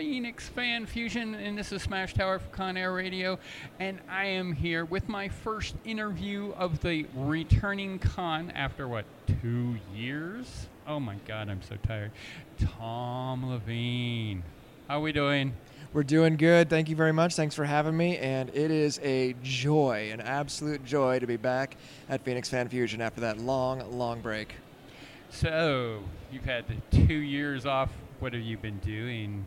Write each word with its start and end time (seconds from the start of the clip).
Phoenix 0.00 0.48
Fan 0.48 0.86
Fusion, 0.86 1.34
and 1.34 1.58
this 1.58 1.72
is 1.72 1.82
Smash 1.82 2.14
Tower 2.14 2.38
for 2.38 2.48
Con 2.48 2.78
Air 2.78 2.94
Radio, 2.94 3.38
and 3.80 3.98
I 4.08 4.24
am 4.24 4.54
here 4.54 4.86
with 4.86 5.10
my 5.10 5.28
first 5.28 5.74
interview 5.84 6.54
of 6.56 6.80
the 6.80 7.04
returning 7.14 7.98
con 7.98 8.50
after 8.52 8.88
what 8.88 9.04
two 9.26 9.76
years? 9.94 10.68
Oh 10.86 11.00
my 11.00 11.16
God, 11.28 11.50
I'm 11.50 11.60
so 11.60 11.76
tired. 11.86 12.12
Tom 12.58 13.44
Leveen, 13.44 14.40
how 14.88 15.00
are 15.00 15.02
we 15.02 15.12
doing? 15.12 15.52
We're 15.92 16.02
doing 16.02 16.38
good. 16.38 16.70
Thank 16.70 16.88
you 16.88 16.96
very 16.96 17.12
much. 17.12 17.36
Thanks 17.36 17.54
for 17.54 17.66
having 17.66 17.94
me. 17.94 18.16
And 18.16 18.48
it 18.54 18.70
is 18.70 18.98
a 19.02 19.34
joy, 19.42 20.08
an 20.14 20.22
absolute 20.22 20.82
joy 20.82 21.18
to 21.18 21.26
be 21.26 21.36
back 21.36 21.76
at 22.08 22.24
Phoenix 22.24 22.48
Fan 22.48 22.70
Fusion 22.70 23.02
after 23.02 23.20
that 23.20 23.36
long, 23.36 23.98
long 23.98 24.22
break. 24.22 24.54
So 25.28 26.02
you've 26.32 26.46
had 26.46 26.64
two 26.90 27.16
years 27.16 27.66
off. 27.66 27.90
What 28.20 28.32
have 28.32 28.42
you 28.42 28.56
been 28.56 28.78
doing? 28.78 29.44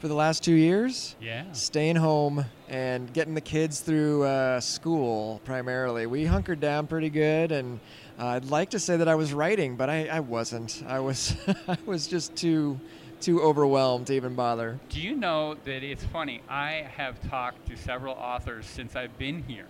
For 0.00 0.08
the 0.08 0.14
last 0.14 0.42
two 0.42 0.54
years, 0.54 1.14
Yeah. 1.20 1.44
staying 1.52 1.96
home 1.96 2.46
and 2.70 3.12
getting 3.12 3.34
the 3.34 3.42
kids 3.42 3.80
through 3.80 4.22
uh, 4.24 4.60
school 4.60 5.42
primarily. 5.44 6.06
We 6.06 6.24
hunkered 6.24 6.58
down 6.58 6.86
pretty 6.86 7.10
good, 7.10 7.52
and 7.52 7.78
uh, 8.18 8.28
I'd 8.28 8.46
like 8.46 8.70
to 8.70 8.78
say 8.78 8.96
that 8.96 9.08
I 9.08 9.14
was 9.14 9.34
writing, 9.34 9.76
but 9.76 9.90
I, 9.90 10.06
I 10.06 10.20
wasn't. 10.20 10.82
I 10.86 11.00
was, 11.00 11.36
I 11.68 11.76
was 11.84 12.06
just 12.06 12.34
too, 12.34 12.80
too 13.20 13.42
overwhelmed 13.42 14.06
to 14.06 14.14
even 14.14 14.34
bother. 14.34 14.80
Do 14.88 15.00
you 15.02 15.14
know 15.14 15.54
that 15.64 15.82
it's 15.82 16.04
funny? 16.04 16.40
I 16.48 16.86
have 16.96 17.20
talked 17.28 17.66
to 17.68 17.76
several 17.76 18.14
authors 18.14 18.64
since 18.64 18.96
I've 18.96 19.18
been 19.18 19.42
here. 19.42 19.66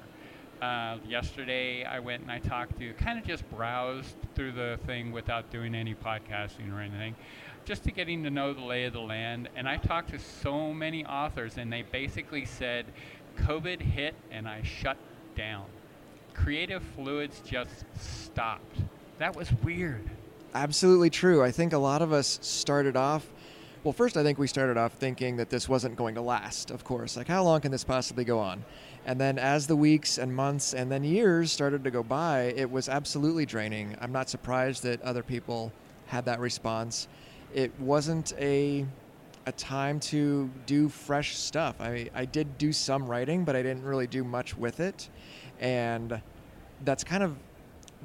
Uh, 0.63 0.99
yesterday, 1.09 1.85
I 1.85 1.99
went 1.99 2.23
and 2.23 2.31
I 2.31 2.39
talked 2.39 2.79
to, 2.79 2.93
kind 2.93 3.19
of 3.19 3.25
just 3.27 3.49
browsed 3.51 4.15
through 4.37 4.53
the 4.53 4.79
thing 4.87 5.11
without 5.11 5.51
doing 5.51 5.75
any 5.75 5.95
podcasting 5.95 6.73
or 6.73 6.81
anything, 6.81 7.17
just 7.65 7.85
to 7.85 7.93
getting 7.93 8.23
to 8.25 8.31
know 8.31 8.53
the 8.53 8.61
lay 8.61 8.85
of 8.85 8.93
the 8.93 9.01
land. 9.01 9.49
And 9.57 9.69
I 9.69 9.77
talked 9.77 10.11
to 10.11 10.19
so 10.19 10.73
many 10.73 11.05
authors, 11.05 11.59
and 11.59 11.73
they 11.73 11.83
basically 11.83 12.45
said, 12.45 12.87
COVID 13.39 13.81
hit 13.81 14.15
and 14.31 14.49
I 14.49 14.63
shut 14.63 14.97
down. 15.37 15.67
Creative 16.35 16.83
fluids 16.97 17.41
just 17.45 17.85
stopped. 17.99 18.79
That 19.19 19.37
was 19.37 19.53
weird. 19.63 20.09
Absolutely 20.55 21.11
true. 21.11 21.43
I 21.43 21.51
think 21.51 21.73
a 21.73 21.79
lot 21.79 22.03
of 22.03 22.13
us 22.13 22.39
started 22.43 22.97
off. 22.97 23.27
Well, 23.83 23.93
first, 23.93 24.17
I 24.17 24.23
think 24.23 24.39
we 24.39 24.47
started 24.47 24.77
off 24.77 24.93
thinking 24.95 25.37
that 25.37 25.49
this 25.49 25.69
wasn't 25.69 25.97
going 25.97 26.15
to 26.17 26.21
last, 26.21 26.71
of 26.71 26.85
course. 26.85 27.17
Like, 27.17 27.29
how 27.29 27.43
long 27.45 27.61
can 27.61 27.71
this 27.71 27.85
possibly 27.85 28.25
go 28.25 28.39
on? 28.39 28.65
And 29.07 29.19
then, 29.19 29.39
as 29.39 29.67
the 29.67 29.77
weeks 29.77 30.19
and 30.19 30.35
months 30.35 30.75
and 30.75 30.93
then 30.93 31.03
years 31.03 31.51
started 31.51 31.85
to 31.85 31.91
go 31.91 32.03
by, 32.03 32.53
it 32.57 32.71
was 32.71 32.89
absolutely 32.89 33.47
draining. 33.47 33.97
I'm 34.01 34.13
not 34.13 34.29
surprised 34.29 34.83
that 34.83 35.01
other 35.01 35.23
people 35.23 35.73
had 36.07 36.27
that 36.27 36.41
response. 36.41 37.09
It 37.55 37.73
wasn't 37.81 38.33
a 38.39 38.87
a 39.47 39.53
time 39.53 39.99
to 39.99 40.51
do 40.67 40.89
fresh 40.89 41.37
stuff. 41.37 41.81
I, 41.81 42.11
I 42.15 42.25
did 42.25 42.59
do 42.59 42.73
some 42.73 43.07
writing, 43.07 43.45
but 43.45 43.57
I 43.57 43.63
didn't 43.63 43.85
really 43.85 44.07
do 44.07 44.23
much 44.23 44.57
with 44.57 44.81
it. 44.81 45.09
And 45.61 46.21
that's 46.85 47.05
kind 47.05 47.23
of 47.23 47.37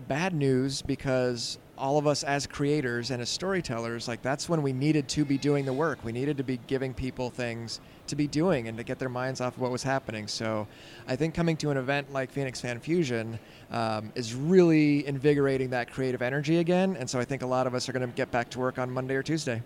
bad 0.07 0.34
news 0.34 0.81
because 0.81 1.57
all 1.78 1.97
of 1.97 2.07
us 2.07 2.23
as 2.23 2.47
creators 2.47 3.11
and 3.11 3.22
as 3.22 3.29
storytellers, 3.29 4.07
like 4.07 4.22
that's 4.22 4.47
when 4.47 4.61
we 4.61 4.72
needed 4.72 5.07
to 5.09 5.25
be 5.25 5.38
doing 5.38 5.66
the 5.66 5.73
work. 5.73 6.03
We 6.03 6.11
needed 6.11 6.38
to 6.38 6.44
be 6.44 6.57
giving 6.67 6.94
people 6.94 7.29
things 7.29 7.81
to 8.07 8.16
be 8.16 8.27
doing 8.27 8.67
and 8.67 8.77
to 8.77 8.83
get 8.83 8.99
their 8.99 9.09
minds 9.09 9.41
off 9.41 9.55
of 9.55 9.61
what 9.61 9.71
was 9.71 9.83
happening. 9.83 10.27
So 10.27 10.67
I 11.07 11.16
think 11.16 11.33
coming 11.33 11.57
to 11.57 11.71
an 11.71 11.77
event 11.77 12.11
like 12.11 12.31
Phoenix 12.31 12.61
Fan 12.61 12.79
Fusion 12.79 13.39
um, 13.71 14.11
is 14.16 14.33
really 14.33 15.05
invigorating 15.07 15.69
that 15.71 15.91
creative 15.91 16.21
energy 16.21 16.57
again. 16.57 16.95
And 16.97 17.09
so 17.09 17.19
I 17.19 17.25
think 17.25 17.41
a 17.41 17.47
lot 17.47 17.67
of 17.67 17.73
us 17.73 17.89
are 17.89 17.93
going 17.93 18.07
to 18.07 18.16
get 18.16 18.31
back 18.31 18.49
to 18.51 18.59
work 18.59 18.77
on 18.77 18.89
Monday 18.91 19.16
or 19.16 19.23
Tuesday. 19.23 19.61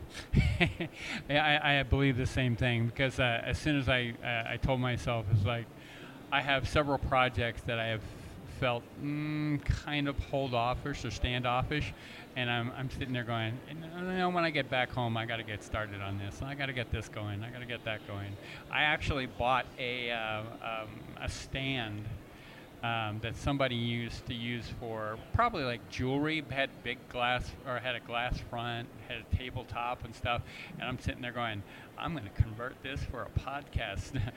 I, 1.29 1.79
I 1.79 1.83
believe 1.83 2.17
the 2.17 2.25
same 2.25 2.55
thing 2.55 2.87
because 2.87 3.19
uh, 3.19 3.41
as 3.43 3.57
soon 3.57 3.77
as 3.77 3.89
I 3.89 4.13
uh, 4.23 4.51
I 4.53 4.57
told 4.57 4.79
myself 4.79 5.25
it's 5.31 5.45
like 5.45 5.65
I 6.31 6.41
have 6.41 6.67
several 6.67 6.97
projects 6.97 7.61
that 7.63 7.79
I 7.79 7.87
have 7.87 8.01
felt 8.59 8.83
mm, 9.01 9.63
kind 9.63 10.07
of 10.07 10.17
hold 10.25 10.53
offish 10.53 11.05
or 11.05 11.11
standoffish, 11.11 11.93
and 12.35 12.49
I'm, 12.49 12.71
I'm 12.77 12.89
sitting 12.89 13.13
there 13.13 13.23
going, 13.23 13.57
you 13.69 14.17
know, 14.17 14.29
when 14.29 14.43
I 14.43 14.49
get 14.49 14.69
back 14.69 14.91
home, 14.91 15.17
I 15.17 15.25
got 15.25 15.37
to 15.37 15.43
get 15.43 15.63
started 15.63 16.01
on 16.01 16.17
this. 16.17 16.41
I 16.41 16.55
got 16.55 16.67
to 16.67 16.73
get 16.73 16.91
this 16.91 17.07
going. 17.09 17.43
I 17.43 17.49
got 17.49 17.59
to 17.59 17.65
get 17.65 17.83
that 17.85 18.05
going. 18.07 18.35
I 18.71 18.83
actually 18.83 19.25
bought 19.25 19.65
a 19.77 20.11
uh, 20.11 20.41
um, 20.63 20.89
a 21.21 21.29
stand 21.29 22.05
um, 22.83 23.19
that 23.21 23.35
somebody 23.35 23.75
used 23.75 24.25
to 24.27 24.33
use 24.33 24.65
for 24.79 25.17
probably 25.33 25.63
like 25.63 25.89
jewelry. 25.89 26.43
Had 26.49 26.69
big 26.83 26.97
glass 27.09 27.49
or 27.67 27.79
had 27.79 27.95
a 27.95 27.99
glass 27.99 28.37
front, 28.49 28.87
had 29.07 29.17
a 29.19 29.35
tabletop 29.35 30.03
and 30.05 30.15
stuff. 30.15 30.41
And 30.79 30.87
I'm 30.87 30.99
sitting 30.99 31.21
there 31.21 31.31
going, 31.31 31.63
I'm 31.97 32.13
going 32.13 32.25
to 32.25 32.41
convert 32.41 32.81
this 32.83 33.01
for 33.03 33.23
a 33.23 33.39
podcast. 33.39 34.21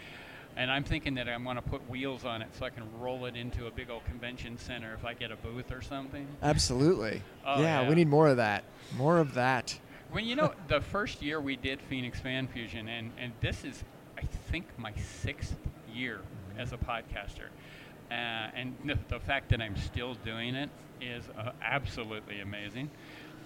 and 0.57 0.71
I'm 0.71 0.85
thinking 0.85 1.15
that 1.15 1.29
I'm 1.29 1.45
going 1.45 1.57
to 1.57 1.63
put 1.63 1.89
wheels 1.89 2.25
on 2.25 2.43
it 2.43 2.49
so 2.59 2.67
I 2.67 2.71
can 2.71 2.85
roll 3.01 3.27
it 3.27 3.37
into 3.37 3.67
a 3.67 3.71
big 3.71 3.91
old 3.91 4.05
convention 4.05 4.59
center 4.59 4.95
if 4.95 5.05
I 5.05 5.15
get 5.15 5.31
a 5.31 5.37
booth 5.37 5.73
or 5.73 5.81
something. 5.81 6.27
Absolutely. 6.43 7.23
Oh, 7.45 7.61
yeah, 7.61 7.83
yeah. 7.83 7.89
we 7.89 7.95
need 7.95 8.09
more 8.09 8.29
of 8.29 8.37
that. 8.37 8.65
More 8.97 9.19
of 9.19 9.35
that. 9.35 9.79
Well, 10.13 10.23
you 10.23 10.37
know, 10.37 10.53
the 10.69 10.81
first 10.81 11.23
year 11.23 11.41
we 11.41 11.57
did 11.57 11.81
Phoenix 11.81 12.21
Fan 12.21 12.49
Fusion, 12.49 12.89
and, 12.89 13.13
and 13.19 13.33
this 13.41 13.65
is, 13.65 13.83
I 14.19 14.23
think, 14.23 14.67
my 14.79 14.93
sixth 15.23 15.57
year 15.93 16.21
as 16.59 16.73
a 16.73 16.77
podcaster. 16.77 17.49
Uh, 18.11 18.51
and 18.55 18.77
the, 18.85 18.99
the 19.09 19.21
fact 19.21 19.49
that 19.51 19.63
I'm 19.63 19.77
still 19.77 20.15
doing 20.15 20.55
it 20.55 20.69
is 21.01 21.25
uh, 21.39 21.53
absolutely 21.63 22.41
amazing. 22.41 22.91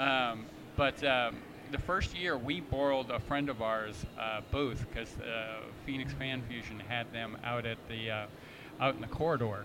Um, 0.01 0.47
but 0.77 1.03
um, 1.05 1.37
the 1.71 1.79
first 1.79 2.15
year 2.17 2.37
we 2.37 2.61
borrowed 2.61 3.11
a 3.11 3.19
friend 3.21 3.49
of 3.49 3.63
ours' 3.63 4.05
uh, 4.19 4.41
booth 4.51 4.85
because 4.89 5.09
uh, 5.19 5.61
Phoenix 5.85 6.13
Fan 6.13 6.43
Fusion 6.49 6.81
had 6.81 7.13
them 7.13 7.37
out 7.45 7.67
at 7.67 7.79
the 7.89 8.11
uh, 8.11 8.27
out 8.81 8.95
in 8.95 9.01
the 9.01 9.07
corridor, 9.07 9.65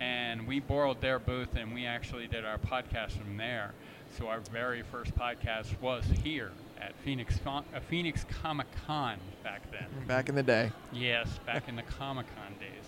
and 0.00 0.46
we 0.46 0.60
borrowed 0.60 1.00
their 1.00 1.18
booth 1.18 1.56
and 1.56 1.72
we 1.74 1.86
actually 1.86 2.26
did 2.26 2.44
our 2.44 2.58
podcast 2.58 3.12
from 3.12 3.36
there. 3.36 3.72
So 4.18 4.28
our 4.28 4.40
very 4.52 4.82
first 4.82 5.14
podcast 5.16 5.80
was 5.80 6.04
here 6.22 6.52
at 6.80 6.92
Phoenix 7.04 7.38
Con- 7.42 7.64
uh, 7.74 7.80
Phoenix 7.80 8.24
Comic 8.42 8.66
Con 8.86 9.18
back 9.42 9.62
then. 9.72 10.06
Back 10.06 10.28
in 10.28 10.34
the 10.34 10.42
day. 10.42 10.70
Yes, 10.92 11.38
back 11.46 11.68
in 11.68 11.76
the 11.76 11.82
Comic 11.82 12.26
Con 12.36 12.56
days. 12.60 12.84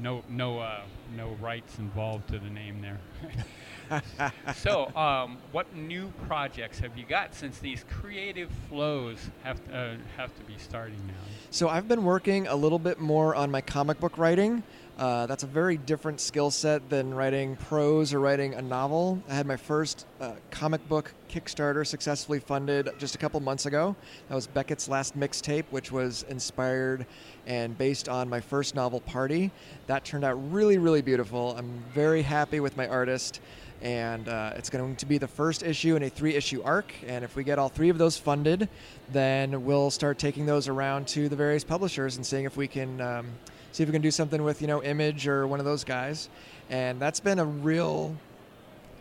No, 0.00 0.22
no, 0.28 0.58
uh, 0.58 0.82
no 1.16 1.36
rights 1.40 1.78
involved 1.78 2.28
to 2.28 2.38
the 2.38 2.50
name 2.50 2.80
there. 2.80 4.02
so, 4.54 4.94
um, 4.96 5.38
what 5.52 5.74
new 5.74 6.12
projects 6.26 6.78
have 6.78 6.96
you 6.96 7.04
got 7.04 7.34
since 7.34 7.58
these 7.58 7.84
creative 7.90 8.50
flows 8.68 9.18
have 9.42 9.64
to, 9.66 9.76
uh, 9.76 9.96
have 10.16 10.34
to 10.36 10.44
be 10.44 10.54
starting 10.58 10.98
now? 11.06 11.14
So 11.50 11.68
I've 11.68 11.88
been 11.88 12.04
working 12.04 12.46
a 12.46 12.54
little 12.54 12.78
bit 12.78 13.00
more 13.00 13.34
on 13.34 13.50
my 13.50 13.60
comic 13.60 13.98
book 14.00 14.16
writing. 14.18 14.62
Uh, 15.00 15.24
that's 15.24 15.44
a 15.44 15.46
very 15.46 15.78
different 15.78 16.20
skill 16.20 16.50
set 16.50 16.90
than 16.90 17.14
writing 17.14 17.56
prose 17.56 18.12
or 18.12 18.20
writing 18.20 18.52
a 18.52 18.60
novel. 18.60 19.18
I 19.30 19.34
had 19.34 19.46
my 19.46 19.56
first 19.56 20.04
uh, 20.20 20.32
comic 20.50 20.86
book 20.90 21.14
Kickstarter 21.30 21.86
successfully 21.86 22.38
funded 22.38 22.90
just 22.98 23.14
a 23.14 23.18
couple 23.18 23.40
months 23.40 23.64
ago. 23.64 23.96
That 24.28 24.34
was 24.34 24.46
Beckett's 24.46 24.90
last 24.90 25.18
mixtape, 25.18 25.64
which 25.70 25.90
was 25.90 26.24
inspired 26.28 27.06
and 27.46 27.78
based 27.78 28.10
on 28.10 28.28
my 28.28 28.40
first 28.40 28.74
novel, 28.74 29.00
Party. 29.00 29.50
That 29.86 30.04
turned 30.04 30.24
out 30.24 30.34
really, 30.52 30.76
really 30.76 30.99
beautiful. 31.02 31.56
I'm 31.56 31.82
very 31.92 32.22
happy 32.22 32.60
with 32.60 32.76
my 32.76 32.86
artist 32.88 33.40
and 33.82 34.28
uh, 34.28 34.52
it's 34.56 34.68
going 34.68 34.94
to 34.96 35.06
be 35.06 35.18
the 35.18 35.28
first 35.28 35.62
issue 35.62 35.96
in 35.96 36.02
a 36.02 36.10
three 36.10 36.34
issue 36.34 36.62
arc. 36.62 36.92
And 37.06 37.24
if 37.24 37.34
we 37.34 37.44
get 37.44 37.58
all 37.58 37.68
three 37.68 37.88
of 37.88 37.98
those 37.98 38.16
funded, 38.16 38.68
then 39.10 39.64
we'll 39.64 39.90
start 39.90 40.18
taking 40.18 40.44
those 40.46 40.68
around 40.68 41.08
to 41.08 41.28
the 41.28 41.36
various 41.36 41.64
publishers 41.64 42.16
and 42.16 42.26
seeing 42.26 42.44
if 42.44 42.56
we 42.56 42.68
can 42.68 43.00
um, 43.00 43.26
see 43.72 43.82
if 43.82 43.88
we 43.88 43.92
can 43.92 44.02
do 44.02 44.10
something 44.10 44.42
with 44.42 44.60
you 44.60 44.68
know 44.68 44.82
Image 44.82 45.26
or 45.26 45.46
one 45.46 45.60
of 45.60 45.64
those 45.64 45.84
guys. 45.84 46.28
And 46.68 47.00
that's 47.00 47.20
been 47.20 47.38
a 47.38 47.44
real 47.44 48.14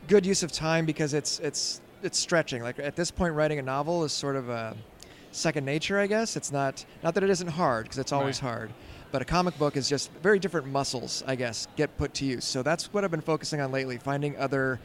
good 0.08 0.26
use 0.26 0.44
of 0.44 0.52
time 0.52 0.86
because 0.86 1.14
it's 1.14 1.40
it's 1.40 1.82
it's 2.02 2.18
stretching. 2.18 2.64
Like 2.64 2.80
at 2.80 2.96
this 2.96 3.12
point, 3.12 3.34
writing 3.34 3.60
a 3.60 3.64
novel 3.64 4.06
is 4.06 4.14
sort 4.14 4.38
of 4.38 4.50
a 4.50 4.76
second 5.32 5.66
nature, 5.66 6.00
I 6.00 6.08
guess. 6.08 6.38
It's 6.38 6.52
not 6.52 6.86
not 7.04 7.14
that 7.16 7.24
it 7.24 7.30
isn't 7.30 7.50
hard 7.50 7.84
because 7.84 7.98
it's 7.98 8.14
always 8.14 8.42
Right. 8.42 8.50
hard. 8.50 8.74
But 9.12 9.22
a 9.22 9.26
comic 9.26 9.58
book 9.58 9.76
is 9.76 9.90
just 9.90 10.12
very 10.22 10.40
different 10.40 10.68
muscles, 10.68 11.24
I 11.26 11.36
guess, 11.36 11.68
get 11.76 11.98
put 11.98 12.14
to 12.16 12.26
use. 12.26 12.46
So 12.46 12.62
that's 12.62 12.94
what 12.94 13.04
I've 13.04 13.12
been 13.12 13.22
focusing 13.22 13.60
on 13.60 13.72
lately, 13.72 13.98
finding 13.98 14.38
other 14.38 14.80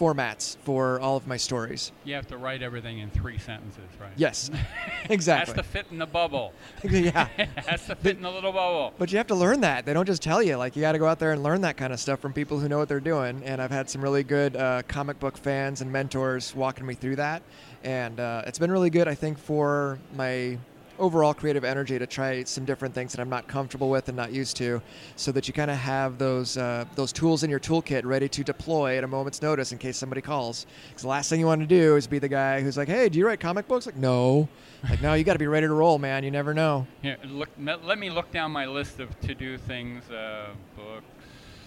formats 0.00 0.56
for 0.64 0.98
all 1.00 1.16
of 1.16 1.26
my 1.26 1.36
stories. 1.36 1.92
You 2.04 2.14
have 2.14 2.26
to 2.28 2.38
write 2.38 2.62
everything 2.62 3.00
in 3.00 3.10
three 3.10 3.36
sentences, 3.36 3.84
right? 4.00 4.10
Yes, 4.16 4.48
Has 4.52 5.10
exactly. 5.10 5.54
to 5.54 5.62
fit 5.62 5.86
in 5.90 5.98
the 5.98 6.06
bubble. 6.06 6.54
yeah. 6.82 7.28
Has 7.56 7.86
to 7.86 7.94
fit 7.96 8.16
in 8.16 8.22
the 8.22 8.30
little 8.30 8.52
bubble. 8.52 8.94
But 8.98 9.12
you 9.12 9.18
have 9.18 9.26
to 9.26 9.34
learn 9.34 9.60
that. 9.60 9.84
They 9.84 9.92
don't 9.92 10.06
just 10.06 10.22
tell 10.22 10.42
you. 10.42 10.56
Like 10.56 10.74
you 10.74 10.80
got 10.80 10.92
to 10.92 10.98
go 10.98 11.06
out 11.06 11.18
there 11.18 11.32
and 11.32 11.42
learn 11.42 11.60
that 11.62 11.76
kind 11.76 11.92
of 11.92 12.00
stuff 12.00 12.20
from 12.20 12.32
people 12.32 12.58
who 12.58 12.68
know 12.68 12.78
what 12.78 12.88
they're 12.88 12.98
doing. 12.98 13.42
And 13.44 13.60
I've 13.60 13.70
had 13.70 13.90
some 13.90 14.00
really 14.00 14.22
good 14.22 14.56
uh, 14.56 14.82
comic 14.88 15.20
book 15.20 15.36
fans 15.36 15.82
and 15.82 15.92
mentors 15.92 16.54
walking 16.54 16.86
me 16.86 16.94
through 16.94 17.16
that, 17.16 17.42
and 17.84 18.18
uh, 18.18 18.42
it's 18.46 18.58
been 18.58 18.72
really 18.72 18.90
good. 18.90 19.06
I 19.06 19.14
think 19.14 19.38
for 19.38 19.98
my 20.16 20.56
overall 21.00 21.34
creative 21.34 21.64
energy 21.64 21.98
to 21.98 22.06
try 22.06 22.44
some 22.44 22.64
different 22.64 22.94
things 22.94 23.12
that 23.12 23.20
I'm 23.20 23.28
not 23.28 23.48
comfortable 23.48 23.90
with 23.90 24.08
and 24.08 24.16
not 24.16 24.32
used 24.32 24.56
to, 24.58 24.80
so 25.16 25.32
that 25.32 25.48
you 25.48 25.54
kind 25.54 25.70
of 25.70 25.76
have 25.78 26.18
those 26.18 26.56
uh, 26.56 26.84
those 26.94 27.12
tools 27.12 27.42
in 27.42 27.50
your 27.50 27.58
toolkit 27.58 28.04
ready 28.04 28.28
to 28.28 28.44
deploy 28.44 28.96
at 28.98 29.04
a 29.04 29.08
moment's 29.08 29.42
notice 29.42 29.72
in 29.72 29.78
case 29.78 29.96
somebody 29.96 30.20
calls. 30.20 30.66
Because 30.88 31.02
the 31.02 31.08
last 31.08 31.28
thing 31.30 31.40
you 31.40 31.46
want 31.46 31.60
to 31.62 31.66
do 31.66 31.96
is 31.96 32.06
be 32.06 32.18
the 32.18 32.28
guy 32.28 32.60
who's 32.60 32.76
like, 32.76 32.88
"Hey, 32.88 33.08
do 33.08 33.18
you 33.18 33.26
write 33.26 33.40
comic 33.40 33.66
books?" 33.66 33.86
Like, 33.86 33.96
no. 33.96 34.48
Like, 34.88 35.02
no, 35.02 35.12
you 35.14 35.24
got 35.24 35.34
to 35.34 35.38
be 35.38 35.46
ready 35.46 35.66
to 35.66 35.72
roll, 35.74 35.98
man. 35.98 36.24
You 36.24 36.30
never 36.30 36.54
know. 36.54 36.86
Here, 37.02 37.16
look. 37.24 37.48
Let 37.58 37.98
me 37.98 38.08
look 38.10 38.30
down 38.30 38.52
my 38.52 38.66
list 38.66 39.00
of 39.00 39.18
to-do 39.20 39.58
things: 39.58 40.08
uh, 40.10 40.50
books, 40.76 41.04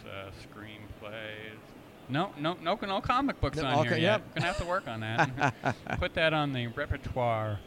uh, 0.07 0.29
screenplays. 0.41 1.57
No, 2.09 2.31
no, 2.37 2.57
no, 2.61 2.77
no 2.81 3.01
comic 3.01 3.39
books 3.39 3.57
No, 3.57 3.65
on 3.65 3.85
here 3.85 3.93
okay, 3.93 4.01
yet. 4.01 4.21
yep. 4.21 4.35
Gonna 4.35 4.47
have 4.47 4.57
to 4.57 4.65
work 4.65 4.87
on 4.87 4.99
that. 4.99 5.75
Put 5.99 6.13
that 6.15 6.33
on 6.33 6.51
the 6.53 6.67
repertoire. 6.67 7.59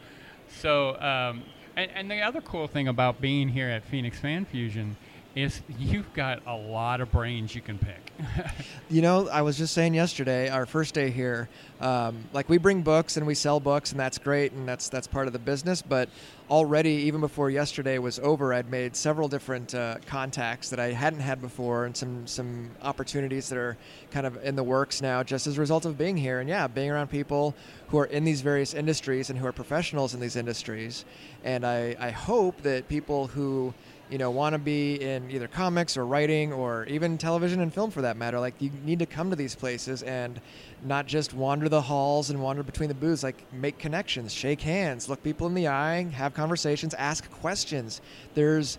So, 0.61 0.99
um, 1.01 1.43
and, 1.77 1.91
and 1.91 2.11
the 2.11 2.21
other 2.21 2.41
cool 2.41 2.67
thing 2.67 2.87
about 2.87 3.21
being 3.21 3.47
here 3.47 3.69
at 3.69 3.85
Phoenix 3.85 4.19
Fan 4.19 4.43
Fusion 4.45 4.97
is 5.35 5.61
you've 5.77 6.11
got 6.13 6.41
a 6.47 6.55
lot 6.55 6.99
of 6.99 7.11
brains 7.11 7.53
you 7.53 7.61
can 7.61 7.77
pick. 7.77 8.11
You 8.89 9.01
know, 9.01 9.27
I 9.27 9.41
was 9.41 9.57
just 9.57 9.73
saying 9.73 9.95
yesterday, 9.95 10.47
our 10.47 10.65
first 10.65 10.93
day 10.93 11.09
here, 11.09 11.49
um, 11.81 12.23
like 12.31 12.47
we 12.47 12.57
bring 12.57 12.83
books 12.83 13.17
and 13.17 13.27
we 13.27 13.35
sell 13.35 13.59
books, 13.59 13.91
and 13.91 13.99
that's 13.99 14.17
great, 14.17 14.53
and 14.53 14.65
that's 14.65 14.87
that's 14.87 15.07
part 15.07 15.27
of 15.27 15.33
the 15.33 15.39
business. 15.39 15.81
But 15.81 16.07
already, 16.49 16.91
even 16.91 17.21
before 17.21 17.49
yesterday 17.49 17.97
was 17.97 18.19
over, 18.19 18.53
I'd 18.53 18.69
made 18.69 18.95
several 18.95 19.27
different 19.27 19.75
uh, 19.75 19.97
contacts 20.05 20.69
that 20.69 20.79
I 20.79 20.91
hadn't 20.91 21.19
had 21.19 21.41
before, 21.41 21.85
and 21.85 21.95
some 21.95 22.27
some 22.27 22.71
opportunities 22.81 23.49
that 23.49 23.57
are 23.57 23.77
kind 24.11 24.25
of 24.25 24.43
in 24.43 24.55
the 24.55 24.63
works 24.63 25.01
now, 25.01 25.23
just 25.23 25.47
as 25.47 25.57
a 25.57 25.59
result 25.59 25.85
of 25.85 25.97
being 25.97 26.17
here. 26.17 26.39
And 26.39 26.49
yeah, 26.49 26.67
being 26.67 26.89
around 26.89 27.09
people 27.09 27.55
who 27.89 27.99
are 27.99 28.05
in 28.05 28.23
these 28.23 28.41
various 28.41 28.73
industries 28.73 29.29
and 29.29 29.37
who 29.39 29.45
are 29.45 29.51
professionals 29.51 30.13
in 30.13 30.19
these 30.19 30.35
industries. 30.35 31.05
And 31.43 31.65
I, 31.65 31.95
I 31.99 32.11
hope 32.11 32.61
that 32.63 32.87
people 32.87 33.27
who 33.27 33.73
you 34.09 34.17
know 34.17 34.31
want 34.31 34.53
to 34.53 34.59
be 34.59 34.95
in 35.01 35.29
either 35.29 35.47
comics 35.47 35.97
or 35.97 36.05
writing 36.05 36.53
or 36.53 36.85
even 36.85 37.17
television 37.17 37.59
and 37.61 37.73
film 37.73 37.91
for 37.91 38.01
that 38.01 38.17
matter 38.17 38.39
like 38.39 38.53
you 38.59 38.71
need 38.83 38.99
to 38.99 39.05
come 39.05 39.29
to 39.29 39.35
these 39.35 39.55
places 39.55 40.01
and 40.03 40.39
not 40.83 41.05
just 41.05 41.33
wander 41.33 41.67
the 41.67 41.81
halls 41.81 42.29
and 42.29 42.41
wander 42.41 42.63
between 42.63 42.87
the 42.87 42.95
booths 42.95 43.23
like 43.23 43.51
make 43.53 43.77
connections 43.77 44.33
shake 44.33 44.61
hands 44.61 45.09
look 45.09 45.21
people 45.23 45.47
in 45.47 45.53
the 45.53 45.67
eye 45.67 46.03
have 46.17 46.33
conversations 46.33 46.93
ask 46.95 47.29
questions. 47.31 48.01
There's 48.33 48.77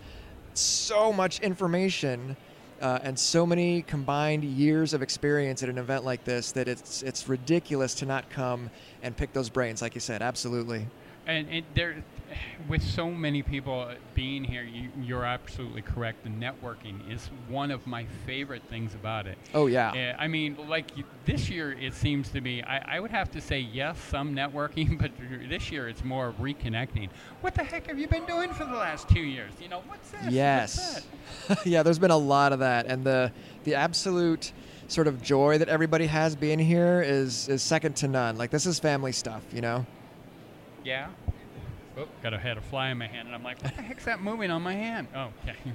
so 0.55 1.13
much 1.13 1.41
information 1.41 2.37
uh, 2.81 2.99
and 3.03 3.19
so 3.19 3.45
many 3.45 3.83
combined 3.83 4.45
years 4.45 4.95
of 4.95 5.03
experience 5.03 5.63
at 5.63 5.69
an 5.69 5.79
event 5.79 6.05
like 6.05 6.25
this 6.25 6.53
that 6.53 6.69
it's 6.69 7.03
it's 7.03 7.29
ridiculous 7.29 7.95
to 7.95 8.07
not 8.07 8.29
come 8.31 8.71
and 9.03 9.17
pick 9.17 9.33
those 9.33 9.49
brains 9.49 9.83
like 9.83 9.95
you 9.95 10.01
said 10.01 10.23
absolutely 10.23 10.87
And 11.29 11.47
it, 11.51 11.65
there, 11.75 12.03
with 12.69 12.83
so 12.83 13.11
many 13.11 13.43
people 13.43 13.91
being 14.15 14.43
here, 14.43 14.63
you, 14.63 14.89
you're 15.03 15.27
absolutely 15.27 15.83
correct. 15.83 16.25
The 16.25 16.31
networking 16.31 16.99
is 17.13 17.29
one 17.51 17.71
of 17.71 17.87
my 17.87 18.07
favorite 18.25 18.63
things 18.71 18.95
about 18.95 19.27
it. 19.27 19.37
oh 19.53 19.67
yeah 19.67 20.15
Uh, 20.17 20.23
I 20.23 20.27
mean, 20.27 20.57
like 20.71 20.87
this 21.27 21.51
year, 21.51 21.73
it 21.73 21.93
seems 21.93 22.31
to 22.31 22.41
be. 22.41 22.63
I, 22.63 22.97
I 22.97 23.01
would 23.01 23.11
have 23.11 23.31
to 23.33 23.43
say 23.43 23.61
yes, 23.61 23.99
some 24.09 24.35
networking, 24.35 24.99
but 25.03 25.11
this 25.51 25.71
year 25.71 25.87
it's 25.87 26.03
more 26.03 26.33
reconnecting. 26.41 27.11
What 27.43 27.55
the 27.55 27.63
heck 27.63 27.89
have 27.89 27.99
you 27.99 28.09
been 28.09 28.25
doing 28.25 28.51
for 28.55 28.65
the 28.65 28.73
last 28.77 29.07
two 29.11 29.21
years? 29.21 29.53
You 29.61 29.69
know, 29.69 29.83
what's 29.87 30.11
this? 30.11 30.21
What's 30.23 30.35
Yes. 30.35 31.07
that? 31.49 31.59
yeah, 31.67 31.83
there's 31.83 31.99
been 31.99 32.11
a 32.11 32.17
lot 32.17 32.55
of 32.55 32.61
that, 32.61 32.87
and 32.87 33.05
the 33.05 33.31
the 33.65 33.75
absolute 33.75 34.55
sort 34.87 35.07
of 35.07 35.21
joy 35.21 35.59
that 35.59 35.69
everybody 35.69 36.07
has 36.07 36.35
being 36.35 36.59
here 36.59 37.03
is 37.03 37.51
is 37.51 37.63
second 37.63 37.97
to 37.97 38.09
none. 38.09 38.39
Like 38.39 38.51
this 38.51 38.65
is 38.65 38.79
family 38.79 39.13
stuff, 39.13 39.43
you 39.53 39.61
know. 39.61 39.85
Yeah. 40.89 41.09
Oh, 41.99 42.07
got 42.23 42.33
a 42.33 42.39
had 42.39 42.57
a 42.57 42.63
fly 42.63 42.89
in 42.89 42.97
my 42.97 43.09
hand, 43.09 43.29
and 43.29 43.35
I'm 43.35 43.43
like, 43.43 43.63
what 43.63 43.77
the 43.77 43.83
heck's 43.83 44.07
that 44.07 44.21
moving 44.21 44.51
on 44.51 44.63
my 44.63 44.73
hand? 44.73 45.09
Oh, 45.15 45.33
okay. 45.43 45.57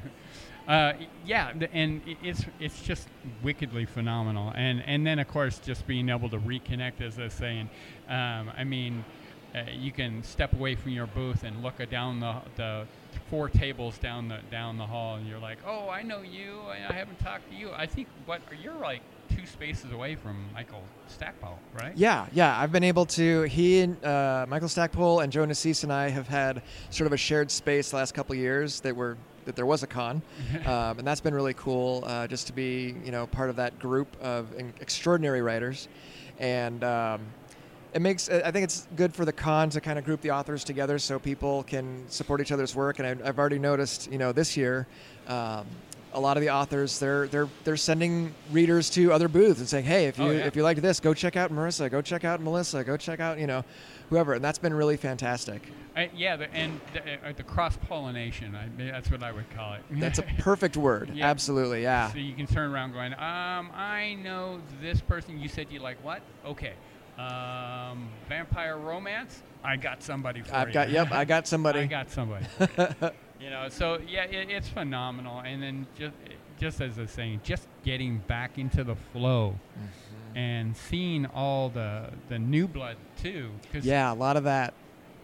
Uh, 0.66 0.94
yeah, 1.26 1.52
and 1.74 2.02
it's 2.06 2.46
it's 2.58 2.82
just 2.82 3.10
wickedly 3.42 3.86
phenomenal, 3.86 4.54
and 4.56 4.82
and 4.86 5.06
then 5.06 5.20
of 5.20 5.28
course 5.28 5.60
just 5.60 5.86
being 5.86 6.08
able 6.08 6.30
to 6.30 6.40
reconnect, 6.40 7.02
as 7.02 7.20
I 7.20 7.24
was 7.24 7.34
saying, 7.34 7.70
um, 8.08 8.50
I 8.56 8.64
mean, 8.64 9.06
uh, 9.54 9.64
you 9.74 9.92
can 9.92 10.24
step 10.24 10.54
away 10.54 10.76
from 10.76 10.92
your 10.92 11.06
booth 11.06 11.44
and 11.44 11.62
look 11.62 11.86
down 11.90 12.22
the 12.22 12.44
the 12.56 12.88
four 13.26 13.50
tables 13.50 14.00
down 14.00 14.30
the 14.30 14.40
down 14.50 14.78
the 14.78 14.88
hall, 14.88 15.18
and 15.18 15.28
you're 15.28 15.38
like, 15.38 15.60
oh, 15.66 15.90
I 15.90 16.02
know 16.02 16.22
you, 16.22 16.62
I 16.62 16.78
I 16.90 16.94
haven't 16.94 17.20
talked 17.20 17.50
to 17.50 17.56
you. 17.56 17.74
I 17.74 17.86
think 17.86 18.08
what 18.24 18.44
are 18.50 18.56
you're 18.56 18.80
like 18.80 19.04
two 19.36 19.46
spaces 19.46 19.92
away 19.92 20.16
from 20.16 20.46
Michael 20.54 20.84
Stackpole, 21.08 21.58
right? 21.74 21.94
Yeah, 21.96 22.28
yeah. 22.34 22.60
I've 22.60 22.72
been 22.72 22.84
able 22.84 23.06
to. 23.08 23.44
He 23.44 23.82
and 23.82 24.04
uh, 24.04 24.46
Michael 24.48 24.70
Stackpole 24.70 25.22
and 25.22 25.32
Joe 25.32 25.46
Nassise 25.46 25.84
and 25.84 25.92
I 25.92 26.10
have 26.10 26.28
had 26.28 26.62
sort 26.90 27.08
of 27.08 27.14
a 27.14 27.18
shared 27.18 27.52
space 27.52 27.92
the 27.92 27.98
last 27.98 28.14
couple 28.14 28.34
of 28.34 28.40
years 28.40 28.80
that 28.82 28.96
were 28.96 29.18
that 29.46 29.56
there 29.56 29.66
was 29.66 29.84
a 29.84 29.88
con, 29.88 30.22
um, 30.66 31.00
and 31.00 31.08
that's 31.08 31.22
been 31.22 31.34
really 31.34 31.54
cool. 31.54 32.04
Uh, 32.06 32.28
just 32.28 32.48
to 32.48 32.54
be, 32.54 32.96
you 33.04 33.12
know, 33.12 33.28
part 33.28 33.50
of 33.50 33.56
that 33.58 33.78
group 33.80 34.08
of 34.22 34.54
in- 34.58 34.74
extraordinary 34.82 35.42
writers, 35.42 35.88
and. 36.40 36.84
Um, 36.84 37.22
it 37.94 38.02
makes 38.02 38.28
i 38.28 38.50
think 38.50 38.64
it's 38.64 38.88
good 38.96 39.14
for 39.14 39.24
the 39.24 39.32
con 39.32 39.70
to 39.70 39.80
kind 39.80 40.00
of 40.00 40.06
group 40.06 40.20
the 40.22 40.32
authors 40.32 40.64
together 40.64 40.98
so 40.98 41.20
people 41.20 41.62
can 41.62 42.04
support 42.10 42.42
each 42.42 42.52
other's 42.52 42.74
work 42.74 42.98
and 42.98 43.08
I- 43.24 43.30
i've 43.30 43.38
already 43.38 43.60
noticed 43.60 44.12
you 44.12 44.18
know 44.18 44.32
this 44.32 44.58
year 44.58 44.88
um, 45.28 45.68
a 46.14 46.20
lot 46.20 46.38
of 46.38 46.42
the 46.42 46.50
authors 46.50 47.00
they're 47.00 47.28
they're 47.28 47.48
they're 47.64 47.78
sending 47.78 48.34
readers 48.52 48.90
to 48.92 49.12
other 49.12 49.28
booths 49.28 49.60
and 49.60 49.68
saying 49.68 49.86
hey 49.86 50.06
if 50.08 50.18
you 50.18 50.26
Oh, 50.26 50.30
yeah. 50.32 50.46
if 50.46 50.56
you 50.56 50.64
liked 50.64 50.82
this 50.82 51.00
go 51.00 51.14
check 51.14 51.36
out 51.36 51.52
marissa 51.52 51.90
go 51.90 52.02
check 52.02 52.24
out 52.24 52.40
melissa 52.42 52.84
go 52.84 52.98
check 52.98 53.20
out 53.20 53.40
you 53.40 53.48
know 53.48 53.64
whoever 54.10 54.34
and 54.34 54.44
that's 54.44 54.60
been 54.60 54.74
really 54.74 54.98
fantastic 54.98 55.62
Uh, 55.96 56.06
yeah, 56.16 56.36
the, 56.36 56.52
and 56.56 56.80
the, 56.94 57.02
uh, 57.02 57.34
the 57.38 57.44
cross 57.44 57.78
pollination, 57.88 58.56
that's 58.78 59.12
what 59.12 59.22
I 59.22 59.32
would 59.32 59.50
call 59.56 59.74
it. 59.76 59.82
that's 59.92 60.18
a 60.20 60.24
perfect 60.40 60.76
word 60.78 61.12
Yeah. 61.14 61.30
absolutely 61.30 61.84
yeah 61.84 62.12
So 62.12 62.18
you 62.20 62.34
can 62.34 62.48
turn 62.48 62.72
around 62.72 62.94
going, 62.94 63.14
um, 63.14 63.70
I 63.76 64.18
know 64.24 64.60
this 64.82 65.02
person. 65.02 65.40
You 65.40 65.48
said 65.50 65.68
you 65.70 65.80
like 65.80 65.98
what? 66.04 66.22
Okay. 66.46 66.74
Um, 67.18 68.10
vampire 68.28 68.78
romance. 68.78 69.42
I 69.64 69.78
got 69.78 70.02
somebody 70.04 70.42
for 70.42 70.54
i've 70.56 70.68
you. 70.70 70.74
got 70.74 70.90
yep 70.90 71.12
i 71.12 71.24
got 71.26 71.48
somebody 71.54 71.82
I 71.82 71.86
got 71.86 72.10
somebody. 72.12 72.46
you 73.44 73.50
know, 73.50 73.68
so 73.70 74.00
yeah, 74.08 74.24
it, 74.24 74.50
it's 74.50 74.70
phenomenal. 74.70 75.40
And 75.40 75.62
then 75.62 75.88
just 75.98 76.14
just 76.60 76.82
as 76.82 76.98
I 77.00 77.06
saying, 77.06 77.42
just 77.44 77.68
getting 77.84 78.20
back 78.20 78.58
into 78.58 78.84
the 78.84 78.96
flow 78.96 79.56
Mm-hmm. 79.78 80.38
and 80.38 80.78
seeing 80.78 81.26
all 81.28 81.70
the 81.70 82.10
the 82.30 82.40
new 82.40 82.68
blood 82.68 82.98
too. 83.22 83.50
'cause 83.72 83.86
yeah 83.86 84.12
a 84.12 84.16
lot 84.16 84.38
of 84.38 84.44
that 84.46 84.74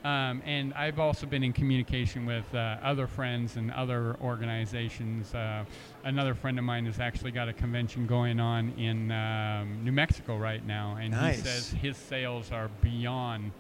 um, 0.04 0.42
and 0.46 0.74
I've 0.76 0.98
also 1.00 1.26
been 1.28 1.44
in 1.44 1.52
communication 1.52 2.26
with 2.26 2.46
uh, 2.56 2.78
other 2.82 3.06
friends 3.06 3.58
and 3.58 3.70
other 3.72 4.16
organizations. 4.22 5.34
Uh, 5.36 5.66
another 6.06 6.34
friend 6.34 6.58
of 6.58 6.64
mine 6.64 6.86
has 6.86 7.00
actually 7.02 7.32
got 7.32 7.50
a 7.50 7.54
convention 7.54 8.08
going 8.08 8.40
on 8.40 8.70
in 8.78 9.12
um, 9.12 9.84
New 9.84 9.92
Mexico 9.92 10.38
right 10.38 10.66
now, 10.66 10.98
and 11.02 11.12
Nice. 11.12 11.36
he 11.36 11.42
says 11.42 11.70
his 11.72 11.98
sales 11.98 12.50
are 12.52 12.70
beyond. 12.82 13.52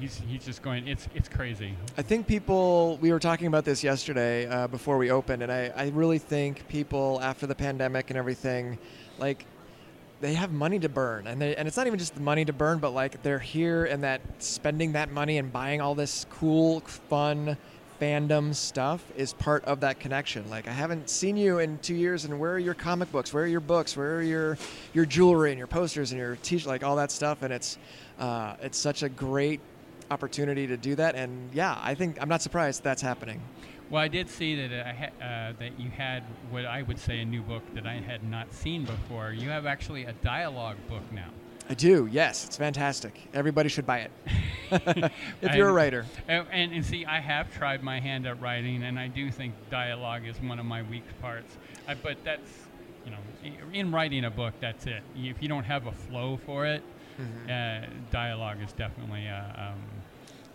He's, 0.00 0.20
he's 0.26 0.44
just 0.44 0.62
going. 0.62 0.88
It's 0.88 1.06
it's 1.14 1.28
crazy. 1.28 1.74
I 1.98 2.02
think 2.02 2.26
people, 2.26 2.98
we 3.00 3.12
were 3.12 3.18
talking 3.18 3.46
about 3.46 3.64
this 3.64 3.84
yesterday 3.84 4.46
uh, 4.46 4.66
before 4.66 4.96
we 4.96 5.10
opened, 5.10 5.42
and 5.42 5.52
I, 5.52 5.72
I 5.76 5.88
really 5.88 6.18
think 6.18 6.66
people 6.68 7.20
after 7.22 7.46
the 7.46 7.54
pandemic 7.54 8.10
and 8.10 8.16
everything, 8.16 8.78
like, 9.18 9.44
they 10.20 10.34
have 10.34 10.52
money 10.52 10.78
to 10.78 10.88
burn. 10.88 11.26
And, 11.26 11.42
they, 11.42 11.56
and 11.56 11.66
it's 11.68 11.76
not 11.76 11.86
even 11.86 11.98
just 11.98 12.14
the 12.14 12.20
money 12.20 12.44
to 12.44 12.52
burn, 12.52 12.78
but 12.78 12.90
like 12.90 13.22
they're 13.22 13.38
here 13.38 13.84
and 13.84 14.04
that 14.04 14.20
spending 14.38 14.92
that 14.92 15.10
money 15.10 15.38
and 15.38 15.52
buying 15.52 15.80
all 15.80 15.94
this 15.94 16.26
cool, 16.30 16.80
fun 16.80 17.56
fandom 18.00 18.54
stuff 18.54 19.04
is 19.16 19.32
part 19.34 19.64
of 19.64 19.80
that 19.80 20.00
connection. 20.00 20.48
Like, 20.48 20.66
I 20.68 20.72
haven't 20.72 21.10
seen 21.10 21.36
you 21.36 21.58
in 21.58 21.78
two 21.78 21.94
years, 21.94 22.24
and 22.24 22.40
where 22.40 22.52
are 22.52 22.58
your 22.58 22.74
comic 22.74 23.12
books? 23.12 23.32
Where 23.32 23.44
are 23.44 23.48
your 23.48 23.60
books? 23.60 23.96
Where 23.96 24.16
are 24.16 24.22
your, 24.22 24.58
your 24.94 25.06
jewelry 25.06 25.50
and 25.50 25.58
your 25.58 25.66
posters 25.66 26.12
and 26.12 26.20
your 26.20 26.36
t 26.36 26.58
like 26.60 26.82
all 26.82 26.96
that 26.96 27.10
stuff? 27.10 27.42
And 27.42 27.52
it's, 27.52 27.78
uh, 28.18 28.54
it's 28.62 28.78
such 28.78 29.02
a 29.02 29.08
great 29.08 29.60
opportunity 30.12 30.66
to 30.66 30.76
do 30.76 30.94
that. 30.96 31.14
And 31.14 31.50
yeah, 31.52 31.78
I 31.82 31.94
think 31.94 32.18
I'm 32.20 32.28
not 32.28 32.42
surprised 32.42 32.84
that's 32.84 33.02
happening. 33.02 33.40
Well, 33.90 34.02
I 34.02 34.08
did 34.08 34.28
see 34.28 34.54
that 34.54 34.86
I 34.86 34.92
ha- 34.92 35.24
uh, 35.24 35.52
that 35.58 35.78
you 35.78 35.90
had 35.90 36.22
what 36.50 36.64
I 36.64 36.82
would 36.82 36.98
say 36.98 37.20
a 37.20 37.24
new 37.24 37.42
book 37.42 37.62
that 37.74 37.86
I 37.86 37.94
had 37.94 38.22
not 38.24 38.52
seen 38.52 38.84
before. 38.84 39.32
You 39.32 39.50
have 39.50 39.66
actually 39.66 40.04
a 40.04 40.12
dialogue 40.12 40.76
book 40.88 41.02
now. 41.12 41.28
I 41.68 41.74
do. 41.74 42.08
Yes, 42.10 42.44
it's 42.44 42.56
fantastic. 42.56 43.20
Everybody 43.34 43.68
should 43.68 43.86
buy 43.86 43.98
it. 43.98 44.10
if 45.42 45.54
you're 45.54 45.68
a 45.68 45.72
writer. 45.72 46.06
And, 46.26 46.46
and, 46.50 46.72
and 46.72 46.84
see, 46.84 47.04
I 47.06 47.20
have 47.20 47.52
tried 47.54 47.82
my 47.82 48.00
hand 48.00 48.26
at 48.26 48.40
writing, 48.40 48.82
and 48.82 48.98
I 48.98 49.08
do 49.08 49.30
think 49.30 49.54
dialogue 49.70 50.26
is 50.26 50.40
one 50.40 50.58
of 50.58 50.66
my 50.66 50.82
weak 50.82 51.04
parts. 51.20 51.56
I, 51.86 51.94
but 51.94 52.16
that's 52.24 52.50
you 53.04 53.10
know, 53.10 53.18
in 53.72 53.92
writing 53.92 54.24
a 54.24 54.30
book, 54.30 54.54
that's 54.60 54.86
it. 54.86 55.02
If 55.16 55.42
you 55.42 55.48
don't 55.48 55.64
have 55.64 55.86
a 55.86 55.92
flow 55.92 56.38
for 56.44 56.66
it, 56.66 56.82
uh, 57.48 57.86
dialogue 58.10 58.58
is 58.64 58.72
definitely 58.72 59.26
a, 59.26 59.72
um, 59.74 59.82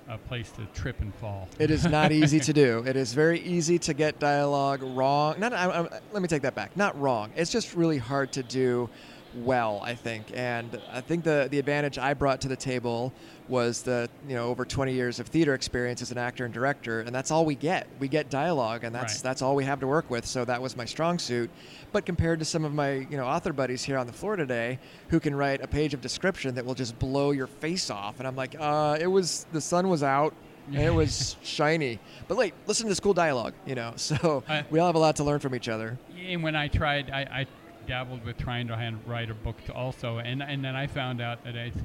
a 0.07 0.17
place 0.17 0.51
to 0.51 0.65
trip 0.67 0.99
and 1.01 1.13
fall. 1.15 1.47
It 1.59 1.69
is 1.71 1.85
not 1.85 2.11
easy 2.21 2.39
to 2.39 2.53
do. 2.53 2.83
It 2.85 2.95
is 2.95 3.13
very 3.13 3.39
easy 3.41 3.77
to 3.79 3.93
get 3.93 4.19
dialogue 4.19 4.81
wrong. 4.81 5.39
Not, 5.39 5.53
I, 5.53 5.65
I, 5.65 5.99
let 6.11 6.21
me 6.21 6.27
take 6.27 6.43
that 6.43 6.55
back. 6.55 6.75
Not 6.77 6.99
wrong. 6.99 7.31
It's 7.35 7.51
just 7.51 7.75
really 7.75 7.97
hard 7.97 8.31
to 8.33 8.43
do 8.43 8.89
well, 9.35 9.81
I 9.83 9.95
think. 9.95 10.31
And 10.33 10.79
I 10.91 11.01
think 11.01 11.23
the 11.23 11.47
the 11.51 11.59
advantage 11.59 11.97
I 11.97 12.13
brought 12.13 12.41
to 12.41 12.47
the 12.47 12.55
table 12.55 13.13
was 13.49 13.81
the 13.81 14.09
you 14.27 14.35
know 14.35 14.47
over 14.47 14.65
20 14.65 14.93
years 14.93 15.19
of 15.19 15.27
theater 15.27 15.53
experience 15.53 16.01
as 16.01 16.11
an 16.11 16.17
actor 16.17 16.45
and 16.45 16.53
director, 16.53 17.01
and 17.01 17.13
that's 17.15 17.31
all 17.31 17.45
we 17.45 17.55
get. 17.55 17.87
We 17.99 18.07
get 18.07 18.29
dialogue, 18.29 18.83
and 18.83 18.93
that's 18.93 19.15
Right. 19.15 19.23
that's 19.23 19.41
all 19.41 19.55
we 19.55 19.63
have 19.65 19.79
to 19.79 19.87
work 19.87 20.09
with. 20.09 20.25
So 20.25 20.43
that 20.45 20.61
was 20.61 20.75
my 20.75 20.85
strong 20.85 21.19
suit. 21.19 21.49
But 21.93 22.05
compared 22.05 22.39
to 22.39 22.45
some 22.45 22.65
of 22.65 22.73
my 22.73 22.93
you 23.09 23.17
know 23.17 23.25
author 23.25 23.53
buddies 23.53 23.83
here 23.83 23.97
on 23.97 24.07
the 24.07 24.13
floor 24.13 24.35
today, 24.35 24.79
who 25.09 25.19
can 25.19 25.33
write 25.35 25.61
a 25.61 25.67
page 25.67 25.93
of 25.93 26.01
description 26.01 26.55
that 26.55 26.65
will 26.65 26.75
just 26.75 26.97
blow 26.99 27.31
your 27.31 27.47
face 27.47 27.89
off, 27.89 28.19
and 28.19 28.27
I'm 28.27 28.35
like, 28.35 28.55
uh, 28.59 28.97
it 28.99 29.07
was 29.07 29.45
the 29.51 29.61
sun 29.61 29.87
was 29.89 30.03
out. 30.03 30.33
and 30.67 30.81
it 30.83 30.93
was 30.93 31.37
shiny. 31.43 31.97
But 32.27 32.35
wait, 32.35 32.53
listen 32.67 32.87
to 32.87 32.89
this 32.89 32.99
cool 32.99 33.13
dialogue, 33.13 33.53
you 33.65 33.73
know. 33.75 33.93
So 33.97 34.43
I- 34.49 34.65
we 34.69 34.79
all 34.79 34.87
have 34.87 34.95
a 34.95 34.99
lot 34.99 35.15
to 35.15 35.23
learn 35.23 35.39
from 35.39 35.55
each 35.55 35.69
other. 35.69 35.97
and 36.27 36.43
when 36.43 36.57
I 36.57 36.67
tried, 36.67 37.09
I, 37.09 37.21
I 37.21 37.45
dabbled 37.87 38.25
with 38.25 38.37
trying 38.37 38.67
to 38.67 38.75
hand, 38.75 38.99
write 39.07 39.29
a 39.29 39.33
book 39.33 39.55
to 39.67 39.73
also, 39.73 40.17
and 40.17 40.43
and 40.43 40.61
then 40.65 40.75
I 40.75 40.87
found 40.87 41.21
out 41.21 41.41
that 41.45 41.55
it's 41.55 41.77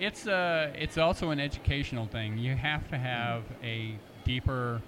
it's 0.00 0.26
uh 0.26 0.72
it's 0.74 0.98
also 0.98 1.30
an 1.30 1.38
educational 1.38 2.06
thing. 2.06 2.38
You 2.38 2.56
have 2.56 2.88
to 2.88 2.98
have 2.98 3.42
a 3.62 3.96
deeper 4.24 4.80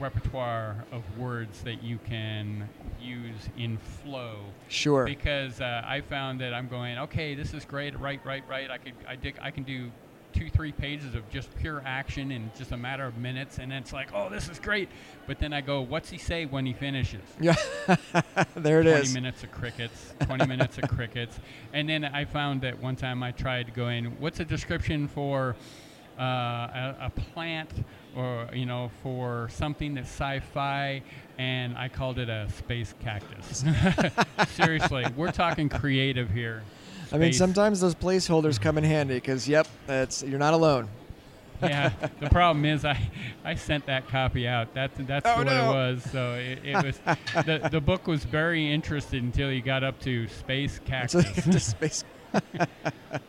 repertoire 0.00 0.84
of 0.90 1.02
words 1.18 1.62
that 1.62 1.82
you 1.82 1.98
can 1.98 2.68
use 3.00 3.48
in 3.58 3.76
flow. 3.76 4.38
Sure. 4.68 5.04
Because 5.04 5.60
uh, 5.60 5.82
I 5.84 6.00
found 6.00 6.40
that 6.40 6.54
I'm 6.54 6.68
going, 6.68 6.96
okay, 6.98 7.34
this 7.34 7.52
is 7.52 7.66
great, 7.66 7.98
right, 8.00 8.24
right, 8.24 8.42
right. 8.48 8.70
I 8.70 8.78
could, 8.78 8.94
I 9.06 9.16
dig, 9.16 9.38
I 9.42 9.50
can 9.50 9.62
do 9.62 9.90
two, 10.32 10.50
three 10.50 10.72
pages 10.72 11.14
of 11.14 11.28
just 11.30 11.54
pure 11.56 11.82
action 11.84 12.30
in 12.30 12.50
just 12.56 12.72
a 12.72 12.76
matter 12.76 13.04
of 13.04 13.16
minutes, 13.18 13.58
and 13.58 13.72
it's 13.72 13.92
like, 13.92 14.08
oh, 14.14 14.28
this 14.28 14.48
is 14.48 14.58
great. 14.58 14.88
But 15.26 15.38
then 15.38 15.52
I 15.52 15.60
go, 15.60 15.80
what's 15.80 16.10
he 16.10 16.18
say 16.18 16.46
when 16.46 16.66
he 16.66 16.72
finishes? 16.72 17.22
Yeah. 17.40 17.56
there 18.54 18.80
it 18.80 18.84
20 18.84 19.00
is. 19.00 19.14
minutes 19.14 19.42
of 19.42 19.50
crickets, 19.50 20.14
20 20.20 20.46
minutes 20.46 20.78
of 20.78 20.88
crickets. 20.88 21.38
And 21.72 21.88
then 21.88 22.04
I 22.04 22.24
found 22.24 22.62
that 22.62 22.80
one 22.80 22.96
time 22.96 23.22
I 23.22 23.32
tried 23.32 23.74
going, 23.74 24.06
what's 24.18 24.40
a 24.40 24.44
description 24.44 25.08
for 25.08 25.56
uh, 26.18 26.22
a, 26.22 26.96
a 27.02 27.10
plant 27.10 27.70
or, 28.16 28.48
you 28.52 28.66
know, 28.66 28.90
for 29.02 29.48
something 29.50 29.94
that's 29.94 30.08
sci 30.08 30.40
fi? 30.40 31.02
And 31.38 31.76
I 31.76 31.88
called 31.88 32.18
it 32.18 32.28
a 32.28 32.48
space 32.50 32.94
cactus. 33.00 33.64
Seriously, 34.54 35.06
we're 35.16 35.32
talking 35.32 35.68
creative 35.68 36.30
here. 36.30 36.62
I 37.12 37.18
mean, 37.18 37.32
sometimes 37.32 37.80
those 37.80 37.94
placeholders 37.94 38.60
come 38.60 38.78
in 38.78 38.84
handy 38.84 39.14
because, 39.14 39.48
yep, 39.48 39.66
that's 39.86 40.22
you're 40.22 40.38
not 40.38 40.54
alone. 40.54 40.88
yeah. 41.62 41.90
The 42.20 42.30
problem 42.30 42.64
is, 42.64 42.84
I, 42.86 42.98
I 43.44 43.54
sent 43.54 43.84
that 43.86 44.08
copy 44.08 44.46
out. 44.48 44.72
That's 44.72 44.96
that's 45.00 45.26
Oh, 45.28 45.36
what 45.38 45.46
no. 45.46 45.64
it 45.70 45.74
was. 45.74 46.02
So 46.10 46.32
it, 46.34 46.60
it 46.64 46.82
was 46.84 46.98
the 47.44 47.68
the 47.70 47.80
book 47.80 48.06
was 48.06 48.24
very 48.24 48.72
interested 48.72 49.22
until 49.22 49.52
you 49.52 49.60
got 49.60 49.84
up 49.84 49.98
to 50.00 50.26
space 50.28 50.78
cactus. 50.86 51.26
just 51.44 51.70
space. 51.70 52.04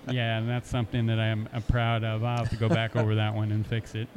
yeah, 0.09 0.37
and 0.37 0.47
that's 0.47 0.69
something 0.69 1.07
that 1.07 1.19
I'm, 1.19 1.49
I'm 1.53 1.63
proud 1.63 2.03
of. 2.03 2.23
I'll 2.23 2.37
have 2.37 2.49
to 2.51 2.55
go 2.55 2.69
back 2.69 2.95
over 2.95 3.15
that 3.15 3.33
one 3.33 3.51
and 3.51 3.65
fix 3.65 3.95
it. 3.95 4.07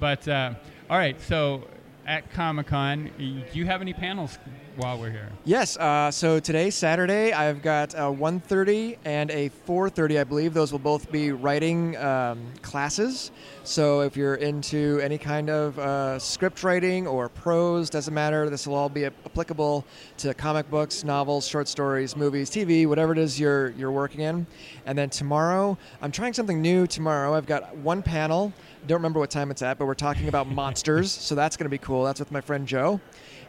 but 0.00 0.26
uh, 0.26 0.54
all 0.90 0.98
right, 0.98 1.20
so 1.20 1.68
at 2.06 2.30
Comic 2.32 2.66
Con, 2.66 3.10
do 3.18 3.58
you 3.58 3.66
have 3.66 3.80
any 3.80 3.92
panels 3.92 4.38
while 4.76 4.98
we're 4.98 5.10
here? 5.10 5.30
Yes. 5.44 5.76
Uh, 5.76 6.10
so 6.10 6.38
today, 6.38 6.70
Saturday, 6.70 7.32
I've 7.32 7.62
got 7.62 7.94
a 7.94 8.10
1:30 8.10 8.98
and 9.04 9.30
a 9.30 9.50
4:30. 9.66 10.20
I 10.20 10.24
believe 10.24 10.52
those 10.52 10.72
will 10.72 10.78
both 10.78 11.10
be 11.10 11.32
writing 11.32 11.96
um, 11.96 12.40
classes. 12.62 13.30
So 13.62 14.00
if 14.00 14.16
you're 14.16 14.34
into 14.34 15.00
any 15.02 15.18
kind 15.18 15.48
of 15.48 15.78
uh, 15.78 16.18
script 16.18 16.62
writing 16.62 17.06
or 17.06 17.28
prose, 17.28 17.88
doesn't 17.88 18.12
matter. 18.12 18.50
This 18.50 18.66
will 18.66 18.74
all 18.74 18.88
be 18.88 19.06
ap- 19.06 19.14
applicable 19.24 19.84
to 20.18 20.34
comic 20.34 20.68
books, 20.70 21.04
novels, 21.04 21.46
short 21.46 21.68
stories, 21.68 22.16
movies, 22.16 22.50
TV, 22.50 22.86
whatever 22.86 23.12
it 23.12 23.18
is 23.18 23.38
you're 23.38 23.70
you're 23.70 23.92
working 23.92 24.20
in. 24.20 24.46
And 24.86 24.98
then 24.98 25.10
tomorrow, 25.10 25.78
I'm 26.02 26.12
trying 26.12 26.32
something 26.32 26.60
new. 26.60 26.86
Tomorrow, 26.86 27.34
I've 27.34 27.46
got 27.46 27.76
one 27.76 28.02
panel. 28.02 28.52
Don't 28.86 28.98
remember 28.98 29.18
what 29.18 29.30
time 29.30 29.50
it's 29.50 29.62
at, 29.62 29.78
but 29.78 29.86
we're 29.86 29.94
talking 29.94 30.28
about 30.28 30.46
monsters. 30.62 31.10
So 31.10 31.34
that's 31.34 31.56
going 31.56 31.64
to 31.64 31.70
be 31.70 31.78
cool. 31.78 32.04
That's 32.04 32.20
with 32.20 32.30
my 32.30 32.40
friend 32.42 32.66
Joe. 32.66 33.00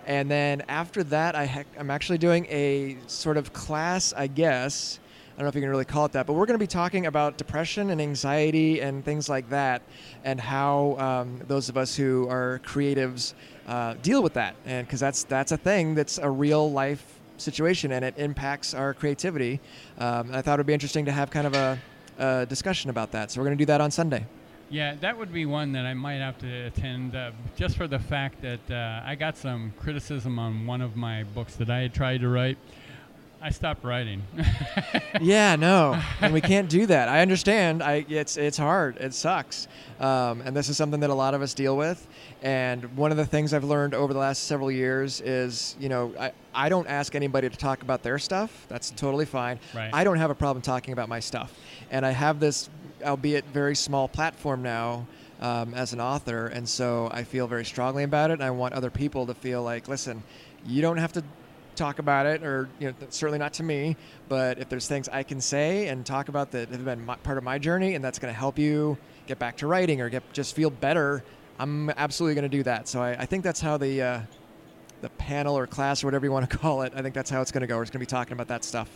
And 0.05 0.31
then 0.31 0.61
after 0.69 1.03
that, 1.05 1.35
I 1.35 1.45
ha- 1.45 1.63
I'm 1.77 1.89
actually 1.89 2.19
doing 2.19 2.45
a 2.49 2.97
sort 3.07 3.37
of 3.37 3.51
class, 3.51 4.13
I 4.15 4.27
guess. 4.27 4.99
I 5.35 5.39
don't 5.39 5.45
know 5.45 5.49
if 5.49 5.55
you 5.55 5.61
can 5.61 5.69
really 5.69 5.83
call 5.83 6.05
it 6.05 6.13
that, 6.13 6.25
but 6.25 6.33
we're 6.33 6.45
going 6.45 6.57
to 6.57 6.63
be 6.63 6.67
talking 6.67 7.07
about 7.07 7.37
depression 7.37 7.89
and 7.89 7.99
anxiety 7.99 8.79
and 8.79 9.03
things 9.03 9.27
like 9.27 9.49
that, 9.49 9.81
and 10.23 10.39
how 10.39 10.95
um, 10.97 11.41
those 11.47 11.67
of 11.67 11.75
us 11.75 11.93
who 11.93 12.29
are 12.29 12.61
creatives 12.63 13.33
uh, 13.67 13.95
deal 14.01 14.23
with 14.23 14.35
that. 14.35 14.55
And 14.65 14.87
because 14.87 15.01
that's 15.01 15.25
that's 15.25 15.51
a 15.51 15.57
thing 15.57 15.93
that's 15.93 16.19
a 16.19 16.29
real 16.29 16.71
life 16.71 17.19
situation, 17.35 17.91
and 17.91 18.05
it 18.05 18.13
impacts 18.17 18.73
our 18.73 18.93
creativity. 18.93 19.59
Um, 19.97 20.29
I 20.31 20.41
thought 20.41 20.57
it 20.57 20.61
would 20.61 20.67
be 20.67 20.73
interesting 20.73 21.03
to 21.03 21.11
have 21.11 21.29
kind 21.29 21.47
of 21.47 21.53
a, 21.53 21.79
a 22.17 22.45
discussion 22.45 22.89
about 22.89 23.11
that. 23.11 23.31
So 23.31 23.41
we're 23.41 23.47
going 23.47 23.57
to 23.57 23.61
do 23.61 23.67
that 23.67 23.81
on 23.81 23.91
Sunday. 23.91 24.25
Yeah, 24.69 24.95
that 25.01 25.17
would 25.17 25.31
be 25.31 25.45
one 25.45 25.73
that 25.73 25.85
I 25.85 25.93
might 25.93 26.15
have 26.15 26.37
to 26.39 26.65
attend 26.65 27.15
uh, 27.15 27.31
just 27.55 27.77
for 27.77 27.87
the 27.87 27.99
fact 27.99 28.41
that 28.41 28.71
uh, 28.71 29.03
I 29.05 29.15
got 29.15 29.37
some 29.37 29.73
criticism 29.79 30.39
on 30.39 30.65
one 30.65 30.81
of 30.81 30.95
my 30.95 31.23
books 31.23 31.55
that 31.57 31.69
I 31.69 31.79
had 31.81 31.93
tried 31.93 32.21
to 32.21 32.29
write. 32.29 32.57
I 33.45 33.51
stopped 33.51 33.83
writing. 33.83 34.23
yeah, 35.21 35.55
no, 35.55 36.01
and 36.19 36.33
we 36.33 36.41
can't 36.41 36.67
do 36.67 36.87
that. 36.87 37.09
I 37.09 37.21
understand. 37.21 37.83
I 37.83 38.03
it's 38.09 38.37
it's 38.37 38.57
hard. 38.57 38.97
It 38.97 39.13
sucks, 39.13 39.67
um, 39.99 40.41
and 40.41 40.55
this 40.55 40.67
is 40.67 40.77
something 40.77 40.99
that 41.01 41.11
a 41.11 41.13
lot 41.13 41.35
of 41.35 41.43
us 41.43 41.53
deal 41.53 41.77
with. 41.77 42.07
And 42.41 42.97
one 42.97 43.11
of 43.11 43.17
the 43.17 43.25
things 43.25 43.53
I've 43.53 43.63
learned 43.63 43.93
over 43.93 44.13
the 44.13 44.19
last 44.19 44.45
several 44.45 44.71
years 44.71 45.21
is, 45.21 45.75
you 45.79 45.89
know, 45.89 46.11
I, 46.19 46.31
I 46.55 46.69
don't 46.69 46.87
ask 46.87 47.13
anybody 47.13 47.47
to 47.47 47.55
talk 47.55 47.83
about 47.83 48.01
their 48.01 48.17
stuff. 48.17 48.65
That's 48.67 48.89
totally 48.89 49.25
fine. 49.25 49.59
Right. 49.75 49.91
I 49.93 50.03
don't 50.03 50.17
have 50.17 50.31
a 50.31 50.35
problem 50.35 50.63
talking 50.63 50.93
about 50.93 51.07
my 51.07 51.19
stuff, 51.19 51.53
and 51.91 52.03
I 52.03 52.11
have 52.11 52.39
this, 52.39 52.67
albeit 53.05 53.45
very 53.45 53.75
small, 53.75 54.07
platform 54.07 54.61
now. 54.61 55.07
Um, 55.41 55.73
as 55.73 55.91
an 55.91 55.99
author, 55.99 56.47
and 56.47 56.67
so 56.67 57.09
I 57.11 57.25
feel 57.25 57.45
very 57.45 57.65
strongly 57.65 58.03
about 58.03 58.31
it. 58.31 58.35
And 58.35 58.43
I 58.43 58.51
want 58.51 58.73
other 58.73 58.89
people 58.89 59.25
to 59.25 59.33
feel 59.33 59.61
like, 59.61 59.89
listen, 59.89 60.23
you 60.65 60.81
don't 60.81 60.95
have 60.95 61.11
to 61.11 61.23
talk 61.75 61.99
about 61.99 62.25
it, 62.25 62.43
or 62.43 62.69
you 62.79 62.87
know, 62.87 62.93
certainly 63.09 63.37
not 63.37 63.53
to 63.53 63.63
me. 63.63 63.95
But 64.27 64.59
if 64.59 64.69
there's 64.69 64.87
things 64.87 65.09
I 65.09 65.23
can 65.23 65.41
say 65.41 65.87
and 65.87 66.05
talk 66.05 66.29
about 66.29 66.51
that 66.51 66.69
have 66.69 66.85
been 66.85 67.05
my, 67.05 67.15
part 67.17 67.37
of 67.37 67.43
my 67.43 67.59
journey, 67.59 67.95
and 67.95 68.03
that's 68.03 68.17
going 68.17 68.33
to 68.33 68.37
help 68.37 68.57
you 68.57 68.97
get 69.27 69.39
back 69.39 69.57
to 69.57 69.67
writing 69.67 70.01
or 70.01 70.09
get 70.09 70.23
just 70.33 70.55
feel 70.55 70.69
better, 70.69 71.23
I'm 71.59 71.89
absolutely 71.91 72.35
going 72.35 72.49
to 72.49 72.57
do 72.57 72.63
that. 72.63 72.87
So 72.87 73.01
I, 73.01 73.11
I 73.11 73.25
think 73.25 73.43
that's 73.43 73.61
how 73.61 73.77
the 73.77 74.01
uh, 74.01 74.21
the 75.01 75.09
panel 75.09 75.57
or 75.57 75.67
class 75.67 76.03
or 76.03 76.07
whatever 76.07 76.25
you 76.25 76.31
want 76.31 76.49
to 76.49 76.57
call 76.59 76.81
it. 76.81 76.93
I 76.95 77.01
think 77.01 77.13
that's 77.13 77.29
how 77.29 77.41
it's 77.41 77.51
going 77.51 77.61
to 77.61 77.67
go. 77.67 77.77
We're 77.77 77.83
just 77.83 77.93
going 77.93 78.03
to 78.03 78.07
be 78.07 78.09
talking 78.09 78.33
about 78.33 78.47
that 78.47 78.63
stuff. 78.63 78.89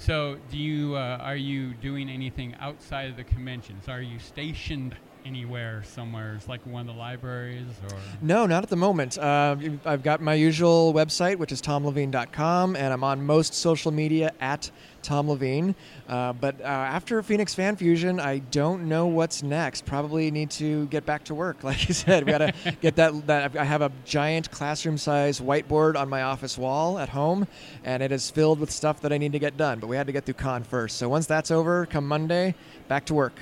So, 0.00 0.38
do 0.48 0.56
you 0.56 0.96
uh, 0.96 1.18
are 1.20 1.36
you 1.36 1.74
doing 1.74 2.08
anything 2.08 2.54
outside 2.58 3.10
of 3.10 3.16
the 3.16 3.24
conventions? 3.24 3.86
Are 3.86 4.00
you 4.00 4.18
stationed 4.18 4.96
anywhere 5.24 5.82
somewhere, 5.84 6.34
It's 6.36 6.48
like 6.48 6.64
one 6.66 6.82
of 6.82 6.94
the 6.94 6.98
libraries, 7.00 7.66
or 7.90 7.96
No, 8.22 8.46
not 8.46 8.62
at 8.62 8.68
the 8.70 8.76
moment. 8.76 9.18
Uh, 9.18 9.56
I've 9.84 10.02
got 10.02 10.20
my 10.20 10.34
usual 10.34 10.92
website, 10.94 11.36
which 11.36 11.52
is 11.52 11.60
tomleveen.com, 11.62 12.76
and 12.76 12.92
I'm 12.92 13.04
on 13.04 13.24
most 13.24 13.54
social 13.54 13.90
media 13.90 14.32
at 14.40 14.70
Tom 15.02 15.28
Leveen. 15.28 15.74
Uh, 16.08 16.32
but 16.32 16.60
uh, 16.60 16.64
after 16.64 17.22
Phoenix 17.22 17.54
Fan 17.54 17.76
Fusion, 17.76 18.20
I 18.20 18.38
don't 18.38 18.88
know 18.88 19.06
what's 19.06 19.42
next. 19.42 19.86
Probably 19.86 20.30
need 20.30 20.50
to 20.52 20.86
get 20.86 21.06
back 21.06 21.24
to 21.24 21.34
work. 21.34 21.58
Like 21.70 21.86
you 21.88 21.94
said, 21.94 22.26
we 22.26 22.32
got 22.32 22.38
to 22.38 22.76
get 22.80 22.96
that. 22.96 23.26
That 23.28 23.56
I 23.56 23.64
have 23.64 23.80
a 23.80 23.92
giant 24.04 24.50
classroom-sized 24.50 25.40
whiteboard 25.40 25.96
on 25.96 26.08
my 26.08 26.22
office 26.22 26.58
wall 26.58 26.98
at 26.98 27.08
home, 27.08 27.46
and 27.84 28.02
it 28.02 28.10
is 28.10 28.28
filled 28.28 28.58
with 28.58 28.72
stuff 28.72 29.00
that 29.02 29.12
I 29.12 29.18
need 29.18 29.32
to 29.32 29.38
get 29.38 29.56
done. 29.56 29.78
But 29.78 29.86
we 29.86 29.94
had 29.96 30.06
to 30.08 30.12
get 30.12 30.24
through 30.24 30.34
con 30.34 30.64
first. 30.64 30.96
So 30.96 31.08
once 31.08 31.26
that's 31.26 31.52
over, 31.52 31.86
come 31.86 32.08
Monday, 32.08 32.56
back 32.88 33.04
to 33.06 33.14
work. 33.14 33.40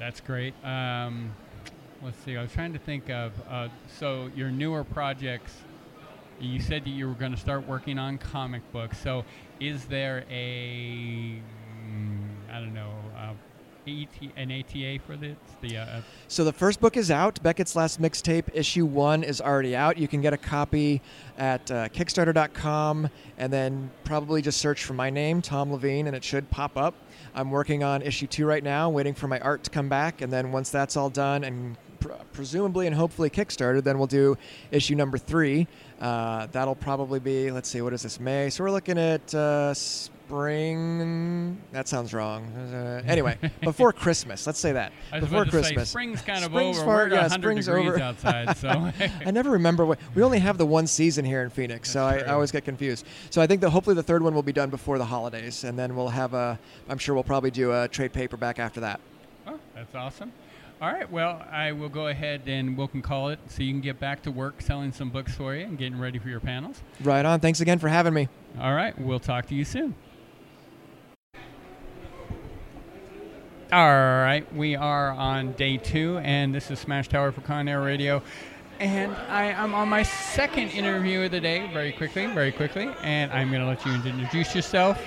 That's 0.00 0.20
great. 0.22 0.54
Um, 0.64 1.30
let's 2.02 2.16
see. 2.24 2.34
I 2.36 2.42
was 2.42 2.50
trying 2.50 2.72
to 2.72 2.78
think 2.78 3.10
of 3.10 3.32
uh, 3.48 3.68
so 3.98 4.30
your 4.34 4.50
newer 4.50 4.82
projects. 4.82 5.54
You 6.40 6.58
said 6.58 6.84
that 6.84 6.90
you 6.90 7.06
were 7.06 7.14
going 7.14 7.32
to 7.32 7.38
start 7.38 7.68
working 7.68 7.98
on 7.98 8.16
comic 8.16 8.62
books. 8.72 8.98
So, 8.98 9.26
is 9.60 9.84
there 9.84 10.24
a 10.30 11.36
mm, 11.86 12.18
don't 12.60 12.72
know 12.72 12.89
AT, 13.86 14.30
an 14.36 14.50
ATA 14.52 14.98
for 15.06 15.16
this? 15.16 15.36
The 15.60 15.78
uh, 15.78 16.00
So 16.28 16.44
the 16.44 16.52
first 16.52 16.80
book 16.80 16.96
is 16.96 17.10
out. 17.10 17.42
Beckett's 17.42 17.76
Last 17.76 18.00
Mixtape, 18.00 18.44
issue 18.54 18.86
one, 18.86 19.22
is 19.22 19.40
already 19.40 19.74
out. 19.76 19.98
You 19.98 20.08
can 20.08 20.20
get 20.20 20.32
a 20.32 20.38
copy 20.38 21.00
at 21.38 21.70
uh, 21.70 21.88
Kickstarter.com, 21.88 23.08
and 23.38 23.52
then 23.52 23.90
probably 24.04 24.42
just 24.42 24.60
search 24.60 24.84
for 24.84 24.94
my 24.94 25.10
name, 25.10 25.42
Tom 25.42 25.70
Leveen, 25.70 26.06
and 26.06 26.14
it 26.14 26.24
should 26.24 26.48
pop 26.50 26.76
up. 26.76 26.94
I'm 27.34 27.50
working 27.50 27.84
on 27.84 28.02
issue 28.02 28.26
two 28.26 28.46
right 28.46 28.62
now, 28.62 28.90
waiting 28.90 29.14
for 29.14 29.28
my 29.28 29.38
art 29.40 29.64
to 29.64 29.70
come 29.70 29.88
back, 29.88 30.20
and 30.20 30.32
then 30.32 30.52
once 30.52 30.70
that's 30.70 30.96
all 30.96 31.10
done 31.10 31.44
and 31.44 31.76
pr- 32.00 32.12
presumably 32.32 32.86
and 32.86 32.96
hopefully 32.96 33.30
kickstarted, 33.30 33.84
then 33.84 33.98
we'll 33.98 34.06
do 34.06 34.36
issue 34.70 34.94
number 34.94 35.18
three. 35.18 35.68
Uh, 36.00 36.46
that'll 36.52 36.74
probably 36.74 37.20
be, 37.20 37.50
let's 37.50 37.68
see, 37.68 37.80
what 37.82 37.92
is 37.92 38.02
this, 38.02 38.18
May? 38.18 38.50
So 38.50 38.64
we're 38.64 38.70
looking 38.70 38.98
at 38.98 39.34
uh, 39.34 39.74
spring. 40.30 41.60
That 41.72 41.88
sounds 41.88 42.14
wrong. 42.14 42.44
Uh, 42.54 43.02
anyway, 43.04 43.36
before 43.62 43.92
Christmas. 43.92 44.46
Let's 44.46 44.60
say 44.60 44.72
that. 44.72 44.92
Before 45.18 45.44
Christmas. 45.44 45.88
say 45.88 45.92
spring's 45.92 46.22
kind 46.22 46.44
of 46.44 46.50
Spring's 46.52 46.78
over. 46.78 46.86
far- 46.86 47.08
yeah, 47.08 47.22
100 47.22 47.42
spring's 47.42 47.66
degrees 47.66 47.88
over. 47.88 48.00
outside, 48.00 48.56
so 48.56 48.68
I 49.26 49.30
never 49.32 49.50
remember 49.50 49.84
what 49.84 49.98
we 50.14 50.22
only 50.22 50.38
have 50.38 50.56
the 50.56 50.66
one 50.66 50.86
season 50.86 51.24
here 51.24 51.42
in 51.42 51.50
Phoenix, 51.50 51.90
so 51.90 52.04
I, 52.04 52.18
I 52.18 52.28
always 52.28 52.52
get 52.52 52.64
confused. 52.64 53.06
So 53.30 53.42
I 53.42 53.46
think 53.48 53.60
that 53.62 53.70
hopefully 53.70 53.96
the 53.96 54.02
third 54.04 54.22
one 54.22 54.34
will 54.34 54.42
be 54.42 54.52
done 54.52 54.70
before 54.70 54.98
the 54.98 55.04
holidays, 55.04 55.64
and 55.64 55.76
then 55.76 55.96
we'll 55.96 56.08
have 56.08 56.32
a. 56.32 56.58
I'm 56.88 56.98
sure 56.98 57.14
we'll 57.14 57.24
probably 57.24 57.50
do 57.50 57.72
a 57.72 57.88
trade 57.88 58.12
paperback 58.12 58.60
after 58.60 58.80
that. 58.80 59.00
Oh, 59.48 59.58
that's 59.74 59.94
awesome. 59.96 60.32
All 60.80 60.90
right, 60.90 61.10
well, 61.10 61.44
I 61.50 61.72
will 61.72 61.90
go 61.90 62.06
ahead 62.06 62.42
and 62.46 62.74
we 62.74 62.86
can 62.88 63.02
call 63.02 63.28
it 63.28 63.38
so 63.48 63.62
you 63.62 63.70
can 63.70 63.82
get 63.82 64.00
back 64.00 64.22
to 64.22 64.30
work 64.30 64.62
selling 64.62 64.92
some 64.92 65.10
books 65.10 65.34
for 65.34 65.54
you 65.54 65.64
and 65.64 65.76
getting 65.76 65.98
ready 65.98 66.18
for 66.18 66.30
your 66.30 66.40
panels. 66.40 66.80
Right 67.02 67.26
on. 67.26 67.40
Thanks 67.40 67.60
again 67.60 67.78
for 67.78 67.88
having 67.88 68.14
me. 68.14 68.28
All 68.58 68.74
right, 68.74 68.98
we'll 68.98 69.20
talk 69.20 69.46
to 69.48 69.54
you 69.54 69.66
soon. 69.66 69.94
All 73.72 73.86
right, 73.86 74.44
we 74.52 74.74
are 74.74 75.12
on 75.12 75.52
day 75.52 75.76
two, 75.76 76.18
and 76.24 76.52
this 76.52 76.72
is 76.72 76.80
Smash 76.80 77.06
Tower 77.06 77.30
for 77.30 77.40
Con 77.42 77.68
Air 77.68 77.80
Radio. 77.80 78.20
And 78.80 79.12
I 79.28 79.44
am 79.44 79.74
on 79.74 79.88
my 79.88 80.02
second 80.02 80.70
interview 80.70 81.20
of 81.20 81.30
the 81.30 81.38
day, 81.38 81.70
very 81.72 81.92
quickly, 81.92 82.26
very 82.26 82.50
quickly. 82.50 82.90
And 83.00 83.30
I'm 83.30 83.48
going 83.48 83.62
to 83.62 83.68
let 83.68 83.86
you 83.86 83.92
introduce 83.92 84.56
yourself. 84.56 85.00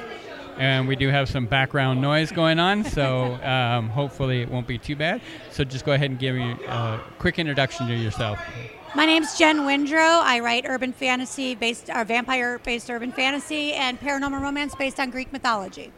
And 0.56 0.88
we 0.88 0.96
do 0.96 1.10
have 1.10 1.28
some 1.28 1.46
background 1.46 2.00
noise 2.00 2.32
going 2.32 2.58
on, 2.58 2.86
so 2.86 3.34
um, 3.44 3.90
hopefully 3.90 4.44
it 4.44 4.50
won't 4.50 4.68
be 4.68 4.78
too 4.78 4.96
bad. 4.96 5.22
So 5.52 5.66
just 5.66 5.84
go 5.84 5.92
ahead 5.92 6.12
and 6.12 6.18
give 6.18 6.36
me 6.36 6.56
a 6.66 7.02
quick 7.20 7.40
introduction 7.40 7.88
to 7.88 7.94
yourself. 7.94 8.40
My 8.96 9.06
name's 9.06 9.38
Jen 9.38 9.66
Windrow. 9.66 10.22
I 10.22 10.40
write 10.40 10.64
urban 10.70 10.94
fantasy 10.94 11.54
based, 11.54 11.90
or 11.94 12.06
vampire 12.06 12.60
based 12.60 12.90
urban 12.90 13.12
fantasy 13.12 13.74
and 13.74 14.00
paranormal 14.00 14.40
romance 14.40 14.74
based 14.74 15.02
on 15.02 15.10
Greek 15.10 15.34
mythology. 15.34 15.92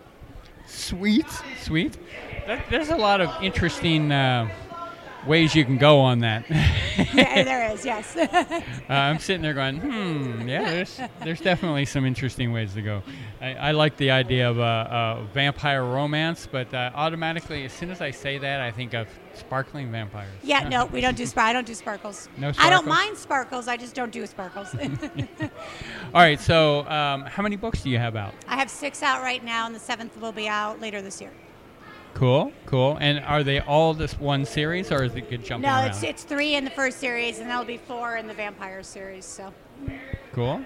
Sweet, 0.68 1.26
sweet. 1.62 1.98
That, 2.48 2.66
there's 2.70 2.90
a 2.90 2.98
lot 2.98 3.22
of 3.22 3.30
interesting 3.44 4.12
uh, 4.12 4.50
ways 5.26 5.56
you 5.56 5.66
can 5.66 5.78
go 5.78 6.00
on 6.00 6.20
that. 6.20 6.46
yeah, 6.50 7.44
there 7.44 7.72
is, 7.72 7.86
yes. 7.86 8.16
Uh, 8.88 8.94
I'm 8.94 9.18
sitting 9.18 9.42
there 9.42 9.56
going, 9.56 9.80
hmm, 9.80 10.48
yeah, 10.48 10.70
there's 10.70 11.00
there's 11.24 11.42
definitely 11.42 11.86
some 11.86 12.06
interesting 12.06 12.52
ways 12.52 12.76
to 12.76 12.84
go. 12.84 13.02
I, 13.42 13.56
I 13.56 13.72
like 13.72 13.98
the 13.98 14.12
idea 14.12 14.48
of 14.48 14.60
a, 14.60 14.62
a 14.62 15.34
vampire 15.34 15.84
romance, 15.84 16.48
but 16.52 16.72
uh, 16.72 16.92
automatically, 16.94 17.66
as 17.66 17.74
soon 17.74 17.90
as 17.90 18.00
I 18.00 18.12
say 18.12 18.38
that, 18.38 18.62
I 18.62 18.72
think 18.72 18.94
of 18.94 19.08
sparkling 19.34 19.92
vampires. 19.92 20.30
yeah, 20.44 20.70
no, 20.70 20.86
we 20.94 21.02
don't 21.02 21.18
do 21.18 21.26
sp- 21.26 21.40
I 21.40 21.54
don't 21.54 21.66
do 21.66 21.74
sparkles. 21.74 22.30
No 22.38 22.52
sparkles? 22.52 22.68
I 22.68 22.70
don't 22.70 22.88
mind 22.88 23.18
sparkles. 23.18 23.68
I 23.68 23.76
just 23.76 23.96
don't 23.96 24.12
do 24.12 24.26
sparkles. 24.28 24.76
All 24.76 25.50
right, 26.22 26.40
so 26.40 26.88
um, 26.88 27.24
how 27.24 27.42
many 27.42 27.56
books 27.56 27.82
do 27.82 27.90
you 27.90 27.98
have 27.98 28.16
out? 28.16 28.36
I 28.48 28.56
have 28.56 28.70
six 28.70 29.02
out 29.02 29.22
right 29.24 29.44
now, 29.44 29.66
and 29.66 29.74
the 29.74 29.80
seventh 29.80 30.16
will 30.22 30.32
be 30.32 30.48
out 30.48 30.80
later 30.80 31.02
this 31.02 31.20
year. 31.20 31.32
Cool, 32.16 32.54
cool. 32.66 32.98
And 33.02 33.20
are 33.20 33.44
they 33.44 33.60
all 33.60 33.94
this 33.94 34.18
one 34.18 34.46
series, 34.46 34.90
or 34.90 35.04
is 35.04 35.14
it 35.16 35.30
good 35.30 35.44
jumping 35.44 35.70
No, 35.70 35.76
around? 35.76 35.90
it's 35.90 36.02
it's 36.02 36.24
three 36.24 36.56
in 36.56 36.64
the 36.64 36.72
first 36.72 36.98
series, 36.98 37.40
and 37.40 37.50
there'll 37.50 37.66
be 37.66 37.78
four 37.78 38.16
in 38.16 38.26
the 38.26 38.34
vampire 38.34 38.84
series. 38.84 39.26
So 39.26 39.54
Cool. 40.32 40.64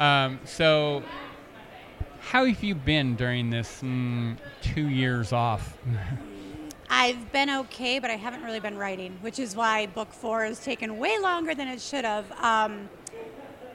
Um, 0.00 0.40
so, 0.44 1.02
how 2.20 2.46
have 2.46 2.64
you 2.64 2.74
been 2.74 3.16
during 3.16 3.50
this 3.50 3.82
mm, 3.82 4.38
two 4.62 4.88
years 4.88 5.32
off? 5.32 5.76
I've 6.90 7.32
been 7.32 7.50
okay, 7.50 7.98
but 7.98 8.10
I 8.10 8.16
haven't 8.16 8.42
really 8.42 8.60
been 8.60 8.76
writing, 8.78 9.18
which 9.20 9.38
is 9.38 9.54
why 9.54 9.86
book 9.86 10.12
four 10.12 10.44
has 10.44 10.58
taken 10.64 10.98
way 10.98 11.18
longer 11.18 11.54
than 11.54 11.68
it 11.68 11.80
should 11.80 12.04
have. 12.04 12.30
Um, 12.32 12.88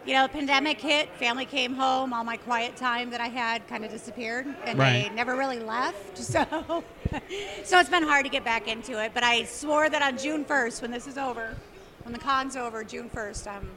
you 0.07 0.13
know, 0.13 0.25
pandemic 0.29 0.79
hit, 0.79 1.09
family 1.17 1.43
came 1.45 1.73
home, 1.75 2.13
all 2.13 2.23
my 2.23 2.37
quiet 2.37 2.77
time 2.77 3.09
that 3.09 3.19
I 3.19 3.27
had 3.27 3.67
kind 3.67 3.83
of 3.83 3.91
disappeared, 3.91 4.47
and 4.65 4.79
Right. 4.79 5.09
they 5.09 5.15
never 5.15 5.35
really 5.35 5.59
left. 5.59 6.17
So, 6.27 6.83
so 7.63 7.79
it's 7.79 7.89
been 7.89 8.03
hard 8.03 8.25
to 8.25 8.29
get 8.31 8.43
back 8.43 8.67
into 8.67 9.01
it. 9.03 9.11
But 9.13 9.23
I 9.23 9.43
swore 9.45 9.89
that 9.89 10.01
on 10.01 10.17
June 10.17 10.43
1st, 10.45 10.81
when 10.81 10.91
this 10.91 11.07
is 11.07 11.17
over, 11.17 11.55
when 12.03 12.13
the 12.13 12.19
con's 12.19 12.55
over, 12.55 12.83
June 12.83 13.09
1st, 13.09 13.47
um, 13.57 13.69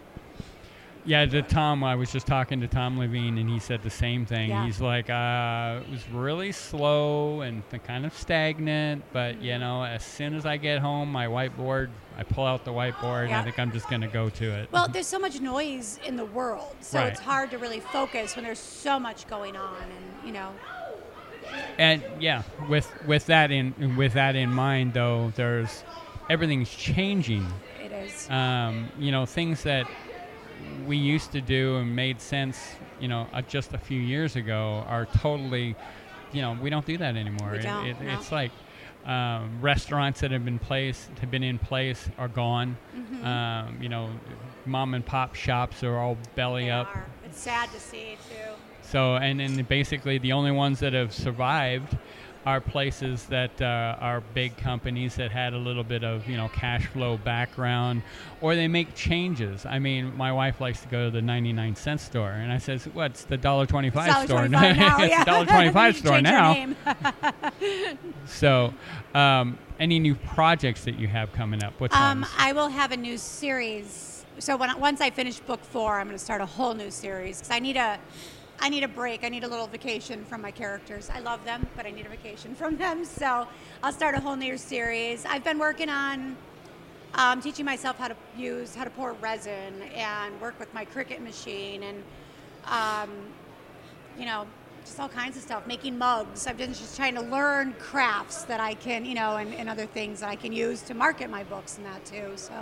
Yeah, 1.06 1.24
the 1.24 1.40
Tom. 1.42 1.82
I 1.82 1.94
was 1.94 2.12
just 2.12 2.26
talking 2.26 2.60
to 2.60 2.68
Tom 2.68 2.98
Leveen, 2.98 3.40
and 3.40 3.48
he 3.48 3.58
said 3.58 3.82
the 3.82 3.88
same 3.90 4.26
thing. 4.26 4.50
Yeah. 4.50 4.66
He's 4.66 4.80
like, 4.82 5.08
uh, 5.08 5.80
it 5.86 5.90
was 5.90 6.06
really 6.10 6.52
slow 6.52 7.40
and 7.40 7.62
kind 7.84 8.04
of 8.04 8.14
stagnant, 8.14 9.02
but 9.12 9.40
you 9.40 9.58
know, 9.58 9.82
as 9.82 10.04
soon 10.04 10.34
as 10.34 10.44
I 10.44 10.58
get 10.58 10.78
home, 10.80 11.10
my 11.10 11.26
whiteboard, 11.26 11.88
I 12.18 12.22
pull 12.22 12.44
out 12.44 12.66
the 12.66 12.70
whiteboard, 12.72 13.26
and 13.26 13.34
I 13.34 13.42
think 13.42 13.58
I'm 13.58 13.72
just 13.72 13.88
gonna 13.88 14.08
go 14.08 14.28
to 14.28 14.44
it. 14.44 14.70
well, 14.72 14.88
there's 14.88 15.06
so 15.06 15.18
much 15.18 15.40
noise 15.40 15.98
in 16.06 16.16
the 16.16 16.26
world, 16.26 16.76
so 16.80 16.98
Right. 16.98 17.08
it's 17.12 17.20
hard 17.20 17.50
to 17.52 17.58
really 17.58 17.80
focus 17.80 18.36
when 18.36 18.44
there's 18.44 18.58
so 18.58 19.00
much 19.00 19.26
going 19.26 19.56
on, 19.56 19.76
and 19.82 20.26
you 20.26 20.32
know. 20.32 20.50
and 21.78 22.02
yeah, 22.20 22.42
with 22.68 22.90
with 23.06 23.24
that 23.26 23.50
in 23.50 23.96
with 23.96 24.12
that 24.12 24.36
in 24.36 24.50
mind, 24.52 24.92
though, 24.92 25.32
there's 25.34 25.82
everything's 26.28 26.70
changing. 26.70 27.46
It 27.82 27.90
is. 27.92 28.28
um, 28.30 28.90
you 28.98 29.10
know, 29.10 29.24
things 29.24 29.62
that 29.62 29.86
we 30.86 30.96
used 30.96 31.32
to 31.32 31.40
do 31.40 31.76
and 31.76 31.94
made 31.94 32.20
sense, 32.20 32.58
you 33.00 33.08
know, 33.08 33.26
uh, 33.32 33.42
just 33.42 33.72
a 33.74 33.78
few 33.78 34.00
years 34.00 34.36
ago 34.36 34.84
are 34.88 35.06
totally, 35.06 35.76
you 36.32 36.42
know, 36.42 36.56
we 36.60 36.70
don't 36.70 36.86
do 36.86 36.96
that 36.98 37.16
anymore. 37.16 37.50
We 37.52 37.58
It- 37.58 37.62
don't, 37.62 37.86
it- 37.86 38.00
no. 38.00 38.12
It's 38.14 38.32
like 38.32 38.50
um, 39.06 39.58
restaurants 39.62 40.20
that 40.20 40.30
have 40.30 40.44
been 40.44 40.58
place 40.58 41.08
have 41.20 41.30
been 41.30 41.42
in 41.42 41.58
place 41.58 42.08
are 42.18 42.28
gone. 42.28 42.76
Mm-hmm. 42.96 43.24
Um, 43.24 43.78
you 43.82 43.88
know, 43.88 44.10
mom 44.66 44.92
and 44.94 45.04
pop 45.04 45.34
shops 45.34 45.82
are 45.82 45.96
all 45.98 46.18
belly 46.34 46.64
They 46.66 46.70
up. 46.70 46.94
are. 46.94 47.06
It's 47.24 47.40
sad 47.40 47.70
to 47.72 47.80
see 47.80 48.16
too. 48.28 48.52
So, 48.82 49.16
and 49.16 49.40
then 49.40 49.62
basically 49.64 50.18
the 50.18 50.32
only 50.32 50.50
ones 50.50 50.80
that 50.80 50.92
have 50.92 51.12
survived 51.14 51.96
are 52.50 52.60
places 52.60 53.26
that 53.26 53.62
uh, 53.62 53.96
are 54.00 54.20
big 54.34 54.56
companies 54.56 55.14
that 55.14 55.30
had 55.30 55.54
a 55.54 55.56
little 55.56 55.84
bit 55.84 56.02
of, 56.02 56.28
you 56.28 56.36
know, 56.36 56.48
cash 56.48 56.84
flow 56.86 57.16
background, 57.16 58.02
or 58.40 58.56
they 58.56 58.66
make 58.66 58.92
changes. 58.96 59.64
I 59.64 59.78
mean, 59.78 60.16
my 60.16 60.32
wife 60.32 60.60
likes 60.60 60.82
to 60.82 60.88
go 60.88 61.04
to 61.04 61.10
the 61.12 61.22
99 61.22 61.76
cent 61.76 62.00
store, 62.00 62.30
and 62.30 62.52
I 62.52 62.58
says, 62.58 62.88
"What's 62.92 63.22
the 63.22 63.36
dollar 63.36 63.66
25 63.66 64.08
It's 64.08 64.24
store?" 64.24 64.48
$1.25 64.48 64.50
now, 64.50 64.96
it's 65.00 65.24
dollar 65.24 65.46
25 65.46 65.96
store 66.02 66.20
now. 66.20 66.74
So, 68.26 68.72
um, 69.14 69.58
any 69.78 69.98
new 69.98 70.14
projects 70.14 70.84
that 70.84 70.98
you 70.98 71.08
have 71.08 71.32
coming 71.32 71.62
up? 71.62 71.74
What's 71.78 71.94
Um. 71.94 72.24
I 72.38 72.52
will 72.52 72.68
have 72.68 72.92
a 72.92 72.96
new 72.96 73.16
series. 73.16 74.24
So 74.38 74.56
when 74.56 74.78
once 74.80 75.00
I 75.00 75.10
finish 75.10 75.40
book 75.40 75.62
four, 75.62 75.98
I'm 75.98 76.06
going 76.06 76.18
to 76.18 76.24
start 76.24 76.40
a 76.40 76.46
whole 76.46 76.74
new 76.74 76.90
series 76.90 77.38
because 77.38 77.50
I 77.50 77.58
need 77.58 77.76
a, 77.76 77.98
I 78.62 78.68
need 78.68 78.82
a 78.82 78.88
break. 78.88 79.24
I 79.24 79.30
need 79.30 79.42
a 79.42 79.48
little 79.48 79.66
vacation 79.66 80.22
from 80.26 80.42
my 80.42 80.50
characters. 80.50 81.10
I 81.12 81.20
love 81.20 81.42
them, 81.46 81.66
but 81.76 81.86
I 81.86 81.90
need 81.90 82.04
a 82.04 82.10
vacation 82.10 82.54
from 82.54 82.76
them. 82.76 83.06
So 83.06 83.48
I'll 83.82 83.92
start 83.92 84.14
a 84.14 84.20
whole 84.20 84.36
new 84.36 84.58
series. 84.58 85.24
I've 85.24 85.42
been 85.42 85.58
working 85.58 85.88
on 85.88 86.36
um, 87.14 87.40
teaching 87.40 87.64
myself 87.64 87.96
how 87.96 88.08
to 88.08 88.16
use, 88.36 88.74
how 88.74 88.84
to 88.84 88.90
pour 88.90 89.14
resin 89.14 89.82
and 89.94 90.38
work 90.42 90.58
with 90.60 90.72
my 90.74 90.84
Cricut 90.84 91.20
machine 91.20 91.82
and, 91.82 92.02
um, 92.66 93.10
you 94.18 94.26
know, 94.26 94.46
just 94.84 94.98
all 94.98 95.08
kinds 95.08 95.36
of 95.36 95.42
stuff. 95.42 95.66
Making 95.66 95.98
mugs. 95.98 96.46
I've 96.46 96.56
been 96.56 96.72
just 96.72 96.96
trying 96.96 97.14
to 97.14 97.20
learn 97.20 97.74
crafts 97.78 98.44
that 98.44 98.60
I 98.60 98.74
can, 98.74 99.04
you 99.04 99.14
know, 99.14 99.36
and, 99.36 99.54
and 99.54 99.68
other 99.68 99.86
things 99.86 100.20
that 100.20 100.28
I 100.28 100.36
can 100.36 100.52
use 100.52 100.82
to 100.82 100.94
market 100.94 101.30
my 101.30 101.44
books 101.44 101.76
and 101.76 101.86
that 101.86 102.04
too. 102.04 102.32
So, 102.36 102.52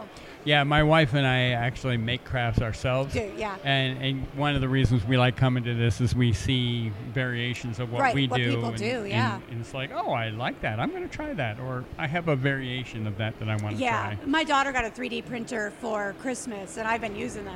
Yeah, 0.45 0.65
my 0.65 0.83
wife 0.83 1.15
and 1.15 1.27
I 1.27 1.51
actually 1.51 1.97
make 1.97 2.25
crafts 2.25 2.61
ourselves. 2.61 3.13
Do, 3.15 3.31
yeah. 3.37 3.57
And, 3.65 4.03
and 4.03 4.27
one 4.37 4.55
of 4.55 4.61
the 4.61 4.69
reasons 4.69 5.05
we 5.05 5.17
like 5.17 5.37
coming 5.37 5.65
to 5.65 5.75
this 5.75 6.01
is 6.01 6.15
we 6.15 6.33
see 6.33 6.91
variations 7.13 7.79
of 7.79 7.93
what 7.93 8.01
Right, 8.03 8.15
we 8.15 8.27
what 8.29 8.37
do. 8.39 8.51
people 8.55 8.69
and, 8.71 8.79
do, 8.79 8.85
and- 9.01 9.09
yeah. 9.09 9.41
And, 9.51 9.61
it's 9.61 9.75
like, 9.75 9.91
oh, 9.93 10.11
I 10.13 10.31
like 10.31 10.61
that. 10.63 10.79
I'm 10.81 10.91
going 10.91 11.09
to 11.09 11.15
try 11.15 11.33
that. 11.35 11.59
Or 11.61 11.85
I 11.99 12.07
have 12.07 12.29
a 12.29 12.37
variation 12.37 13.07
of 13.07 13.17
that 13.19 13.39
that 13.39 13.49
I 13.49 13.57
want 13.57 13.77
to 13.77 13.83
yeah, 13.83 13.91
try. 14.03 14.19
Yeah, 14.21 14.27
my 14.27 14.45
daughter 14.45 14.73
got 14.73 14.85
a 14.85 14.91
3D 14.91 15.27
printer 15.27 15.73
for 15.81 16.15
Christmas, 16.21 16.77
and 16.77 16.87
I've 16.87 17.01
been 17.01 17.17
using 17.17 17.45
the 17.45 17.53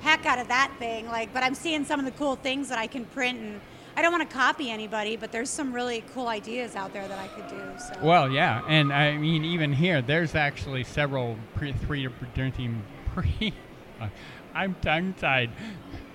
heck 0.00 0.26
out 0.26 0.38
of 0.38 0.48
that 0.48 0.72
thing. 0.78 1.06
Like, 1.06 1.32
but 1.34 1.42
I'm 1.42 1.54
seeing 1.54 1.84
some 1.84 1.98
of 2.00 2.06
the 2.06 2.12
cool 2.12 2.36
things 2.36 2.68
that 2.68 2.78
I 2.78 2.86
can 2.86 3.04
print, 3.06 3.38
and 3.38 3.60
I 3.98 4.00
don't 4.00 4.12
want 4.12 4.30
to 4.30 4.36
copy 4.36 4.70
anybody, 4.70 5.16
but 5.16 5.32
there's 5.32 5.50
some 5.50 5.72
really 5.72 6.04
cool 6.14 6.28
ideas 6.28 6.76
out 6.76 6.92
there 6.92 7.08
that 7.08 7.18
I 7.18 7.26
could 7.26 7.48
do. 7.48 7.60
So. 7.80 7.94
Well, 8.00 8.30
yeah. 8.30 8.62
And 8.68 8.92
I 8.92 9.16
mean, 9.16 9.44
even 9.44 9.72
here, 9.72 10.00
there's 10.00 10.36
actually 10.36 10.84
several 10.84 11.36
pre- 11.56 11.72
3D 11.72 12.12
printing 12.32 12.84
pre. 13.12 13.52
I'm 14.54 14.76
tongue 14.82 15.14
tied. 15.14 15.50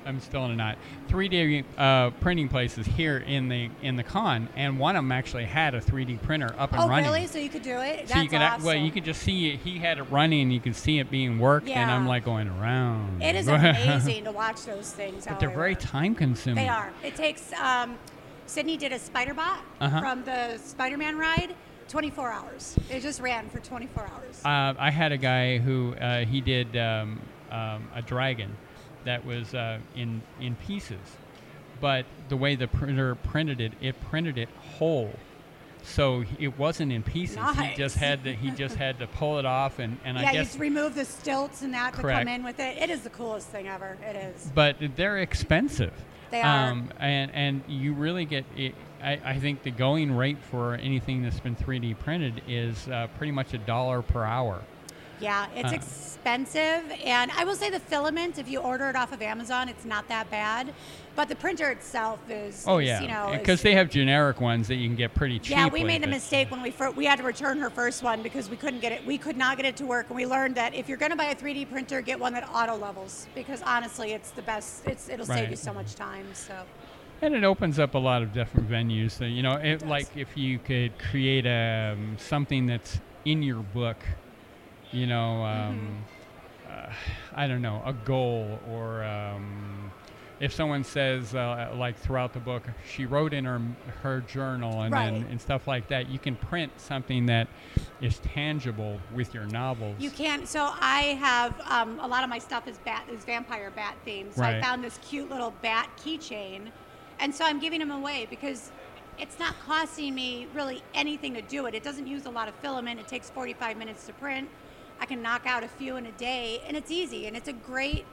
I'm 0.05 0.19
still 0.19 0.45
in 0.45 0.51
a 0.51 0.55
knot. 0.55 0.77
3D 1.09 1.63
uh, 1.77 2.09
printing 2.21 2.49
places 2.49 2.85
here 2.85 3.17
in 3.17 3.49
the 3.49 3.69
in 3.81 3.95
the 3.95 4.03
con, 4.03 4.49
and 4.55 4.79
one 4.79 4.95
of 4.95 5.03
them 5.03 5.11
actually 5.11 5.45
had 5.45 5.73
a 5.75 5.81
3D 5.81 6.21
printer 6.21 6.53
up 6.57 6.71
and 6.73 6.81
oh, 6.81 6.87
running. 6.87 7.05
really? 7.05 7.27
So 7.27 7.39
you 7.39 7.49
could 7.49 7.63
do 7.63 7.77
it? 7.79 8.07
So 8.07 8.13
That's 8.13 8.23
you 8.23 8.29
could, 8.29 8.41
awesome. 8.41 8.65
well, 8.65 8.75
you 8.75 8.91
could 8.91 9.05
just 9.05 9.21
see 9.21 9.51
it. 9.51 9.59
He 9.59 9.77
had 9.79 9.97
it 9.97 10.03
running. 10.03 10.51
You 10.51 10.59
could 10.59 10.75
see 10.75 10.99
it 10.99 11.09
being 11.09 11.39
worked, 11.39 11.67
yeah. 11.67 11.81
and 11.81 11.91
I'm 11.91 12.07
like 12.07 12.25
going 12.25 12.47
around. 12.47 13.21
It 13.21 13.35
is 13.35 13.47
amazing 13.49 14.25
to 14.25 14.31
watch 14.31 14.63
those 14.65 14.91
things. 14.91 15.25
but 15.25 15.39
they're 15.39 15.49
they 15.49 15.55
very 15.55 15.73
work. 15.73 15.81
time 15.81 16.15
consuming. 16.15 16.63
They 16.63 16.69
are. 16.69 16.91
It 17.03 17.15
takes. 17.15 17.51
Um, 17.53 17.97
Sydney 18.45 18.77
did 18.77 18.91
a 18.91 18.99
spider 18.99 19.33
bot 19.33 19.59
Uh-huh. 19.79 19.99
from 19.99 20.23
the 20.25 20.57
Spider-Man 20.57 21.17
ride. 21.17 21.55
24 21.89 22.31
hours. 22.31 22.75
It 22.89 23.01
just 23.01 23.19
ran 23.19 23.49
for 23.49 23.59
24 23.59 24.03
hours. 24.07 24.41
Uh, 24.43 24.73
I 24.79 24.89
had 24.89 25.11
a 25.11 25.17
guy 25.17 25.57
who 25.59 25.93
uh, 25.95 26.25
he 26.25 26.41
did 26.41 26.75
um, 26.77 27.19
um, 27.51 27.87
a 27.93 28.01
dragon 28.01 28.55
that 29.05 29.25
was 29.25 29.53
uh, 29.53 29.79
in 29.95 30.21
in 30.39 30.55
pieces, 30.55 30.99
but 31.81 32.05
the 32.29 32.37
way 32.37 32.55
the 32.55 32.67
printer 32.67 33.15
printed 33.15 33.61
it, 33.61 33.73
it 33.81 33.99
printed 34.09 34.37
it 34.37 34.49
whole. 34.77 35.13
So 35.85 36.23
it 36.39 36.57
wasn't 36.57 36.93
in 36.93 37.03
pieces. 37.03 37.37
He 37.57 37.75
just 37.75 37.97
had 37.97 38.23
to 38.23 38.33
he 38.33 38.51
just 38.51 38.75
had 38.75 38.99
to 38.99 39.07
pull 39.07 39.37
it 39.39 39.45
off, 39.45 39.79
and, 39.79 39.97
and 40.05 40.17
yeah, 40.17 40.29
I 40.29 40.31
guess 40.33 40.57
remove 40.57 40.95
the 40.95 41.03
stilts 41.05 41.61
and 41.61 41.73
that 41.73 41.93
to 41.95 42.01
come 42.01 42.27
in 42.27 42.43
with 42.43 42.59
it. 42.59 42.77
It 42.77 42.89
is 42.89 43.01
the 43.01 43.09
coolest 43.09 43.49
thing 43.49 43.67
ever. 43.67 43.97
It 44.01 44.15
is. 44.15 44.49
but 44.55 44.77
they're 44.95 45.17
expensive. 45.19 45.93
They 46.31 46.41
are. 46.41 46.71
Um, 46.71 46.89
and 46.99 47.31
and 47.33 47.63
you 47.67 47.93
really 47.93 48.25
get. 48.25 48.45
It, 48.55 48.75
I, 49.03 49.19
I 49.25 49.39
think 49.39 49.63
the 49.63 49.71
going 49.71 50.15
rate 50.15 50.37
for 50.49 50.75
anything 50.75 51.21
that's 51.23 51.41
been 51.41 51.57
3D 51.57 51.99
printed 51.99 52.41
is 52.47 52.87
uh, 52.87 53.07
pretty 53.17 53.31
much 53.33 53.53
a 53.53 53.57
dollar 53.57 54.01
per 54.01 54.23
hour. 54.23 54.61
Yeah, 55.23 55.47
it's 55.55 55.71
Uh. 55.71 55.75
expensive, 55.75 56.83
and 57.05 57.31
I 57.31 57.43
will 57.43 57.55
say 57.55 57.69
the 57.69 57.79
filament. 57.79 58.37
If 58.37 58.49
you 58.49 58.59
order 58.59 58.89
it 58.89 58.95
off 58.95 59.11
of 59.13 59.21
Amazon, 59.21 59.69
it's 59.69 59.85
not 59.85 60.07
that 60.09 60.29
bad, 60.29 60.73
but 61.15 61.27
the 61.29 61.35
printer 61.35 61.69
itself 61.69 62.19
is. 62.29 62.65
Oh 62.67 62.77
yeah, 62.79 63.01
you 63.01 63.07
know, 63.07 63.29
because 63.37 63.61
they 63.61 63.73
have 63.75 63.89
generic 63.89 64.39
ones 64.41 64.67
that 64.67 64.75
you 64.75 64.87
can 64.87 64.95
get 64.95 65.13
pretty 65.15 65.39
cheap. 65.39 65.51
Yeah, 65.51 65.67
we 65.67 65.83
made 65.83 66.03
a 66.03 66.07
mistake 66.07 66.51
when 66.51 66.61
we 66.61 66.71
fir- 66.71 66.91
we 66.91 67.05
had 67.05 67.17
to 67.19 67.23
return 67.23 67.57
her 67.59 67.69
first 67.69 68.03
one 68.03 68.21
because 68.21 68.49
we 68.49 68.57
couldn't 68.57 68.79
get 68.81 68.91
it. 68.91 69.05
We 69.05 69.17
could 69.17 69.37
not 69.37 69.57
get 69.57 69.65
it 69.65 69.77
to 69.77 69.85
work, 69.85 70.07
and 70.09 70.15
we 70.15 70.25
learned 70.25 70.55
that 70.55 70.73
if 70.73 70.87
you're 70.89 70.97
going 70.97 71.11
to 71.11 71.17
buy 71.17 71.25
a 71.25 71.35
3D 71.35 71.69
printer, 71.69 72.01
get 72.01 72.19
one 72.19 72.33
that 72.33 72.47
auto 72.53 72.75
levels 72.75 73.27
because 73.35 73.61
honestly, 73.63 74.11
it's 74.11 74.31
the 74.31 74.41
best. 74.41 74.85
It's 74.85 75.09
it'll 75.09 75.25
save 75.25 75.49
you 75.49 75.55
so 75.55 75.73
much 75.73 75.95
time. 75.95 76.27
So 76.33 76.53
And 77.21 77.33
it 77.35 77.43
opens 77.45 77.79
up 77.79 77.93
a 77.95 77.99
lot 77.99 78.21
of 78.21 78.33
different 78.33 78.69
venues. 78.69 79.11
So, 79.11 79.23
you 79.23 79.43
know, 79.43 79.53
it, 79.53 79.79
does. 79.79 79.89
like 79.89 80.07
if 80.17 80.35
you 80.37 80.59
could 80.59 80.91
create 80.99 81.45
um, 81.47 82.17
something 82.19 82.65
that's 82.65 82.99
in 83.23 83.41
your 83.41 83.61
book, 83.61 83.97
you 84.93 85.07
know, 85.07 85.43
um, 85.43 86.03
Mm-hmm. 86.67 86.71
uh, 86.89 86.93
I 87.35 87.47
don't 87.47 87.61
know, 87.61 87.81
a 87.85 87.93
goal 87.93 88.59
or 88.69 89.03
um, 89.03 89.91
if 90.39 90.53
someone 90.53 90.83
says 90.83 91.33
uh, 91.35 91.73
like 91.75 91.97
throughout 91.97 92.33
the 92.33 92.39
book, 92.39 92.63
she 92.89 93.05
wrote 93.05 93.33
in 93.33 93.45
her 93.45 93.61
her 94.01 94.21
journal 94.21 94.81
and, 94.83 94.93
Right. 94.93 95.11
and, 95.13 95.25
and 95.29 95.41
stuff 95.41 95.67
like 95.67 95.87
that. 95.87 96.09
You 96.09 96.19
can 96.19 96.35
print 96.35 96.71
something 96.77 97.25
that 97.27 97.47
is 98.01 98.19
tangible 98.19 98.99
with 99.13 99.33
your 99.33 99.45
novels. 99.45 99.95
you 99.99 100.09
can. 100.11 100.45
So 100.45 100.71
I 100.79 101.17
have 101.19 101.59
um, 101.69 101.99
a 101.99 102.07
lot 102.07 102.23
of 102.23 102.29
my 102.29 102.39
stuff 102.39 102.67
is 102.67 102.77
bat 102.79 103.05
is 103.11 103.23
vampire 103.25 103.71
bat 103.75 103.95
themed. 104.05 104.33
So 104.35 104.43
I 104.43 104.61
found 104.61 104.83
this 104.83 104.99
cute 105.07 105.29
little 105.29 105.53
bat 105.61 105.89
keychain, 106.03 106.69
and 107.19 107.33
so 107.33 107.45
I'm 107.45 107.59
giving 107.59 107.79
them 107.79 107.91
away 107.91 108.27
because. 108.29 108.71
It's 109.19 109.37
not 109.37 109.53
costing 109.67 110.15
me 110.15 110.47
really 110.55 110.81
anything 110.95 111.35
to 111.35 111.41
do 111.43 111.67
it. 111.67 111.75
It 111.75 111.83
doesn't 111.83 112.07
use 112.07 112.25
a 112.25 112.31
lot 112.31 112.47
of 112.47 112.55
filament. 112.55 112.99
It 112.99 113.07
takes 113.07 113.29
45 113.29 113.77
minutes 113.77 114.07
to 114.07 114.13
print. 114.13 114.49
I 114.99 115.05
can 115.05 115.21
knock 115.21 115.43
out 115.45 115.63
a 115.63 115.67
few 115.67 115.97
in 115.97 116.05
a 116.05 116.11
day, 116.13 116.61
and 116.67 116.77
it's 116.77 116.91
easy. 116.91 117.27
And 117.27 117.35
it's 117.35 117.47
a 117.49 117.53
great 117.53 118.05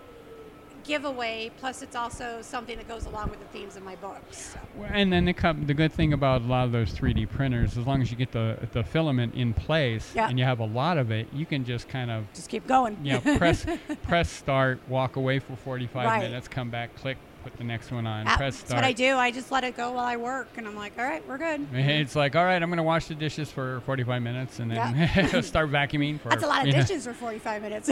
giveaway. 0.84 1.50
Plus, 1.58 1.82
it's 1.82 1.94
also 1.94 2.38
something 2.42 2.76
that 2.78 2.88
goes 2.88 3.04
along 3.06 3.30
with 3.30 3.38
the 3.38 3.46
themes 3.46 3.76
of 3.76 3.82
my 3.84 3.96
books. 3.96 4.52
So. 4.54 4.58
Well, 4.76 4.88
And 4.92 5.12
then 5.12 5.24
the, 5.26 5.56
the 5.66 5.74
good 5.74 5.92
thing 5.92 6.12
about 6.12 6.40
a 6.42 6.44
lot 6.46 6.64
of 6.64 6.72
those 6.72 6.92
3D 6.92 7.28
printers, 7.30 7.76
as 7.76 7.86
long 7.86 8.00
as 8.02 8.10
you 8.10 8.16
get 8.16 8.32
the, 8.32 8.56
the 8.72 8.82
filament 8.82 9.34
in 9.34 9.52
place 9.52 10.12
Yeah. 10.14 10.28
and 10.28 10.38
you 10.38 10.44
have 10.44 10.58
a 10.60 10.64
lot 10.64 10.96
of 10.98 11.10
it, 11.10 11.28
you 11.32 11.44
can 11.46 11.64
just 11.64 11.88
kind 11.88 12.10
of 12.10 12.24
Just 12.34 12.48
keep 12.48 12.66
going. 12.66 12.96
you 13.02 13.12
know, 13.12 13.20
press 13.36 13.66
press 14.02 14.30
start, 14.30 14.80
walk 14.88 15.16
away 15.16 15.38
for 15.38 15.54
45 15.56 16.06
Right. 16.06 16.22
minutes, 16.22 16.48
come 16.48 16.70
back, 16.70 16.94
click, 16.96 17.18
put 17.42 17.56
the 17.56 17.64
next 17.64 17.90
one 17.90 18.06
on, 18.06 18.26
press 18.26 18.60
That's 18.60 18.72
what 18.72 18.84
I 18.84 18.92
do. 18.92 19.16
I 19.16 19.30
just 19.30 19.50
let 19.50 19.64
it 19.64 19.76
go 19.76 19.92
while 19.92 20.04
I 20.04 20.16
work, 20.16 20.48
and 20.56 20.66
I'm 20.66 20.76
like, 20.76 20.98
all 20.98 21.04
right, 21.04 21.26
we're 21.28 21.38
good. 21.38 21.66
It's 22.00 22.16
like, 22.16 22.36
all 22.36 22.44
right, 22.44 22.62
I'm 22.62 22.68
going 22.68 22.78
to 22.78 22.82
wash 22.82 23.06
the 23.06 23.14
dishes 23.14 23.50
for 23.50 23.80
45 23.80 24.22
minutes 24.22 24.58
and 24.58 24.70
then 24.70 25.42
start 25.42 25.70
vacuuming 25.70 26.20
for. 26.20 26.30
That's 26.30 26.42
a 26.42 26.46
lot 26.46 26.62
of 26.62 26.68
you 26.68 26.72
know. 26.72 26.80
dishes 26.80 27.04
for 27.04 27.12
45 27.12 27.62
minutes. 27.62 27.88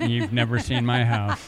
You've 0.00 0.32
never 0.32 0.58
seen 0.58 0.84
my 0.84 1.04
house. 1.04 1.40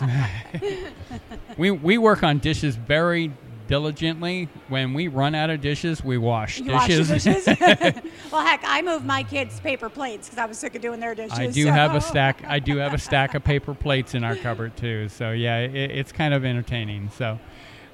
we 1.56 1.70
we 1.70 1.98
work 1.98 2.22
on 2.22 2.38
dishes 2.38 2.76
very 2.76 3.32
diligently. 3.66 4.48
When 4.68 4.94
we 4.94 5.08
run 5.08 5.34
out 5.34 5.50
of 5.50 5.60
dishes, 5.60 6.02
we 6.04 6.18
wash 6.18 6.60
you 6.60 6.72
wash 6.72 6.88
dishes. 6.88 7.24
dishes? 7.24 7.46
well, 8.32 8.44
heck, 8.44 8.62
I 8.64 8.82
moved 8.82 9.04
my 9.04 9.22
kids' 9.22 9.60
paper 9.60 9.88
plates 9.88 10.28
because 10.28 10.38
I 10.38 10.46
was 10.46 10.58
sick 10.58 10.74
of 10.74 10.82
doing 10.82 11.00
their 11.00 11.14
dishes. 11.14 11.38
I 11.38 11.46
do 11.46 11.64
so- 11.64 11.72
have 11.72 11.94
a 11.94 12.00
stack. 12.12 12.42
I 12.46 12.58
do 12.58 12.76
have 12.78 12.94
a 12.94 12.98
stack 12.98 13.34
of 13.34 13.44
paper 13.44 13.74
plates 13.74 14.14
in 14.14 14.24
our 14.24 14.36
cupboard 14.36 14.76
too. 14.76 15.08
So 15.08 15.32
yeah, 15.32 15.58
it, 15.58 15.90
it's 15.90 16.12
kind 16.12 16.34
of 16.34 16.44
entertaining. 16.44 17.10
So, 17.16 17.38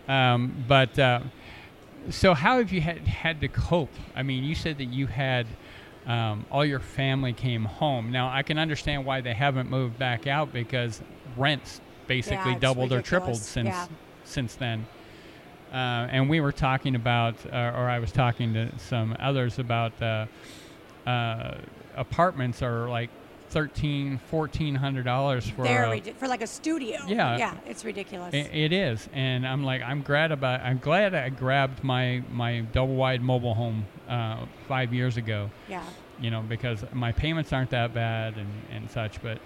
um, 0.08 0.64
but 0.66 0.98
uh, 0.98 1.20
so 2.10 2.34
how 2.34 2.58
have 2.58 2.72
you 2.72 2.80
had 2.80 3.06
had 3.06 3.40
to 3.40 3.48
cope? 3.48 3.92
I 4.14 4.22
mean, 4.22 4.44
you 4.44 4.54
said 4.54 4.78
that 4.78 4.86
you 4.86 5.06
had 5.06 5.46
um, 6.06 6.46
all 6.50 6.64
your 6.64 6.80
family 6.80 7.32
came 7.32 7.64
home. 7.64 8.10
Now 8.10 8.28
I 8.30 8.42
can 8.42 8.58
understand 8.58 9.04
why 9.04 9.20
they 9.20 9.34
haven't 9.34 9.68
moved 9.70 9.98
back 9.98 10.26
out 10.26 10.52
because 10.52 11.02
rents 11.36 11.80
basically 12.06 12.52
it's 12.52 12.60
doubled 12.60 12.92
or 12.92 13.02
tripled 13.02 13.36
since 13.36 13.66
Yeah. 13.68 13.86
since 14.24 14.54
then. 14.54 14.86
Uh, 15.72 16.08
and 16.10 16.28
we 16.30 16.40
were 16.40 16.52
talking 16.52 16.94
about, 16.94 17.34
uh, 17.52 17.56
or 17.76 17.88
I 17.90 17.98
was 17.98 18.10
talking 18.12 18.54
to 18.54 18.78
some 18.78 19.14
others 19.20 19.58
about 19.58 20.00
uh, 20.02 20.26
uh, 21.06 21.58
apartments 21.96 22.62
are 22.62 22.88
like 22.88 23.10
thirteen, 23.50 24.18
fourteen 24.30 24.74
hundred 24.74 25.04
dollars 25.04 25.48
for 25.48 25.64
a, 25.64 25.90
ridi- 25.90 26.12
for 26.12 26.28
like 26.28 26.42
a 26.42 26.46
studio. 26.46 26.98
Yeah. 27.06 27.36
yeah, 27.38 27.54
it's 27.66 27.84
ridiculous. 27.84 28.34
I- 28.34 28.38
it 28.38 28.72
is, 28.72 29.08
and 29.12 29.46
I'm 29.46 29.62
like, 29.64 29.82
I'm 29.82 30.02
glad 30.02 30.32
about. 30.32 30.60
I'm 30.60 30.78
glad 30.78 31.14
I 31.14 31.28
grabbed 31.28 31.82
my 31.84 32.22
my 32.30 32.60
double 32.60 32.94
wide 32.94 33.22
mobile 33.22 33.54
home 33.54 33.86
uh, 34.08 34.46
five 34.68 34.92
years 34.94 35.16
ago. 35.16 35.50
yeah, 35.68 35.84
You 36.20 36.30
know, 36.30 36.42
because 36.42 36.84
my 36.92 37.12
payments 37.12 37.52
aren't 37.52 37.70
that 37.70 37.92
bad 37.94 38.36
and 38.36 38.48
and 38.72 38.90
such. 38.90 39.20
But 39.22 39.38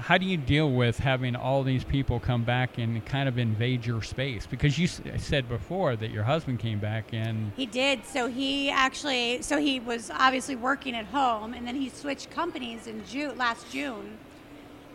how 0.00 0.18
do 0.18 0.26
you 0.26 0.36
deal 0.36 0.70
with 0.72 0.98
having 0.98 1.36
all 1.36 1.62
these 1.62 1.84
people 1.84 2.18
come 2.20 2.42
back 2.44 2.78
and 2.78 3.04
kind 3.06 3.28
of 3.28 3.38
invade 3.38 3.86
your 3.86 4.02
space? 4.02 4.46
Because 4.46 4.78
you 4.78 4.84
s- 4.86 5.00
said 5.18 5.48
before 5.48 5.96
that 5.96 6.10
your 6.10 6.24
husband 6.24 6.58
came 6.58 6.78
back 6.78 7.12
and 7.12 7.52
he 7.56 7.66
did. 7.66 8.04
So 8.06 8.26
he 8.26 8.70
actually, 8.70 9.42
so 9.42 9.58
he 9.58 9.78
was 9.80 10.10
obviously 10.10 10.56
working 10.56 10.94
at 10.96 11.06
home, 11.06 11.54
and 11.54 11.66
then 11.66 11.76
he 11.76 11.88
switched 11.88 12.30
companies 12.30 12.86
in 12.86 13.04
June 13.06 13.36
last 13.38 13.70
June, 13.70 14.18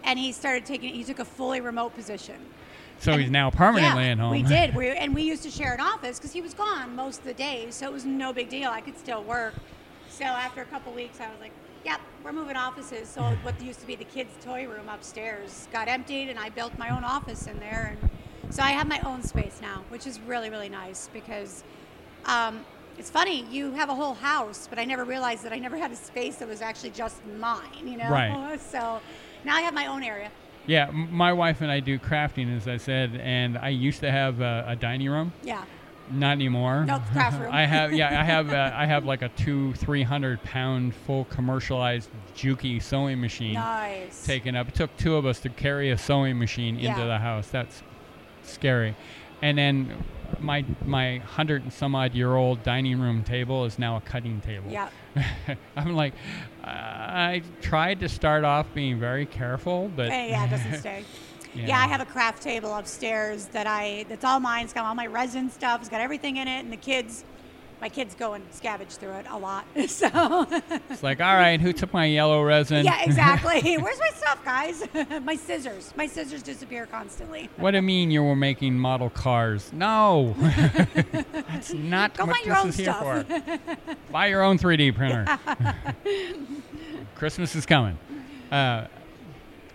and 0.04 0.20
he 0.20 0.32
started 0.32 0.66
taking. 0.66 0.94
He 0.94 1.04
took 1.04 1.20
a 1.20 1.26
fully 1.26 1.62
remote 1.62 1.96
position. 1.96 2.36
so 3.00 3.14
And- 3.14 3.22
he's 3.22 3.32
now 3.32 3.50
permanently 3.52 4.04
yeah, 4.06 4.12
at 4.12 4.20
home. 4.20 4.32
We 4.32 4.44
did. 4.58 4.76
We, 4.76 4.90
and 4.90 5.14
we 5.16 5.22
used 5.24 5.44
to 5.44 5.52
share 5.52 5.74
an 5.74 5.82
office 5.82 6.18
because 6.20 6.34
he 6.34 6.42
was 6.42 6.54
gone 6.54 6.96
most 6.96 7.20
of 7.20 7.26
the 7.26 7.34
days, 7.34 7.76
so 7.76 7.86
it 7.88 7.94
was 7.94 8.06
no 8.06 8.34
big 8.34 8.50
deal. 8.50 8.70
I 8.72 8.82
could 8.82 8.98
still 8.98 9.24
work. 9.24 9.54
So 10.10 10.24
after 10.26 10.62
a 10.62 10.66
couple 10.66 10.94
weeks, 10.94 11.20
I 11.20 11.28
was 11.30 11.40
like, 11.42 11.52
"Yep, 11.86 12.02
we're 12.24 12.34
moving 12.34 12.56
offices." 12.56 13.08
So 13.08 13.22
what 13.44 13.62
used 13.62 13.80
to 13.82 13.88
be 13.88 13.96
the 13.96 14.06
kids' 14.06 14.34
toy 14.44 14.68
room 14.68 14.90
upstairs 14.90 15.68
got 15.72 15.88
emptied, 15.88 16.30
and 16.30 16.38
I 16.38 16.50
built 16.50 16.78
my 16.78 16.90
own 16.90 17.04
office 17.04 17.48
in 17.48 17.60
there, 17.60 17.96
and 18.02 18.54
so 18.54 18.62
I 18.64 18.72
have 18.72 18.88
my 18.88 19.00
own 19.06 19.24
space 19.24 19.60
now, 19.62 19.84
which 19.90 20.06
is 20.06 20.20
really 20.20 20.50
really 20.50 20.70
nice 20.70 21.10
because. 21.14 21.64
Um, 22.26 22.66
it's 22.98 23.10
funny, 23.10 23.46
you 23.52 23.72
have 23.72 23.90
a 23.90 23.94
whole 23.96 24.14
house, 24.14 24.68
but 24.70 24.80
I 24.80 24.86
never 24.86 25.04
realized 25.04 25.44
that 25.44 25.52
I 25.52 25.60
never 25.60 25.76
had 25.78 25.92
a 25.92 25.96
space 25.96 26.38
that 26.38 26.48
was 26.48 26.62
actually 26.62 26.92
just 26.92 27.18
mine, 27.26 27.86
you 27.86 27.98
know? 27.98 28.10
Right. 28.10 28.60
So 28.72 29.02
now 29.44 29.56
I 29.56 29.62
have 29.62 29.74
my 29.74 29.88
own 29.88 30.02
area. 30.02 30.32
Yeah, 30.66 30.90
my 30.92 31.34
wife 31.34 31.62
and 31.62 31.70
I 31.70 31.80
do 31.80 32.00
crafting, 32.00 32.56
as 32.56 32.68
I 32.68 32.78
said, 32.78 33.20
and 33.22 33.58
I 33.58 33.70
used 33.70 34.00
to 34.00 34.12
have 34.12 34.42
a, 34.42 34.66
a 34.70 34.76
dining 34.76 35.10
room. 35.10 35.34
Yeah. 35.44 35.64
Not 36.12 36.32
anymore. 36.34 36.86
Nope, 36.86 37.02
craft 37.12 37.42
room. 37.42 37.50
I 37.54 37.66
have, 37.66 37.92
yeah, 37.94 38.20
I 38.20 38.24
have, 38.24 38.54
uh, 38.54 38.72
I 38.76 38.86
have 38.86 39.06
like 39.06 39.22
a 39.24 39.30
two, 39.30 39.74
three 39.74 40.04
hundred 40.04 40.42
pound 40.44 40.94
full 40.94 41.26
commercialized 41.26 42.10
Juki 42.36 42.82
sewing 42.82 43.20
machine 43.20 43.54
Nice. 43.56 44.26
taken 44.26 44.56
up. 44.56 44.68
It 44.70 44.76
took 44.76 44.96
two 44.98 45.16
of 45.16 45.26
us 45.26 45.40
to 45.42 45.50
carry 45.50 45.90
a 45.92 45.98
sewing 45.98 46.38
machine 46.38 46.76
into 46.76 47.00
Yeah. 47.00 47.06
the 47.06 47.18
house. 47.18 47.48
That's 47.48 47.82
scary. 48.44 48.96
And 49.42 49.58
then 49.58 50.04
my 50.40 50.64
my 50.86 51.18
hundred 51.20 51.64
and 51.64 51.74
some 51.74 51.94
odd 51.96 52.14
year 52.14 52.36
old 52.36 52.64
dining 52.64 53.00
room 53.00 53.24
table 53.24 53.66
is 53.66 53.78
now 53.80 53.98
a 53.98 54.02
cutting 54.02 54.42
table. 54.42 54.70
Yeah. 54.70 54.90
I'm 55.76 55.94
like, 55.96 56.14
I 56.64 57.42
tried 57.62 58.00
to 58.02 58.10
start 58.10 58.44
off 58.44 58.68
being 58.74 59.00
very 59.00 59.26
careful, 59.26 59.92
but 59.96 60.10
Eh, 60.12 60.28
yeah, 60.28 60.46
it 60.46 60.50
doesn't 60.50 60.80
stay. 60.80 61.04
Yeah. 61.56 61.80
I 61.80 61.88
have 61.88 62.02
a 62.02 62.06
craft 62.06 62.42
table 62.44 62.74
upstairs 62.76 63.46
that 63.48 63.68
I 63.68 64.06
that's 64.10 64.24
all 64.26 64.40
mine. 64.40 64.66
It's 64.66 64.74
got 64.74 64.86
all 64.86 64.96
my 64.96 65.08
resin 65.08 65.50
stuff. 65.50 65.80
It's 65.82 65.90
got 65.90 66.02
everything 66.02 66.38
in 66.38 66.48
it, 66.48 66.60
and 66.60 66.72
the 66.72 66.78
kids, 66.78 67.24
my 67.82 67.90
kids 67.90 68.16
go 68.16 68.34
and 68.34 68.44
scavenge 68.52 68.98
through 68.98 69.14
it 69.14 69.26
a 69.30 69.38
lot. 69.38 69.66
So 69.88 70.46
It's 70.90 71.04
like, 71.04 71.22
all 71.22 71.36
right, 71.36 71.60
who 71.62 71.72
took 71.74 71.94
my 71.94 72.06
yellow 72.06 72.42
resin? 72.44 72.84
yeah, 72.86 73.04
exactly. 73.04 73.78
Where's 73.78 74.00
my 74.00 74.10
stuff, 74.16 74.44
guys? 74.44 74.84
my 75.24 75.36
scissors. 75.36 75.94
My 75.96 76.08
scissors 76.08 76.42
disappear 76.44 76.86
constantly. 76.86 77.50
What 77.58 77.72
do 77.72 77.78
you 77.78 77.82
mean 77.84 78.12
you 78.12 78.24
were 78.24 78.36
making 78.36 78.78
model 78.78 79.10
cars? 79.10 79.72
No, 79.74 80.36
that's 80.40 81.74
not 81.74 82.18
Go 82.18 82.26
what 82.26 82.44
this 82.44 82.58
own 82.58 82.70
is 82.70 82.76
here 82.78 82.86
stuff. 82.94 83.28
for. 83.28 83.96
Buy 84.12 84.28
your 84.28 84.42
own 84.44 84.58
3D 84.58 84.96
printer. 84.96 85.26
Christmas 87.16 87.56
is 87.56 87.66
coming. 87.66 87.98
Uh, 88.52 88.88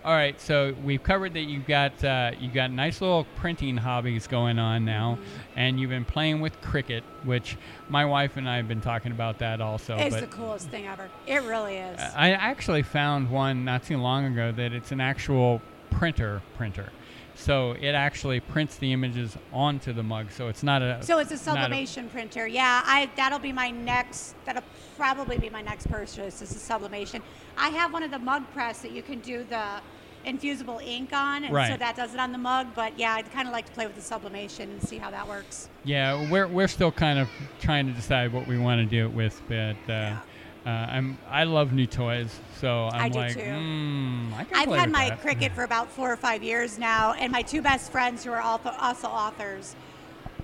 All 0.03 0.15
right, 0.15 0.41
so 0.41 0.75
we've 0.83 1.03
covered 1.03 1.35
that 1.35 1.43
you've 1.43 1.67
got 1.67 2.03
uh, 2.03 2.33
you've 2.41 2.55
got 2.55 2.71
nice 2.71 3.03
little 3.03 3.27
printing 3.37 3.77
hobbies 3.77 4.27
going 4.27 4.59
on 4.59 4.87
now, 4.87 5.19
and 5.57 5.79
you've 5.79 5.91
been 5.91 6.07
playing 6.07 6.41
with 6.41 6.59
Cricut, 6.63 7.03
which 7.25 7.59
my 7.91 8.07
wife 8.07 8.39
and 8.39 8.49
I 8.49 8.57
have 8.57 8.67
been 8.67 8.81
talking 8.81 9.13
about 9.13 9.41
that 9.41 9.61
also. 9.61 9.97
it's 9.99 10.19
the 10.19 10.27
coolest 10.27 10.71
thing 10.71 10.87
ever. 10.87 11.11
It 11.27 11.43
really 11.43 11.77
is. 11.77 12.01
I 12.17 12.31
actually 12.33 12.83
found 12.83 13.31
one 13.31 13.67
not 13.67 13.83
too 13.83 13.99
long 13.99 14.25
ago 14.25 14.53
that 14.53 14.73
it's 14.73 14.91
an 14.91 15.03
actual 15.03 15.61
printer 15.91 16.41
printer, 16.57 16.89
so 17.35 17.73
it 17.73 17.93
actually 17.93 18.40
prints 18.40 18.77
the 18.77 18.93
images 18.93 19.37
onto 19.53 19.93
the 19.93 20.03
mug. 20.03 20.31
So 20.31 20.49
it's 20.49 20.62
not 20.62 20.83
a 20.83 21.03
so 21.03 21.19
it's 21.19 21.33
a 21.33 21.38
sublimation 21.38 22.09
printer. 22.09 22.47
Yeah, 22.47 22.83
I 22.85 23.11
that'll 23.16 23.38
be 23.38 23.53
my 23.53 23.71
next. 23.71 24.35
That'll 24.45 24.64
probably 24.97 25.38
be 25.38 25.51
my 25.51 25.62
next 25.62 25.88
purchase. 25.88 26.43
Is 26.43 26.55
a 26.55 26.59
sublimation. 26.59 27.23
I 27.57 27.69
have 27.71 27.93
one 27.93 28.03
of 28.03 28.11
the 28.11 28.19
mug 28.19 28.45
press 28.53 28.81
that 28.83 28.93
you 28.93 29.03
can 29.03 29.21
do 29.21 29.45
the 29.45 29.81
infusible 30.25 30.81
ink 30.85 31.12
on, 31.12 31.45
and 31.45 31.55
so 31.71 31.77
that 31.77 31.97
does 31.97 32.14
it 32.14 32.21
on 32.21 32.33
the 32.33 32.38
mug. 32.38 32.69
But 32.75 32.99
yeah, 32.99 33.14
I'd 33.14 33.31
kind 33.33 33.49
of 33.49 33.53
like 33.53 33.66
to 33.66 33.73
play 33.73 33.87
with 33.87 33.97
the 33.97 34.03
sublimation 34.03 34.71
and 34.71 34.83
see 34.83 34.99
how 34.99 35.11
that 35.11 35.27
works. 35.27 35.69
Yeah, 35.85 36.31
we're 36.31 36.47
we're 36.47 36.69
still 36.69 36.93
kind 36.93 37.19
of 37.19 37.29
trying 37.61 37.87
to 37.87 37.93
decide 37.93 38.33
what 38.33 38.47
we 38.47 38.59
want 38.59 38.81
to 38.81 38.87
do 38.87 39.07
it 39.07 39.12
with, 39.12 39.40
but 39.49 39.77
uh, 39.93 40.16
uh, 40.66 40.68
I'm 40.68 41.18
I 41.29 41.44
love 41.44 41.73
new 41.73 41.87
toys, 41.87 42.38
so 42.61 42.88
I'm 42.92 43.01
I 43.03 43.09
do 43.09 43.18
like, 43.18 43.35
too. 43.35 43.40
mm, 43.40 44.33
I 44.53 44.64
play 44.66 44.79
had 44.79 44.90
my 44.90 45.09
that. 45.11 45.23
Cricut 45.23 45.53
for 45.55 45.64
about 45.64 45.88
four 45.90 46.12
or 46.12 46.16
five 46.16 46.42
years 46.42 46.79
now, 46.79 47.14
and 47.14 47.33
my 47.33 47.42
two 47.42 47.62
best 47.62 47.90
friends 47.90 48.25
who 48.25 48.33
are 48.33 48.40
also 48.40 49.09
authors, 49.09 49.75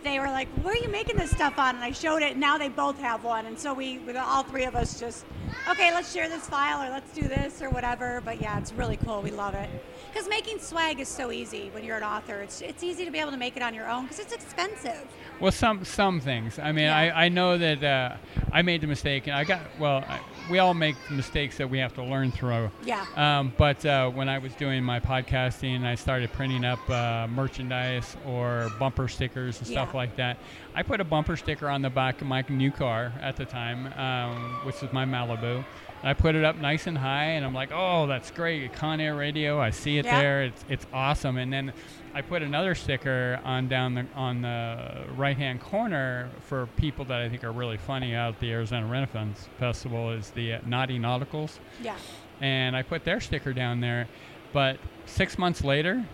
they 0.07 0.19
were 0.19 0.27
like, 0.27 0.49
"Where 0.63 0.75
are 0.75 0.77
you 0.79 0.89
making 0.89 1.17
this 1.17 1.31
stuff 1.31 1.59
on?" 1.59 1.75
And 1.77 1.85
I 1.85 1.93
showed 1.93 2.23
it. 2.23 2.33
And 2.33 2.41
now 2.41 2.59
they 2.59 2.69
both 2.69 2.99
have 3.01 3.25
one, 3.25 3.47
and 3.47 3.59
so 3.59 3.75
we, 3.75 3.99
we 3.99 4.17
all 4.17 4.43
three 4.43 4.65
of 4.65 4.75
us, 4.75 4.99
just 4.99 5.25
okay, 5.69 5.93
let's 5.93 6.13
share 6.13 6.29
this 6.29 6.49
file 6.49 6.87
or 6.87 6.91
let's 6.91 7.13
do 7.13 7.23
this 7.23 7.63
or 7.63 7.71
whatever. 7.71 8.23
But 8.25 8.41
yeah, 8.41 8.59
it's 8.59 8.73
really 8.73 8.97
cool. 8.99 9.23
We 9.23 9.31
love 9.31 9.55
it 9.55 9.69
because 10.13 10.29
making 10.29 10.61
swag 10.61 11.01
is 11.01 11.09
so 11.09 11.31
easy 11.33 11.71
when 11.73 11.85
you're 11.85 11.97
an 11.97 12.03
author. 12.03 12.41
It's 12.41 12.61
it's 12.63 12.83
easy 12.83 13.05
to 13.05 13.11
be 13.11 13.19
able 13.19 13.33
to 13.33 13.37
make 13.37 13.57
it 13.57 13.63
on 13.63 13.75
your 13.75 13.89
own 13.89 14.05
because 14.05 14.19
it's 14.21 14.35
expensive. 14.35 15.07
Well, 15.41 15.53
some 15.53 15.85
some 15.85 16.21
things. 16.21 16.59
I 16.59 16.73
mean, 16.73 16.85
Yeah. 16.85 16.97
I, 16.97 17.27
I 17.27 17.29
know 17.29 17.59
that 17.59 17.83
uh, 17.85 18.17
I 18.53 18.63
made 18.63 18.81
the 18.81 18.87
mistake, 18.87 19.27
and 19.27 19.37
I 19.37 19.45
got 19.45 19.61
well. 19.79 20.05
I, 20.09 20.21
we 20.51 20.59
all 20.59 20.75
make 20.75 20.97
mistakes 21.11 21.57
that 21.59 21.69
we 21.69 21.79
have 21.79 21.95
to 21.95 22.03
learn 22.03 22.31
through. 22.33 22.71
Yeah. 22.85 23.05
Um, 23.17 23.53
but 23.57 23.85
uh, 23.85 24.09
when 24.11 24.29
I 24.29 24.39
was 24.39 24.53
doing 24.55 24.83
my 24.85 25.01
podcasting, 25.01 25.85
I 25.85 25.95
started 25.95 26.33
printing 26.33 26.65
up 26.65 26.79
uh, 26.89 27.27
merchandise 27.29 28.17
or 28.27 28.71
bumper 28.79 29.09
stickers 29.09 29.59
and 29.59 29.67
stuff 29.67 29.95
like 29.95 30.17
that. 30.17 30.39
I 30.75 30.83
put 30.83 31.01
a 31.01 31.05
bumper 31.05 31.37
sticker 31.37 31.69
on 31.69 31.83
the 31.83 31.91
back 31.91 32.21
of 32.21 32.27
my 32.27 32.45
new 32.49 32.71
car 32.71 33.13
at 33.21 33.37
the 33.37 33.45
time, 33.45 33.87
um, 33.99 34.61
which 34.65 34.81
was 34.83 34.93
my 34.93 35.05
Malibu. 35.05 35.65
I 36.03 36.13
put 36.13 36.35
it 36.35 36.45
up 36.45 36.57
nice 36.57 36.87
and 36.87 36.97
high, 36.97 37.31
and 37.31 37.45
I'm 37.45 37.55
like, 37.55 37.71
"Oh, 37.73 38.07
that's 38.07 38.31
great! 38.31 38.73
Con 38.75 39.01
Air 39.01 39.15
Radio. 39.17 39.59
I 39.59 39.71
see 39.71 39.99
it 39.99 40.05
Yeah. 40.05 40.21
there. 40.21 40.43
It's 40.45 40.65
it's 40.69 40.87
awesome." 40.93 41.39
And 41.39 41.51
then 41.53 41.73
I 42.17 42.23
put 42.23 42.41
another 42.41 42.75
sticker 42.75 43.39
on 43.45 43.69
down 43.69 43.93
the 43.95 44.07
on 44.15 44.41
the 44.41 45.05
right 45.17 45.37
hand 45.37 45.61
corner 45.61 46.31
for 46.41 46.67
people 46.79 47.05
that 47.05 47.21
I 47.21 47.29
think 47.29 47.45
are 47.45 47.53
really 47.53 47.77
funny 47.77 48.15
out 48.15 48.37
at 48.37 48.41
the 48.41 48.51
Arizona 48.53 48.87
Renaissance 48.87 49.51
Festival 49.59 50.11
is 50.13 50.31
the 50.31 50.55
uh, 50.55 50.61
Naughty 50.65 50.99
Nauticals 50.99 51.59
Yeah. 51.83 51.95
and 52.41 52.75
I 52.75 52.81
put 52.81 53.05
their 53.05 53.21
sticker 53.21 53.53
down 53.53 53.81
there. 53.81 54.09
But 54.55 54.79
six 55.05 55.37
months 55.37 55.63
later, 55.63 56.07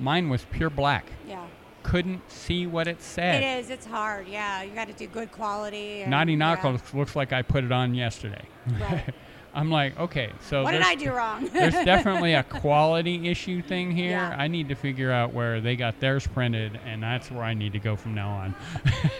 mine 0.00 0.30
was 0.30 0.44
pure 0.50 0.68
black. 0.68 1.06
Yeah. 1.28 1.46
Couldn't 1.84 2.28
see 2.28 2.66
what 2.66 2.88
it 2.88 3.00
said. 3.00 3.40
It 3.40 3.60
is. 3.60 3.70
It's 3.70 3.86
hard. 3.86 4.26
Yeah. 4.26 4.64
You 4.64 4.72
got 4.74 4.88
to 4.88 4.94
do 4.94 5.06
good 5.06 5.30
quality. 5.30 6.00
and- 6.02 6.10
Naughty 6.10 6.32
yeah. 6.34 6.76
Looks 6.92 7.14
like 7.14 7.32
I 7.32 7.42
put 7.42 7.62
it 7.62 7.70
on 7.70 7.94
yesterday. 7.94 8.42
Right. 8.80 9.14
I'm 9.52 9.70
like, 9.70 9.98
okay, 9.98 10.30
so 10.42 10.62
What 10.62 10.70
did 10.72 10.82
there's, 10.82 10.86
I 10.90 10.94
do 10.94 11.10
wrong? 11.12 11.48
there's 11.52 11.72
definitely 11.74 12.34
a 12.34 12.42
quality 12.60 13.28
issue 13.28 13.62
thing 13.62 13.90
here. 13.90 14.10
Yeah. 14.10 14.36
I 14.38 14.46
need 14.46 14.68
to 14.68 14.74
figure 14.76 15.10
out 15.10 15.32
where 15.34 15.60
they 15.60 15.74
got 15.76 15.98
theirs 16.00 16.26
printed, 16.26 16.78
and 16.86 17.02
that's 17.02 17.30
where 17.30 17.42
I 17.42 17.54
need 17.54 17.72
to 17.72 17.78
go 17.80 17.96
from 17.96 18.14
now 18.14 18.30
on. 18.30 18.54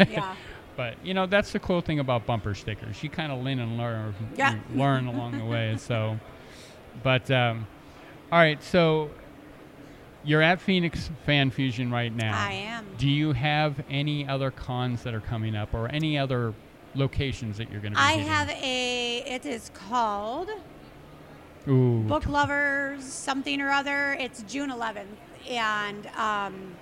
yeah. 0.08 0.34
But 0.76 0.94
you 1.04 1.12
know, 1.12 1.26
that's 1.26 1.52
the 1.52 1.58
cool 1.58 1.82
thing 1.82 1.98
about 1.98 2.24
bumper 2.24 2.54
stickers. 2.54 3.02
You 3.02 3.10
kind 3.10 3.30
of 3.32 3.42
learn 3.44 3.58
and 3.58 3.76
learn, 3.76 4.14
Yeah. 4.34 4.58
learn 4.74 5.08
along 5.08 5.36
the 5.36 5.44
way. 5.44 5.76
So, 5.76 6.18
but 7.02 7.30
um, 7.30 7.66
all 8.32 8.38
right. 8.38 8.62
So 8.62 9.10
you're 10.24 10.40
at 10.40 10.58
Phoenix 10.58 11.10
Fan 11.26 11.50
Fusion 11.50 11.90
right 11.90 12.14
now. 12.14 12.32
I 12.38 12.52
am. 12.52 12.86
Do 12.96 13.08
you 13.08 13.32
have 13.32 13.82
any 13.90 14.26
other 14.26 14.50
cons 14.50 15.02
that 15.02 15.12
are 15.12 15.20
coming 15.20 15.54
up, 15.54 15.74
or 15.74 15.88
any 15.88 16.16
other 16.16 16.54
locations 16.94 17.58
that 17.58 17.70
you're 17.70 17.80
going 17.80 17.92
to 17.92 17.98
be? 17.98 18.04
I 18.04 18.12
have 18.12 18.50
a. 18.50 19.22
It 19.26 19.46
is 19.46 19.70
called 19.74 20.50
Ooh, 21.68 22.00
Book 22.00 22.26
Lovers 22.26 23.04
something 23.04 23.60
or 23.60 23.70
other. 23.70 24.16
It's 24.18 24.42
June 24.44 24.70
11th, 24.70 25.06
and 25.48 26.06
um, 26.16 26.74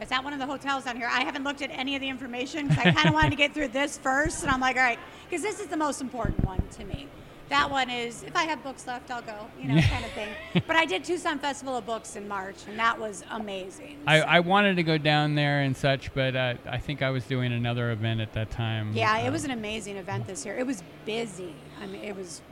it's 0.00 0.12
at 0.12 0.22
one 0.22 0.32
of 0.32 0.38
the 0.38 0.46
hotels 0.46 0.84
down 0.84 0.96
here. 0.96 1.08
I 1.10 1.20
haven't 1.20 1.44
looked 1.44 1.62
at 1.62 1.70
any 1.70 1.94
of 1.94 2.00
the 2.00 2.08
information 2.08 2.68
because 2.68 2.86
I 2.86 2.92
kind 2.92 3.08
of 3.08 3.14
wanted 3.14 3.30
to 3.30 3.36
get 3.44 3.54
through 3.54 3.68
this 3.68 3.98
first, 3.98 4.42
and 4.42 4.50
I'm 4.50 4.60
like, 4.60 4.76
all 4.76 4.82
right, 4.82 4.98
because 5.28 5.42
this 5.42 5.60
is 5.60 5.66
the 5.66 5.76
most 5.76 6.00
important 6.00 6.44
one 6.44 6.62
to 6.72 6.84
me. 6.84 7.08
That 7.48 7.70
one 7.70 7.88
is, 7.88 8.22
if 8.22 8.36
I 8.36 8.42
have 8.44 8.62
books 8.62 8.86
left, 8.86 9.10
I'll 9.10 9.22
go, 9.22 9.46
you 9.60 9.68
know, 9.68 9.80
kind 9.80 10.04
of 10.04 10.10
thing. 10.12 10.28
But 10.66 10.76
I 10.76 10.84
did 10.84 11.02
Tucson 11.04 11.38
Festival 11.38 11.76
of 11.76 11.86
Books 11.86 12.14
in 12.16 12.28
March, 12.28 12.56
and 12.68 12.78
that 12.78 12.98
was 13.00 13.24
amazing. 13.30 13.98
I, 14.06 14.20
So- 14.20 14.26
I 14.26 14.40
wanted 14.40 14.76
to 14.76 14.82
go 14.82 14.98
down 14.98 15.34
there 15.34 15.60
and 15.60 15.76
such, 15.76 16.12
but 16.14 16.36
uh, 16.36 16.54
I 16.68 16.78
think 16.78 17.00
I 17.02 17.10
was 17.10 17.24
doing 17.24 17.52
another 17.52 17.90
event 17.90 18.20
at 18.20 18.32
that 18.34 18.50
time. 18.50 18.92
yeah, 18.94 19.14
Uh, 19.22 19.26
it 19.26 19.30
was 19.30 19.44
an 19.44 19.50
amazing 19.50 19.96
event 19.96 20.26
this 20.26 20.44
year. 20.44 20.58
It 20.58 20.66
was 20.66 20.82
busy. 21.06 21.54
I 21.82 21.86
mean, 21.86 22.02
it 22.02 22.14
was 22.16 22.42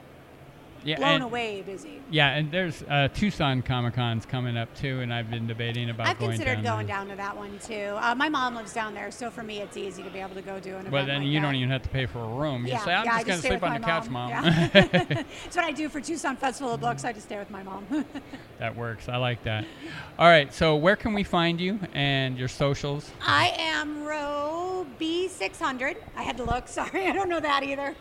yeah, 0.87 0.95
blown 0.97 1.15
and- 1.15 1.23
away 1.25 1.61
busy. 1.61 2.01
Yeah, 2.09 2.29
and 2.35 2.49
there's 2.49 2.81
uh, 2.83 3.09
Tucson 3.13 3.61
Comic 3.61 3.93
Con's 3.93 4.25
coming 4.25 4.55
up 4.55 4.73
too, 4.73 5.01
and 5.01 5.13
I've 5.13 5.29
been 5.29 5.45
debating 5.45 5.89
about 5.89 6.07
I've 6.07 6.17
going 6.17 6.31
considered 6.31 6.63
down 6.63 6.63
going 6.63 6.87
there. 6.87 6.95
down 6.95 7.09
to 7.09 7.15
that 7.17 7.35
one 7.35 7.59
too. 7.59 7.97
Uh, 7.99 8.15
my 8.15 8.29
mom 8.29 8.55
lives 8.55 8.71
down 8.73 8.93
there, 8.93 9.11
so 9.11 9.29
for 9.29 9.43
me, 9.43 9.59
it's 9.59 9.75
easy 9.75 10.01
to 10.03 10.09
be 10.09 10.19
able 10.19 10.35
to 10.35 10.41
go 10.41 10.57
do 10.61 10.69
an 10.69 10.75
event. 10.87 10.91
But 10.91 11.05
then 11.07 11.23
like 11.23 11.27
you 11.27 11.41
that. 11.41 11.45
don't 11.45 11.55
even 11.55 11.69
have 11.69 11.81
to 11.83 11.89
pay 11.89 12.05
for 12.05 12.19
a 12.19 12.27
room. 12.27 12.65
You 12.65 12.71
Yeah, 12.71 12.85
say, 12.85 12.93
I'm 12.93 13.05
yeah, 13.05 13.11
just 13.15 13.25
going 13.27 13.35
to 13.35 13.39
stay 13.41 13.49
sleep 13.49 13.63
on 13.63 13.69
my 13.69 13.75
your 13.75 13.85
couch, 13.85 14.09
mom. 14.09 14.29
Yeah. 14.29 14.69
That's 15.43 15.55
what 15.57 15.65
I 15.65 15.71
do 15.73 15.89
for 15.89 15.99
Tucson 15.99 16.37
Festival 16.37 16.73
of 16.73 16.79
Books. 16.79 17.03
I 17.03 17.11
just 17.11 17.25
stay 17.25 17.37
with 17.37 17.49
my 17.49 17.63
mom. 17.63 17.85
that 18.59 18.73
works. 18.73 19.09
I 19.09 19.17
like 19.17 19.43
that. 19.43 19.65
All 20.17 20.27
right, 20.29 20.53
so 20.53 20.77
where 20.77 20.95
can 20.95 21.13
we 21.13 21.23
find 21.23 21.59
you 21.59 21.77
and 21.93 22.37
your 22.37 22.47
socials? 22.47 23.11
I 23.21 23.53
am 23.57 24.05
row 24.05 24.87
B600. 24.97 25.97
I 26.15 26.23
had 26.23 26.37
to 26.37 26.43
look. 26.45 26.67
Sorry, 26.77 27.07
I 27.07 27.11
don't 27.11 27.27
know 27.27 27.41
that 27.41 27.63
either. 27.63 27.93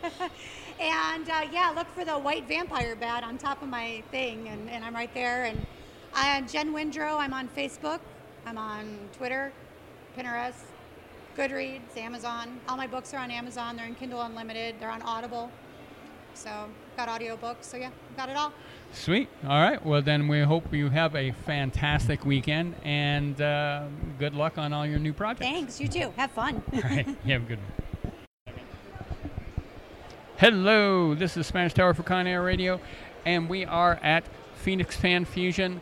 And 0.80 1.28
uh, 1.28 1.46
yeah, 1.52 1.72
look 1.74 1.88
for 1.88 2.04
the 2.04 2.18
white 2.18 2.46
vampire 2.46 2.96
bat 2.96 3.24
on 3.24 3.38
top 3.38 3.62
of 3.62 3.68
my 3.68 4.02
thing, 4.10 4.48
and, 4.48 4.68
and 4.68 4.84
I'm 4.84 4.94
right 4.94 5.12
there. 5.14 5.44
And 5.44 5.66
I, 6.14 6.36
am 6.36 6.46
Jen 6.46 6.72
Windrow. 6.72 7.18
I'm 7.18 7.32
on 7.32 7.48
Facebook. 7.48 8.00
I'm 8.44 8.58
on 8.58 8.98
Twitter, 9.16 9.52
Pinterest, 10.16 10.62
Goodreads, 11.36 11.96
Amazon. 11.96 12.60
All 12.68 12.76
my 12.76 12.86
books 12.86 13.12
are 13.14 13.18
on 13.18 13.30
Amazon. 13.30 13.76
They're 13.76 13.86
in 13.86 13.94
Kindle 13.94 14.22
Unlimited. 14.22 14.76
They're 14.78 14.90
on 14.90 15.02
Audible. 15.02 15.50
So 16.34 16.68
got 16.96 17.08
audiobooks. 17.08 17.64
So 17.64 17.76
yeah, 17.76 17.90
got 18.16 18.28
it 18.28 18.36
all. 18.36 18.52
Sweet. 18.92 19.28
All 19.44 19.60
right. 19.60 19.84
Well, 19.84 20.02
then 20.02 20.28
we 20.28 20.40
hope 20.40 20.72
you 20.72 20.90
have 20.90 21.16
a 21.16 21.32
fantastic 21.32 22.24
weekend 22.24 22.74
and 22.84 23.40
uh, 23.40 23.84
good 24.18 24.34
luck 24.34 24.58
on 24.58 24.72
all 24.72 24.86
your 24.86 24.98
new 24.98 25.12
projects. 25.12 25.46
Thanks. 25.46 25.80
You 25.80 25.88
too. 25.88 26.12
Have 26.16 26.30
fun. 26.30 26.62
All 26.74 26.80
right. 26.80 27.06
You 27.24 27.32
have 27.32 27.42
a 27.42 27.46
good 27.46 27.58
one. 27.58 27.86
Hello, 30.38 31.14
this 31.14 31.38
is 31.38 31.46
Smash 31.46 31.72
Tower 31.72 31.94
for 31.94 32.02
Con 32.02 32.26
Air 32.26 32.42
Radio, 32.42 32.78
and 33.24 33.48
we 33.48 33.64
are 33.64 33.98
at 34.02 34.22
Phoenix 34.56 34.94
Fan 34.94 35.24
Fusion 35.24 35.80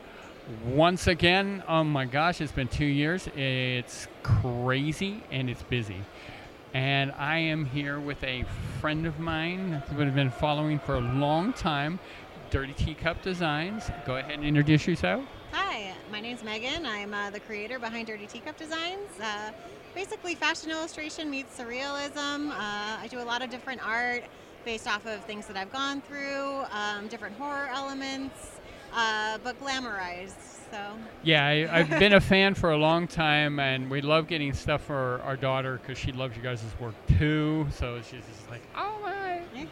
once 0.65 1.09
again. 1.09 1.65
Oh 1.67 1.83
my 1.83 2.05
gosh, 2.05 2.41
it's 2.41 2.53
been 2.53 2.69
two 2.69 2.85
years. 2.85 3.27
It's 3.35 4.07
crazy 4.23 5.25
and 5.33 5.51
it's 5.51 5.65
busy. 5.65 6.01
And 6.73 7.11
I 7.19 7.39
am 7.39 7.65
here 7.65 7.99
with 7.99 8.23
a 8.23 8.45
friend 8.81 9.07
of 9.07 9.19
mine 9.19 9.83
who 9.91 10.01
have 10.01 10.15
been 10.15 10.31
following 10.31 10.79
for 10.79 10.95
a 10.95 11.01
long 11.01 11.53
time, 11.53 11.99
Dirty 12.51 12.75
Teacup 12.75 13.23
Designs. 13.23 13.91
Go 14.07 14.19
ahead 14.19 14.35
and 14.35 14.45
introduce 14.45 14.87
yourself. 14.87 15.25
Hi, 15.51 15.93
my 16.13 16.21
name's 16.21 16.45
Megan. 16.45 16.87
I'm 16.87 17.13
uh, 17.13 17.31
the 17.31 17.41
creator 17.41 17.81
behind 17.81 18.07
Dirty 18.07 18.29
Teacup 18.29 18.57
Designs. 18.57 19.19
Uh, 19.21 19.51
basically, 19.97 20.37
fashion 20.37 20.71
illustration 20.71 21.29
meets 21.29 21.59
surrealism. 21.59 22.51
Uh, 22.51 23.01
I 23.03 23.09
do 23.11 23.21
a 23.21 23.25
lot 23.25 23.43
of 23.43 23.51
different 23.51 23.85
art 23.85 24.23
based 24.65 24.87
off 24.89 25.07
of 25.07 25.23
things 25.25 25.47
that 25.47 25.57
I've 25.57 25.73
gone 25.73 26.01
through, 26.01 26.63
um, 26.73 27.09
different 27.09 27.37
horror 27.37 27.69
elements, 27.73 28.53
uh, 28.95 29.39
but 29.45 29.61
glamorized. 29.63 30.33
So, 30.71 30.81
Yeah, 31.23 31.47
I, 31.47 31.69
I've 31.71 31.91
been 32.01 32.15
a 32.15 32.21
fan 32.21 32.55
for 32.55 32.73
a 32.73 32.77
long 32.77 33.07
time, 33.07 33.61
and 33.61 33.89
we 33.91 34.01
love 34.01 34.27
getting 34.27 34.53
stuff 34.53 34.83
for 34.83 35.21
our 35.25 35.37
daughter 35.37 35.79
because 35.81 35.99
she 35.99 36.11
loves 36.11 36.37
you 36.37 36.43
guys' 36.43 36.65
work 36.81 36.95
too. 37.19 37.67
So 37.71 37.99
she's 37.99 38.23
just 38.27 38.51
like, 38.51 38.63
oh 38.77 38.99
my. 39.03 39.43
yeah, 39.55 39.67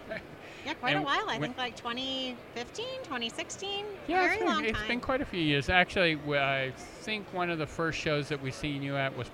yeah 0.64 0.74
quite 0.74 0.94
And 0.94 1.02
a 1.02 1.06
while. 1.06 1.28
I 1.28 1.38
think 1.38 1.56
like 1.56 1.76
2015, 1.76 2.86
2016. 3.04 3.84
Yeah, 4.06 4.22
very 4.22 4.26
it's 4.34 4.38
been, 4.38 4.46
long 4.48 4.64
it's 4.64 4.78
time. 4.78 4.88
been 4.88 5.00
quite 5.00 5.20
a 5.20 5.24
few 5.24 5.40
years. 5.40 5.68
Actually, 5.68 6.18
I 6.38 6.72
think 7.00 7.26
one 7.32 7.50
of 7.50 7.58
the 7.58 7.66
first 7.66 7.98
shows 7.98 8.28
that 8.28 8.40
we 8.42 8.50
seen 8.50 8.82
you 8.82 8.96
at 8.96 9.16
was 9.16 9.28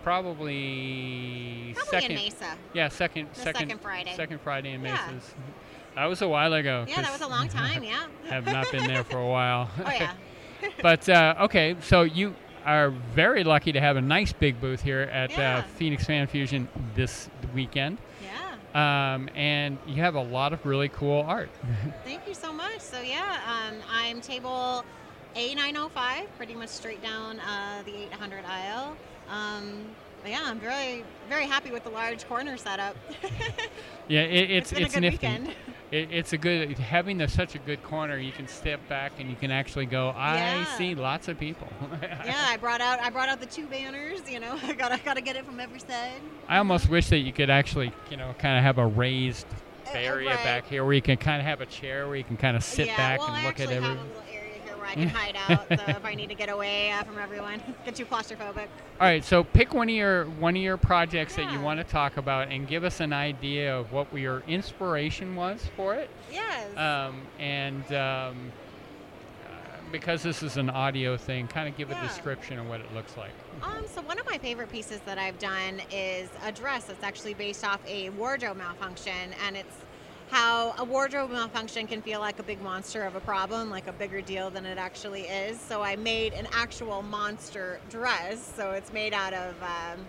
probably, 0.63 1.73
Probably 1.77 1.91
second. 1.91 2.11
in 2.13 2.17
Mesa. 2.25 2.57
Yeah, 2.75 2.89
second, 2.89 3.29
second, 3.33 3.61
second 3.69 3.81
Friday. 3.81 4.15
Second 4.15 4.41
Friday 4.41 4.73
in 4.73 4.83
Yeah. 4.83 4.93
Mesas. 5.11 5.35
That 5.95 6.07
was 6.07 6.23
a 6.23 6.29
while 6.29 6.53
ago. 6.55 6.85
Yeah, 6.89 7.03
that 7.03 7.13
was 7.13 7.21
a 7.21 7.27
long 7.29 7.49
time. 7.61 7.83
Yeah. 7.83 8.07
have 8.29 8.47
not 8.47 8.71
been 8.71 8.87
there 8.87 9.05
for 9.05 9.19
a 9.19 9.27
while. 9.27 9.71
oh 9.85 9.91
yeah. 9.91 10.13
but 10.83 11.09
uh, 11.09 11.35
okay, 11.43 11.77
so 11.81 12.03
you 12.03 12.35
are 12.65 12.91
very 12.91 13.45
lucky 13.45 13.73
to 13.73 13.81
have 13.81 13.97
a 13.97 14.01
nice 14.01 14.33
big 14.33 14.61
booth 14.61 14.83
here 14.83 15.03
at 15.13 15.31
Yeah. 15.31 15.59
uh, 15.59 15.63
Phoenix 15.77 16.05
Fan 16.05 16.27
Fusion 16.27 16.69
this 16.95 17.29
weekend. 17.55 17.99
Um, 18.75 19.29
and 19.35 19.79
you 19.87 19.97
have 20.03 20.15
a 20.15 20.23
lot 20.23 20.53
of 20.53 20.65
really 20.67 20.89
cool 20.89 21.23
art. 21.27 21.51
Thank 22.05 22.27
you 22.29 22.35
so 22.35 22.53
much. 22.53 22.81
So 22.81 23.01
yeah, 23.01 23.39
um, 23.47 23.77
I'm 23.91 24.21
table 24.21 24.85
A905, 25.37 26.27
pretty 26.37 26.55
much 26.55 26.69
straight 26.69 27.03
down 27.03 27.41
uh, 27.41 27.83
the 27.85 27.95
800 28.05 28.45
aisle. 28.45 28.97
Um, 29.31 29.85
but 30.23 30.31
yeah, 30.33 30.43
I'm 30.45 30.59
very 30.59 31.05
very 31.29 31.45
happy 31.47 31.71
with 31.71 31.85
the 31.85 31.91
large 31.91 32.27
corner 32.29 32.57
setup. 32.57 32.97
Yeah, 34.09 34.23
it, 34.23 34.51
it's 34.51 34.73
it's 34.73 34.73
been 34.73 34.83
it's 34.85 34.95
a 34.95 34.97
good 34.97 35.01
nifty. 35.03 35.27
weekend. 35.27 35.55
It, 35.91 36.09
it's 36.13 36.33
a 36.35 36.39
good 36.39 36.79
having 36.79 37.17
the, 37.19 37.29
such 37.29 37.55
a 37.55 37.59
good 37.59 37.83
corner. 37.83 38.19
You 38.19 38.33
can 38.33 38.47
step 38.47 38.87
back 38.89 39.13
and 39.19 39.31
you 39.31 39.37
can 39.37 39.51
actually 39.51 39.87
go. 39.87 40.11
I 40.11 40.37
Yeah. 40.37 40.65
see 40.77 40.95
lots 40.95 41.29
of 41.29 41.39
people. 41.39 41.69
yeah, 42.03 42.45
I 42.47 42.57
brought 42.59 42.81
out 42.81 43.01
I 43.01 43.09
brought 43.11 43.29
out 43.29 43.41
the 43.41 43.47
two 43.47 43.67
banners. 43.67 44.21
You 44.31 44.41
know, 44.41 44.59
I 44.63 44.75
got 44.75 44.93
I 44.93 44.99
gotta 44.99 45.23
get 45.23 45.37
it 45.37 45.47
from 45.47 45.61
every 45.61 45.81
side. 45.81 46.21
I 46.49 46.59
almost 46.59 46.89
wish 46.91 47.09
that 47.09 47.19
you 47.19 47.33
could 47.33 47.49
actually, 47.51 47.93
you 48.11 48.17
know, 48.17 48.35
kind 48.39 48.59
of 48.59 48.65
have 48.65 48.79
a 48.79 48.87
raised 48.87 49.47
Uh, 49.87 49.93
area 49.97 50.29
right. 50.35 50.45
back 50.45 50.67
here 50.67 50.85
where 50.85 50.93
you 50.93 51.01
can 51.01 51.17
kind 51.17 51.41
of 51.41 51.47
have 51.47 51.63
a 51.63 51.67
chair 51.67 52.07
where 52.07 52.17
you 52.17 52.25
can 52.25 52.37
kind 52.37 52.57
of 52.57 52.63
sit 52.63 52.89
yeah, 52.89 52.97
back 52.99 53.19
well, 53.21 53.29
and 53.29 53.37
I 53.39 53.47
look 53.47 53.59
at 53.59 53.71
actually 53.71 53.97
I 54.89 54.95
can 54.95 55.09
hide 55.09 55.37
out. 55.49 55.69
So 55.69 55.85
if 55.89 56.05
I 56.05 56.15
need 56.15 56.29
to 56.31 56.35
get 56.35 56.49
away 56.49 56.91
uh, 56.91 57.05
from 57.05 57.19
everyone, 57.19 57.63
get 57.85 57.95
too 57.95 58.07
claustrophobic. 58.07 58.69
All 59.01 59.07
right, 59.07 59.25
so 59.25 59.45
pick 59.45 59.75
one 59.75 59.89
of 59.89 59.95
your 59.95 60.25
one 60.25 60.57
of 60.57 60.63
your 60.63 60.77
projects 60.77 61.37
that 61.37 61.53
you 61.53 61.61
want 61.61 61.79
to 61.79 61.85
talk 61.85 62.17
about 62.17 62.49
and 62.49 62.67
give 62.67 62.85
us 62.85 63.01
an 63.01 63.13
idea 63.13 63.77
of 63.77 63.93
what 63.93 64.13
your 64.13 64.43
inspiration 64.49 65.37
was 65.37 65.63
for 65.77 65.95
it. 65.95 66.09
Yes. 66.33 66.77
Um, 66.77 67.21
and 67.39 67.85
um, 67.93 68.53
uh, 69.45 69.51
because 69.93 70.23
this 70.23 70.43
is 70.43 70.57
an 70.57 70.71
audio 70.71 71.17
thing, 71.17 71.47
kind 71.49 71.69
of 71.69 71.77
give 71.77 71.91
a 71.91 72.01
description 72.01 72.59
of 72.59 72.67
what 72.67 72.81
it 72.81 72.93
looks 72.95 73.17
like. 73.17 73.33
Um, 73.63 73.85
so 73.87 74.01
one 74.03 74.19
of 74.19 74.27
my 74.27 74.39
favorite 74.39 74.73
pieces 74.73 75.01
that 75.05 75.19
I've 75.19 75.39
done 75.39 75.83
is 75.93 76.31
a 76.45 76.53
dress 76.53 76.85
that's 76.85 77.05
actually 77.05 77.35
based 77.35 77.65
off 77.65 77.81
a 77.87 78.09
wardrobe 78.11 78.57
malfunction, 78.57 79.35
and 79.47 79.57
it's 79.57 79.77
how 80.31 80.75
a 80.79 80.85
wardrobe 80.85 81.31
malfunction 81.31 81.87
can 81.87 82.03
feel 82.03 82.21
like 82.21 82.39
a 82.39 82.43
big 82.43 82.61
monster 82.63 83.05
of 83.05 83.15
a 83.17 83.21
problem, 83.21 83.71
like 83.71 83.87
a 83.87 83.93
bigger 83.93 84.21
deal 84.21 84.51
than 84.51 84.67
it 84.67 84.79
actually 84.79 85.23
is. 85.23 85.59
So 85.61 85.83
I 85.83 85.97
made 85.97 86.35
an 86.35 86.47
actual 86.53 87.03
monster 87.03 87.81
dress. 87.89 88.53
So 88.57 88.73
it's 88.73 88.93
made 88.93 89.15
out 89.15 89.33
of 89.33 89.55
um, 89.63 90.05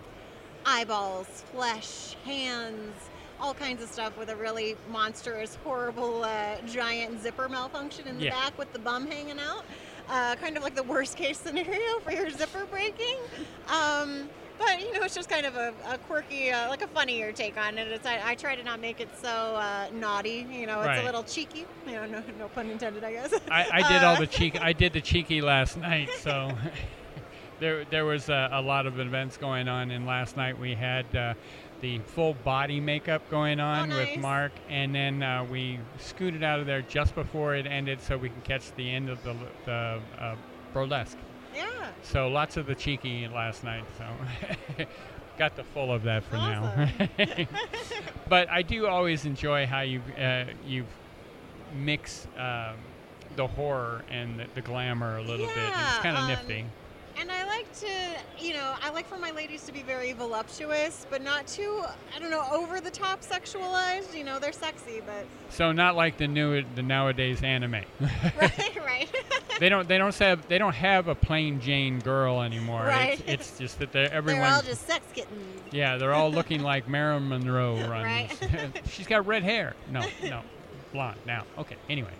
eyeballs, 0.65 1.43
flesh, 1.53 2.15
hands, 2.25 2.93
all 3.39 3.53
kinds 3.53 3.81
of 3.81 3.89
stuff 3.89 4.17
with 4.17 4.29
a 4.29 4.35
really 4.35 4.75
monstrous, 4.91 5.57
horrible, 5.63 6.23
uh, 6.23 6.57
giant 6.67 7.21
zipper 7.21 7.47
malfunction 7.47 8.05
in 8.07 8.17
the 8.17 8.25
Yeah. 8.25 8.31
back 8.31 8.57
with 8.57 8.71
the 8.73 8.79
bum 8.79 9.07
hanging 9.07 9.39
out. 9.39 9.63
Uh, 10.09 10.35
kind 10.35 10.57
of 10.57 10.63
like 10.63 10.75
the 10.75 10.83
worst 10.83 11.15
case 11.15 11.37
scenario 11.39 11.99
for 12.03 12.11
your 12.11 12.29
zipper 12.31 12.65
breaking. 12.65 13.15
Um, 13.69 14.27
but 14.59 14.79
you 14.79 14.93
know, 14.93 15.01
it's 15.03 15.15
just 15.15 15.29
kind 15.29 15.45
of 15.45 15.55
a, 15.55 15.73
a 15.87 15.97
quirky, 15.97 16.51
uh, 16.51 16.69
like 16.69 16.81
a 16.83 16.87
funnier 16.87 17.31
take 17.31 17.57
on 17.57 17.77
it. 17.77 17.87
It's, 17.87 18.05
I, 18.05 18.19
I 18.23 18.35
try 18.35 18.55
to 18.55 18.63
not 18.63 18.79
make 18.79 18.99
it 18.99 19.09
so 19.19 19.27
uh, 19.29 19.87
naughty. 19.93 20.45
You 20.51 20.67
know, 20.67 20.79
it's 20.81 20.87
Right. 20.87 20.99
a 20.99 21.05
little 21.05 21.23
cheeky. 21.23 21.65
You 21.87 21.93
know, 21.93 22.05
no, 22.05 22.23
no 22.37 22.47
pun 22.49 22.69
intended, 22.69 23.03
I 23.03 23.13
guess. 23.13 23.33
I, 23.49 23.67
I 23.71 23.89
did 23.91 24.03
all 24.03 24.15
Uh, 24.17 24.19
the 24.19 24.27
cheek. 24.37 24.61
I 24.61 24.73
did 24.73 24.93
the 24.93 25.01
cheeky 25.01 25.41
last 25.41 25.77
night, 25.77 26.09
so 26.19 26.51
there 27.59 27.85
there 27.85 28.05
was 28.05 28.29
a, 28.29 28.49
a 28.51 28.61
lot 28.61 28.85
of 28.85 28.99
events 28.99 29.37
going 29.37 29.67
on. 29.67 29.91
And 29.91 30.05
last 30.05 30.37
night 30.37 30.57
we 30.59 30.75
had 30.75 31.05
uh, 31.15 31.33
the 31.81 31.99
full 31.99 32.33
body 32.43 32.79
makeup 32.79 33.21
going 33.31 33.59
on 33.59 33.89
with 33.89 33.97
Oh, 33.97 34.03
nice. 34.03 34.17
Mark, 34.17 34.51
and 34.69 34.93
then 34.93 35.23
uh, 35.23 35.45
we 35.49 35.79
scooted 35.97 36.43
out 36.43 36.59
of 36.59 36.65
there 36.65 36.81
just 36.81 37.15
before 37.15 37.55
it 37.55 37.65
ended, 37.65 38.01
so 38.01 38.17
we 38.17 38.29
can 38.29 38.41
catch 38.41 38.73
the 38.75 38.89
end 38.89 39.09
of 39.09 39.23
the 39.23 39.35
the 39.65 39.99
uh, 40.19 40.35
burlesque. 40.73 41.17
Yeah. 41.55 41.67
So 42.03 42.27
lots 42.27 42.57
of 42.57 42.65
the 42.65 42.75
cheeky 42.75 43.27
last 43.27 43.63
night. 43.63 43.83
So 43.97 44.85
got 45.37 45.55
the 45.55 45.63
full 45.63 45.91
of 45.91 46.03
that 46.03 46.23
for 46.23 46.35
now. 46.35 46.89
but 48.29 48.49
I 48.49 48.61
do 48.61 48.87
always 48.87 49.25
enjoy 49.25 49.65
how 49.65 49.81
you 49.81 50.01
uh, 50.19 50.45
you 50.65 50.85
mix 51.75 52.27
um, 52.37 52.75
the 53.35 53.47
horror 53.47 54.03
and 54.09 54.39
the, 54.39 54.45
the 54.55 54.61
glamour 54.61 55.17
a 55.17 55.21
little 55.21 55.47
bit. 55.47 55.57
It's 55.57 55.99
kind 55.99 56.17
of 56.17 56.23
um, 56.23 56.27
nifty. 56.27 56.65
And 57.19 57.29
I 57.29 57.45
like 57.45 57.71
to, 57.79 57.87
you 58.39 58.53
know, 58.53 58.75
I 58.81 58.91
like 58.91 59.05
for 59.05 59.17
my 59.17 59.31
ladies 59.31 59.65
to 59.65 59.73
be 59.73 59.81
very 59.81 60.13
voluptuous, 60.13 61.05
but 61.09 61.21
not 61.21 61.47
too, 61.47 61.83
I 62.15 62.19
don't 62.19 62.31
know, 62.31 62.45
over 62.49 62.79
the 62.79 62.91
top 62.91 63.21
sexualized. 63.21 64.13
You 64.15 64.23
know, 64.23 64.39
they're 64.39 64.53
sexy, 64.53 65.01
but 65.05 65.25
So 65.49 65.73
not 65.73 65.97
like 65.97 66.17
the 66.17 66.27
new 66.29 66.63
the 66.75 66.81
nowadays 66.81 67.43
anime. 67.43 67.73
right, 67.99 68.77
right. 68.85 69.09
they 69.59 69.67
don't 69.67 69.85
they 69.89 69.97
don't 69.97 70.15
have 70.17 70.47
they 70.47 70.57
don't 70.57 70.75
have 70.75 71.09
a 71.09 71.15
plain 71.15 71.59
Jane 71.59 71.99
girl 71.99 72.41
anymore. 72.41 72.83
Right. 72.83 73.19
It's, 73.27 73.49
it's 73.49 73.57
just 73.59 73.79
that 73.79 73.91
they're 73.91 74.11
everyone. 74.13 74.41
They're 74.41 74.51
all 74.53 74.61
just 74.61 74.87
sex 74.87 75.05
kittens. 75.13 75.61
yeah, 75.71 75.97
they're 75.97 76.13
all 76.13 76.31
looking 76.31 76.61
like 76.63 76.87
Marilyn 76.87 77.27
Monroe 77.27 77.75
runs. 77.85 77.91
Right. 77.91 78.81
She's 78.91 79.07
got 79.07 79.27
red 79.27 79.43
hair. 79.43 79.75
No, 79.91 80.05
no, 80.23 80.41
blonde 80.93 81.19
now. 81.25 81.43
Okay, 81.57 81.75
anyway. 81.89 82.13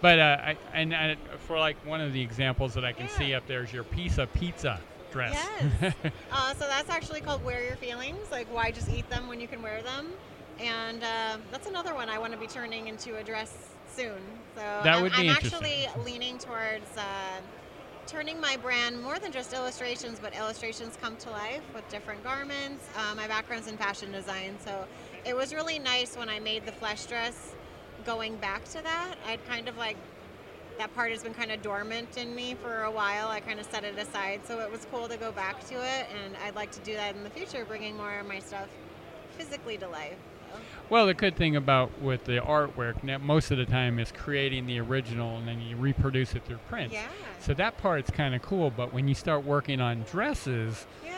But 0.00 0.18
uh, 0.18 0.38
I, 0.42 0.56
and 0.72 0.94
uh, 0.94 1.14
for 1.46 1.58
like 1.58 1.76
one 1.86 2.00
of 2.00 2.12
the 2.12 2.20
examples 2.20 2.74
that 2.74 2.84
I 2.84 2.92
can 2.92 3.08
see 3.08 3.34
up 3.34 3.46
there 3.46 3.62
is 3.62 3.72
your 3.72 3.84
piece 3.84 4.18
of 4.18 4.32
pizza 4.32 4.80
dress. 5.10 5.46
Yes. 5.80 5.94
uh, 6.32 6.54
so 6.54 6.66
that's 6.66 6.90
actually 6.90 7.20
called 7.20 7.44
Wear 7.44 7.64
Your 7.64 7.76
Feelings. 7.76 8.30
Like, 8.30 8.52
why 8.52 8.70
just 8.70 8.90
eat 8.90 9.08
them 9.10 9.28
when 9.28 9.40
you 9.40 9.48
can 9.48 9.62
wear 9.62 9.82
them? 9.82 10.12
And 10.60 11.02
uh, 11.02 11.38
that's 11.50 11.68
another 11.68 11.94
one 11.94 12.08
I 12.08 12.18
want 12.18 12.32
to 12.32 12.38
be 12.38 12.46
turning 12.46 12.88
into 12.88 13.16
a 13.16 13.24
dress 13.24 13.56
soon. 13.94 14.18
So 14.54 14.60
That 14.60 14.86
I'm, 14.86 15.02
would 15.02 15.12
be 15.12 15.28
I'm 15.28 15.30
actually 15.30 15.88
leaning 16.04 16.38
towards 16.38 16.96
uh, 16.96 17.40
turning 18.06 18.40
my 18.40 18.56
brand 18.56 19.00
more 19.00 19.18
than 19.18 19.30
just 19.30 19.52
illustrations, 19.52 20.18
but 20.20 20.34
illustrations 20.34 20.96
come 21.00 21.16
to 21.16 21.30
life 21.30 21.62
with 21.74 21.88
different 21.88 22.24
garments. 22.24 22.86
Uh, 22.96 23.14
my 23.14 23.28
background's 23.28 23.68
in 23.68 23.76
fashion 23.76 24.10
design, 24.10 24.56
so 24.64 24.86
it 25.24 25.36
was 25.36 25.54
really 25.54 25.78
nice 25.78 26.16
when 26.16 26.28
I 26.28 26.40
made 26.40 26.64
the 26.66 26.72
flesh 26.72 27.06
dress. 27.06 27.54
Going 28.04 28.36
back 28.36 28.64
to 28.66 28.82
that, 28.82 29.14
I'd 29.26 29.44
kind 29.46 29.68
of 29.68 29.76
like 29.76 29.96
that 30.78 30.94
part 30.94 31.10
has 31.10 31.22
been 31.22 31.34
kind 31.34 31.50
of 31.50 31.60
dormant 31.60 32.16
in 32.16 32.34
me 32.34 32.54
for 32.62 32.84
a 32.84 32.90
while. 32.90 33.28
I 33.28 33.40
kind 33.40 33.58
of 33.58 33.66
set 33.66 33.84
it 33.84 33.98
aside, 33.98 34.40
so 34.46 34.60
it 34.60 34.70
was 34.70 34.86
cool 34.92 35.08
to 35.08 35.16
go 35.16 35.32
back 35.32 35.66
to 35.68 35.74
it, 35.74 36.06
and 36.24 36.36
I'd 36.44 36.54
like 36.54 36.70
to 36.72 36.80
do 36.80 36.94
that 36.94 37.16
in 37.16 37.24
the 37.24 37.30
future, 37.30 37.64
bringing 37.64 37.96
more 37.96 38.20
of 38.20 38.26
my 38.26 38.38
stuff 38.38 38.68
physically 39.36 39.76
to 39.78 39.88
life. 39.88 40.14
So, 40.52 40.58
Well, 40.88 41.06
the 41.06 41.14
good 41.14 41.36
thing 41.36 41.56
about 41.56 42.00
with 42.00 42.24
the 42.24 42.38
artwork, 42.38 43.02
now, 43.02 43.18
most 43.18 43.50
of 43.50 43.58
the 43.58 43.66
time, 43.66 43.98
is 43.98 44.12
creating 44.12 44.66
the 44.66 44.78
original 44.78 45.36
and 45.36 45.46
then 45.48 45.60
you 45.60 45.76
reproduce 45.76 46.34
it 46.34 46.44
through 46.44 46.58
print. 46.68 46.92
Yeah. 46.92 47.08
So 47.40 47.54
that 47.54 47.76
part's 47.78 48.10
kind 48.10 48.34
of 48.34 48.40
cool. 48.42 48.70
But 48.70 48.92
when 48.94 49.08
you 49.08 49.14
start 49.14 49.44
working 49.44 49.80
on 49.80 50.04
dresses, 50.10 50.86
Yeah. 51.04 51.12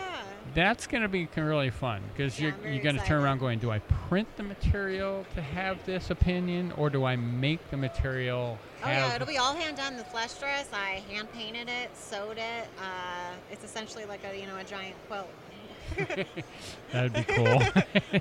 That's 0.54 0.86
going 0.86 1.02
to 1.02 1.08
be 1.08 1.28
really 1.36 1.70
fun 1.70 2.02
because 2.12 2.38
Yeah, 2.38 2.52
you're 2.62 2.72
you're 2.72 2.82
going 2.82 2.98
to 2.98 3.04
turn 3.04 3.22
around 3.22 3.38
going, 3.38 3.58
do 3.58 3.70
I 3.70 3.78
print 3.78 4.28
the 4.36 4.42
material 4.42 5.24
to 5.34 5.42
have 5.42 5.84
this 5.86 6.10
opinion, 6.10 6.72
or 6.76 6.90
do 6.90 7.04
I 7.04 7.16
make 7.16 7.70
the 7.70 7.76
material 7.76 8.58
Oh 8.82 8.88
yeah, 8.88 9.14
it'll 9.14 9.26
be 9.26 9.38
all 9.38 9.54
hand 9.54 9.76
done. 9.76 9.96
The 9.96 10.04
flesh 10.04 10.34
dress, 10.34 10.68
I 10.72 11.02
hand 11.10 11.30
painted 11.32 11.68
it, 11.68 11.94
sewed 11.94 12.38
it. 12.38 12.68
Uh, 12.78 13.34
it's 13.50 13.64
essentially 13.64 14.04
like 14.06 14.20
a 14.24 14.38
you 14.38 14.46
know 14.46 14.56
a 14.56 14.64
giant 14.64 14.96
quilt. 15.06 15.28
That'd 16.92 17.12
be 17.12 17.24
cool. 17.24 17.62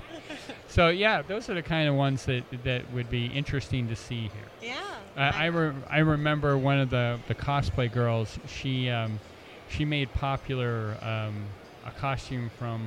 so 0.68 0.88
yeah, 0.88 1.22
those 1.22 1.48
are 1.48 1.54
the 1.54 1.62
kind 1.62 1.88
of 1.88 1.94
ones 1.94 2.26
that 2.26 2.44
that 2.64 2.92
would 2.92 3.10
be 3.10 3.26
interesting 3.26 3.88
to 3.88 3.96
see 3.96 4.22
here. 4.22 4.50
Yeah. 4.62 4.76
Uh, 5.16 5.32
I, 5.34 5.46
re- 5.46 5.74
I 5.88 5.98
remember 5.98 6.56
one 6.56 6.78
of 6.78 6.90
the, 6.90 7.18
the 7.26 7.34
cosplay 7.34 7.92
girls. 7.92 8.38
She 8.46 8.90
um, 8.90 9.18
she 9.68 9.84
made 9.84 10.12
popular 10.12 10.96
um, 11.02 11.44
a 11.96 11.98
costume 12.00 12.50
from 12.58 12.80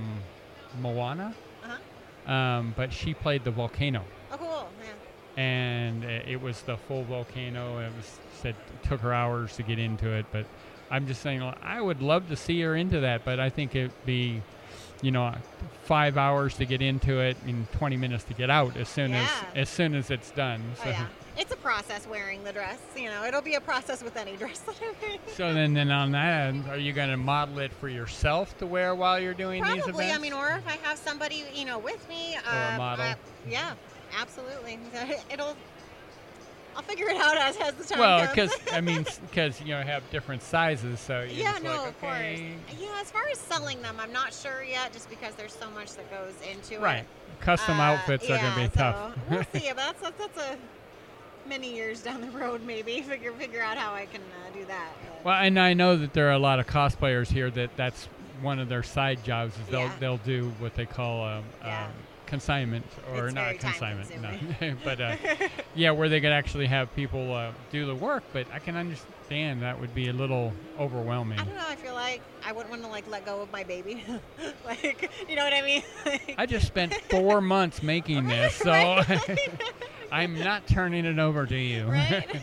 Moana, 0.82 1.34
Uh-huh. 1.64 2.32
um, 2.32 2.74
but 2.76 2.92
she 2.94 3.14
played 3.14 3.44
the 3.44 3.52
volcano, 3.52 4.04
Oh 4.32 4.38
cool. 4.38 4.70
Yeah. 4.84 5.42
and 5.44 6.04
it 6.04 6.42
was 6.42 6.62
the 6.64 6.78
full 6.78 7.04
volcano. 7.04 7.80
It 7.80 7.92
was 7.96 8.20
said 8.42 8.56
it 8.56 8.88
took 8.88 9.02
her 9.02 9.14
hours 9.14 9.56
to 9.58 9.64
get 9.64 9.80
into 9.80 10.10
it, 10.12 10.26
but 10.32 10.46
I'm 10.92 11.08
just 11.08 11.22
saying 11.22 11.42
I 11.64 11.82
would 11.82 12.02
love 12.02 12.28
to 12.30 12.36
see 12.36 12.62
her 12.62 12.76
into 12.76 13.00
that, 13.02 13.24
but 13.26 13.40
I 13.40 13.50
think 13.50 13.76
it'd 13.76 14.06
be, 14.06 14.42
you 15.02 15.12
know, 15.12 15.34
five 15.84 16.18
hours 16.18 16.56
to 16.58 16.66
get 16.66 16.82
into 16.82 17.20
it 17.20 17.38
and 17.48 17.72
20 17.74 17.98
minutes 17.98 18.24
to 18.26 18.34
get 18.34 18.50
out 18.50 18.76
as 18.78 18.90
soon 18.90 19.12
Yeah. 19.12 19.24
as 19.54 19.58
as 19.64 19.70
soon 19.70 19.96
as 19.96 20.12
it's 20.12 20.32
done. 20.32 20.62
Oh 20.86 20.90
yeah. 20.90 21.06
It's 21.38 21.52
a 21.52 21.58
process 21.58 22.06
wearing 22.08 22.44
the 22.44 22.54
dress. 22.54 22.80
You 22.96 23.06
know, 23.10 23.24
it'll 23.26 23.42
be 23.42 23.56
a 23.56 23.62
process 23.62 24.04
with 24.04 24.16
any 24.18 24.36
dress 24.38 24.60
that 24.60 24.76
I 24.82 24.94
wear. 25.06 25.18
So 25.36 25.54
then, 25.54 25.74
then 25.74 25.90
on 25.92 26.12
that 26.12 26.48
end, 26.48 26.68
are 26.70 26.78
you 26.78 26.94
going 26.94 27.10
to 27.10 27.18
model 27.18 27.60
it 27.60 27.72
for 27.74 27.90
yourself 27.90 28.58
to 28.60 28.68
wear 28.68 28.94
while 28.96 29.20
you're 29.20 29.34
doing 29.34 29.64
these 29.64 29.84
Probably. 29.84 30.06
events? 30.06 30.18
I 30.18 30.22
mean, 30.22 30.34
or 30.34 30.50
if 30.50 30.68
I 30.68 30.78
have 30.88 30.98
somebody, 30.98 31.44
you 31.54 31.66
know, 31.66 31.80
with 31.80 32.08
me. 32.08 32.36
a 32.36 32.72
um, 32.72 32.78
model. 32.78 33.06
I- 33.06 33.16
yeah, 33.50 33.74
absolutely. 34.20 34.80
It'll. 35.32 35.56
I'll 36.76 36.82
figure 36.82 37.08
it 37.08 37.18
out 37.18 37.38
as 37.38 37.56
as 37.58 37.76
the 37.76 37.84
time 37.84 38.00
well, 38.00 38.20
comes. 38.26 38.32
because 38.32 38.74
I 38.74 38.82
mean, 38.82 39.06
because 39.30 39.62
you 39.62 39.68
know 39.68 39.82
have 39.84 40.02
different 40.10 40.42
sizes, 40.42 41.00
so 41.00 41.22
yeah, 41.22 41.60
no, 41.62 41.70
like, 41.70 41.80
of 41.82 41.86
okay, 42.04 42.56
course. 42.68 42.82
Yeah, 42.82 43.00
as 43.00 43.12
far 43.12 43.22
as 43.32 43.38
selling 43.38 43.80
them, 43.84 43.98
I'm 44.00 44.12
not 44.12 44.34
sure 44.34 44.64
yet, 44.64 44.92
just 44.92 45.08
because 45.08 45.36
there's 45.36 45.54
so 45.54 45.70
much 45.70 45.92
that 45.94 46.10
goes 46.10 46.34
into 46.52 46.76
it. 46.76 46.82
right. 46.82 47.06
Custom 47.42 47.80
Uh, 47.80 47.84
outfits 47.84 48.24
are 48.28 48.40
going 48.40 48.54
to 48.54 48.60
be 48.60 48.66
so 48.76 48.82
tough. 48.82 49.18
we'll 49.30 49.44
see. 49.54 49.68
But 49.68 49.76
that's 49.76 50.02
that's, 50.02 50.18
that's 50.18 50.38
a 50.40 50.58
many 51.48 51.74
years 51.74 52.02
down 52.02 52.22
the 52.22 52.32
road, 52.32 52.62
maybe 52.64 53.02
figure 53.08 53.32
figure 53.34 53.62
out 53.62 53.78
how 53.78 53.94
I 53.94 54.06
can 54.06 54.22
uh, 54.22 54.54
do 54.58 54.66
that. 54.66 54.90
but- 55.18 55.26
Well, 55.26 55.36
and 55.44 55.60
I 55.60 55.74
know 55.74 55.96
that 55.98 56.14
there 56.14 56.28
are 56.30 56.34
a 56.34 56.40
lot 56.40 56.60
of 56.60 56.68
cosplayers 56.68 57.28
here 57.32 57.50
that 57.52 57.76
that's 57.76 58.08
one 58.42 58.60
of 58.60 58.68
their 58.70 58.84
side 58.84 59.24
jobs 59.24 59.56
is 59.58 59.68
they'll 59.68 59.82
Yeah. 59.82 59.92
they'll 60.00 60.18
do 60.18 60.52
what 60.60 60.76
they 60.76 60.86
call 60.86 61.24
um, 61.26 61.44
Yeah. 61.64 61.86
um, 61.86 61.92
consignment 62.26 62.86
or 63.14 63.28
It's 63.28 63.36
not 63.36 63.60
consignment, 63.60 64.10
no. 64.22 64.76
but 64.84 65.00
uh, 65.00 65.16
yeah, 65.76 65.92
where 65.92 66.10
they 66.10 66.20
could 66.20 66.32
actually 66.32 66.66
have 66.66 66.94
people 66.96 67.32
uh, 67.34 67.52
do 67.72 67.86
the 67.86 67.94
work. 67.96 68.24
But 68.34 68.48
I 68.52 68.58
can 68.60 68.76
understand 68.76 69.62
that 69.62 69.80
would 69.80 69.94
be 69.94 70.10
a 70.10 70.14
little 70.14 70.52
overwhelming. 70.80 71.40
I 71.40 71.44
don't 71.46 71.54
know. 71.56 71.68
I 71.68 71.76
feel 71.76 71.94
like 71.94 72.22
I 72.44 72.52
wouldn't 72.52 72.72
want 72.72 72.82
to 72.84 72.90
like 72.90 73.08
let 73.10 73.24
go 73.26 73.42
of 73.42 73.52
my 73.52 73.64
baby. 73.64 74.04
like, 74.66 75.12
you 75.30 75.36
know 75.36 75.44
what 75.44 75.54
I 75.54 75.62
mean? 75.62 75.84
I 76.38 76.46
just 76.48 76.66
spent 76.66 76.94
four 77.10 77.40
months 77.40 77.84
making 77.84 78.26
this, 78.28 78.56
so 78.56 79.02
I'm 80.14 80.38
not 80.40 80.68
turning 80.68 81.06
it 81.06 81.20
over 81.20 81.46
to 81.46 81.58
you. 81.58 81.86
right? 81.88 82.26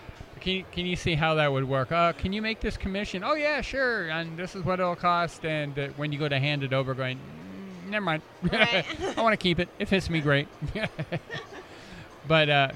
Can 0.40 0.52
you, 0.54 0.64
can 0.72 0.86
you 0.86 0.94
see 0.96 1.14
how 1.16 1.34
that 1.34 1.50
would 1.52 1.64
work? 1.68 1.90
Uh, 1.90 2.12
can 2.12 2.32
you 2.32 2.40
make 2.40 2.60
this 2.60 2.76
commission? 2.76 3.24
Oh 3.24 3.34
yeah, 3.34 3.60
sure. 3.60 4.08
And 4.08 4.36
this 4.38 4.54
is 4.54 4.64
what 4.64 4.78
it'll 4.78 4.94
cost. 4.96 5.44
And 5.44 5.76
uh, 5.78 5.88
when 5.96 6.12
you 6.12 6.18
go 6.18 6.28
to 6.28 6.38
hand 6.38 6.62
it 6.62 6.72
over, 6.72 6.94
going, 6.94 7.18
"Mm, 7.18 7.90
never 7.90 8.04
mind. 8.04 8.22
Right. 8.52 8.84
I 9.18 9.20
want 9.20 9.32
to 9.32 9.36
keep 9.36 9.58
it. 9.58 9.68
It 9.80 9.88
fits 9.88 10.08
me 10.08 10.20
great. 10.20 10.46
but 12.26 12.48
uh, 12.48 12.68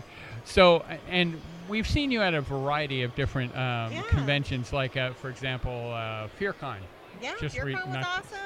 so 0.45 0.85
and 1.09 1.41
we've 1.69 1.87
seen 1.89 2.11
you 2.11 2.21
at 2.21 2.35
a 2.35 2.41
variety 2.41 3.03
of 3.05 3.15
different 3.15 3.53
um, 3.57 3.93
Yeah. 3.93 4.03
conventions, 4.09 4.73
like 4.73 4.97
uh, 4.97 5.13
for 5.13 5.31
example, 5.31 5.93
uh, 5.95 6.29
FearCon. 6.41 6.79
yeah, 7.23 7.35
Just 7.41 7.55
your 7.57 7.67
re- 7.67 7.75
was 7.75 7.85
awesome. 8.05 8.39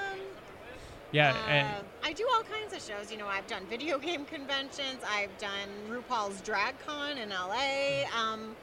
Yeah, 1.16 1.30
Uh, 1.32 1.48
and 1.48 1.84
I 2.04 2.12
do 2.12 2.28
all 2.34 2.42
kinds 2.42 2.72
of 2.74 2.82
shows. 2.82 3.10
You 3.10 3.16
know, 3.18 3.26
I've 3.26 3.46
done 3.46 3.64
video 3.66 3.98
game 3.98 4.24
conventions. 4.26 5.00
I've 5.08 5.36
done 5.38 5.68
RuPaul's 5.88 6.40
Drag 6.42 6.74
Con 6.86 7.16
in 7.16 7.30
LA. 7.30 8.04
Um, 8.16 8.54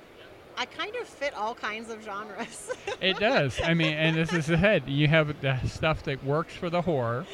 I 0.56 0.66
kind 0.66 0.95
of 0.97 1.08
fit 1.08 1.34
all 1.34 1.56
kinds 1.56 1.89
of 1.89 2.04
genres. 2.04 2.70
It 3.01 3.18
does. 3.20 3.60
I 3.64 3.74
mean, 3.74 3.95
and 3.95 4.16
this 4.16 4.32
is 4.32 4.45
the 4.45 4.56
head. 4.58 4.84
You 4.88 5.08
have 5.08 5.41
the 5.41 5.58
stuff 5.68 6.04
that 6.04 6.24
works 6.24 6.54
for 6.54 6.70
the 6.70 6.82
horror. 6.84 7.26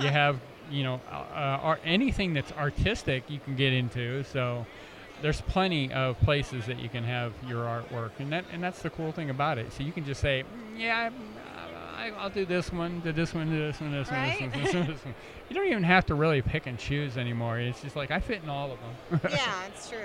You 0.00 0.08
have, 0.08 0.38
you 0.70 0.84
know, 0.84 1.00
uh, 1.10 1.58
art, 1.60 1.80
anything 1.84 2.32
that's 2.34 2.52
artistic 2.52 3.24
you 3.28 3.40
can 3.40 3.56
get 3.56 3.72
into. 3.72 4.22
So 4.22 4.64
there's 5.22 5.40
plenty 5.40 5.92
of 5.92 6.18
places 6.20 6.66
that 6.66 6.78
you 6.78 6.88
can 6.88 7.02
have 7.02 7.32
your 7.48 7.64
artwork, 7.64 8.12
and 8.20 8.32
that 8.32 8.44
and 8.52 8.62
that's 8.62 8.80
the 8.80 8.90
cool 8.90 9.10
thing 9.10 9.28
about 9.30 9.58
it. 9.58 9.72
So 9.72 9.82
you 9.82 9.90
can 9.90 10.04
just 10.04 10.20
say, 10.20 10.44
"Mm, 10.44 10.78
yeah, 10.80 11.10
I, 11.98 12.06
I, 12.06 12.10
I'll 12.18 12.30
do 12.30 12.44
this 12.44 12.72
one, 12.72 13.00
do 13.00 13.12
this 13.12 13.34
one, 13.34 13.50
do 13.50 13.58
this 13.58 13.80
one, 13.80 13.92
this 13.92 14.10
one, 14.10 14.22
this 14.28 14.40
one, 14.40 14.50
this 14.62 14.74
one, 14.74 14.86
this 14.86 15.04
one. 15.04 15.14
You 15.48 15.56
don't 15.56 15.66
even 15.66 15.82
have 15.84 16.06
to 16.06 16.14
really 16.14 16.42
pick 16.42 16.66
and 16.66 16.78
choose 16.78 17.16
anymore. 17.16 17.58
It's 17.58 17.80
just 17.82 17.96
like 17.96 18.10
I 18.10 18.20
fit 18.20 18.42
in 18.42 18.48
all 18.48 18.70
of 18.72 18.78
them. 18.80 19.20
yeah, 19.32 19.66
it's 19.66 19.88
true. 19.88 19.98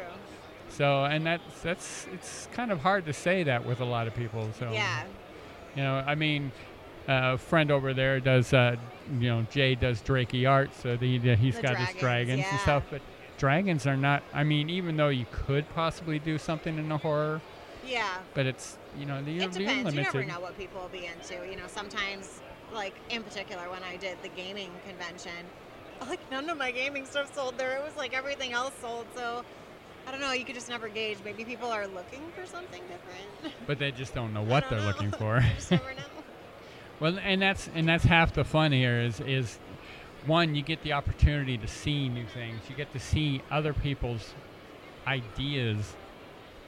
So 0.69 1.03
and 1.05 1.25
that's 1.25 1.61
that's 1.61 2.07
it's 2.13 2.47
kind 2.53 2.71
of 2.71 2.79
hard 2.79 3.05
to 3.05 3.13
say 3.13 3.43
that 3.43 3.65
with 3.65 3.79
a 3.81 3.85
lot 3.85 4.07
of 4.07 4.15
people. 4.15 4.49
So 4.57 4.71
Yeah. 4.71 5.03
you 5.75 5.83
know, 5.83 6.03
I 6.05 6.15
mean, 6.15 6.51
uh, 7.07 7.33
a 7.33 7.37
friend 7.37 7.69
over 7.69 7.93
there 7.93 8.19
does, 8.19 8.53
uh, 8.53 8.75
you 9.19 9.29
know, 9.29 9.45
Jay 9.51 9.75
does 9.75 10.01
Drakey 10.01 10.49
art, 10.49 10.73
so 10.75 10.95
the, 10.97 11.17
the- 11.19 11.35
he's 11.35 11.57
The 11.57 11.61
got 11.61 11.77
his 11.77 11.95
dragons, 11.99 12.39
yeah. 12.39 12.49
and 12.51 12.59
stuff. 12.61 12.83
But 12.89 13.01
dragons 13.37 13.85
are 13.85 13.97
not. 13.97 14.23
I 14.33 14.43
mean, 14.43 14.69
even 14.69 14.95
though 14.97 15.09
you 15.09 15.25
could 15.31 15.69
possibly 15.75 16.17
do 16.17 16.37
something 16.37 16.77
in 16.77 16.89
the 16.89 16.97
horror, 16.97 17.41
Yeah. 17.85 18.17
but 18.33 18.45
it's 18.45 18.77
you 18.97 19.05
know, 19.05 19.21
the, 19.23 19.39
It 19.39 19.51
depends. 19.51 19.59
You 19.59 20.01
limited. 20.01 20.13
never 20.13 20.23
know 20.25 20.39
what 20.39 20.57
people 20.57 20.81
will 20.81 20.89
be 20.89 21.05
into. 21.07 21.33
You 21.49 21.55
know, 21.57 21.67
sometimes, 21.67 22.39
like 22.73 22.93
in 23.09 23.23
particular, 23.23 23.69
when 23.69 23.83
I 23.83 23.97
did 23.97 24.17
the 24.21 24.29
gaming 24.29 24.69
convention, 24.87 25.31
like 26.07 26.19
none 26.31 26.49
of 26.49 26.57
my 26.57 26.71
gaming 26.71 27.05
stuff 27.05 27.33
sold 27.33 27.57
there. 27.57 27.77
It 27.77 27.83
was 27.83 27.95
like 27.97 28.13
everything 28.13 28.53
else 28.53 28.73
sold. 28.81 29.07
So 29.15 29.43
I 30.07 30.11
don't 30.11 30.21
know. 30.21 30.31
You 30.33 30.45
could 30.45 30.55
just 30.55 30.69
never 30.69 30.89
gauge. 30.89 31.17
Maybe 31.25 31.43
people 31.43 31.69
are 31.69 31.87
looking 31.87 32.21
for 32.35 32.45
something 32.45 32.81
different. 32.83 33.55
But 33.67 33.79
they 33.79 33.91
just 33.91 34.13
don't 34.13 34.33
know 34.33 34.43
what 34.43 34.61
don't 34.69 34.71
they're 34.71 34.79
know. 34.81 34.87
looking 34.87 35.11
for. 35.19 35.39
Just 35.55 35.71
never 35.71 35.93
know. 35.93 36.03
Well, 36.99 37.17
and 37.21 37.41
that's 37.41 37.69
and 37.73 37.87
that's 37.87 38.03
half 38.03 38.33
the 38.33 38.43
fun 38.43 38.71
here 38.71 38.99
is 39.01 39.19
is 39.21 39.57
one 40.27 40.53
you 40.55 40.61
get 40.61 40.83
the 40.83 40.93
opportunity 40.93 41.57
to 41.57 41.67
see 41.67 42.07
new 42.09 42.25
things. 42.27 42.61
You 42.69 42.75
get 42.75 42.93
to 42.93 42.99
see 42.99 43.41
other 43.51 43.73
people's 43.73 44.33
ideas 45.07 45.95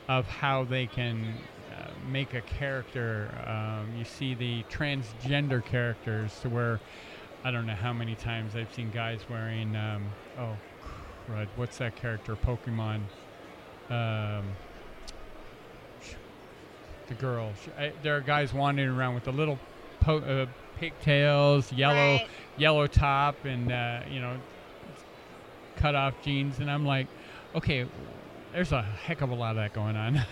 of 0.08 0.28
how 0.28 0.64
they 0.64 0.86
can 0.88 1.34
uh, 1.76 1.90
make 2.10 2.34
a 2.34 2.42
character. 2.42 3.30
Um, 3.48 3.96
you 3.98 4.06
see 4.06 4.34
the 4.36 4.64
transgender 4.72 5.64
characters 5.66 6.40
to 6.42 6.50
where 6.50 6.80
I 7.44 7.52
don't 7.52 7.66
know 7.66 7.74
how 7.76 7.94
many 7.94 8.16
times 8.16 8.56
I've 8.56 8.74
seen 8.74 8.92
guys 8.92 9.20
wearing 9.30 9.76
um, 9.76 10.06
oh 10.40 10.56
crud, 11.28 11.48
what's 11.56 11.78
that 11.80 11.96
character 11.96 12.36
Pokemon. 12.36 13.02
Um, 13.90 14.46
the 17.08 17.14
girl. 17.16 17.52
I, 17.78 17.92
there 18.02 18.16
are 18.18 18.22
guys 18.22 18.54
wandering 18.54 18.90
around 18.90 19.14
with 19.16 19.26
the 19.26 19.32
little 19.32 19.60
po- 20.00 20.18
uh, 20.20 20.46
pigtails, 20.80 21.72
yellow 21.72 22.16
Right. 22.16 22.28
yellow 22.58 22.88
top, 22.88 23.46
and 23.46 23.72
uh, 23.72 24.00
you 24.10 24.20
know, 24.22 24.38
cut 25.76 25.94
off 25.96 26.16
jeans, 26.24 26.60
and 26.60 26.70
I'm 26.72 26.86
like, 26.86 27.08
okay, 27.54 27.86
there's 28.56 28.72
a 28.72 28.82
heck 28.82 29.20
of 29.20 29.32
a 29.32 29.36
lot 29.36 29.52
of 29.52 29.56
that 29.58 29.74
going 29.74 29.96
on. 29.96 30.22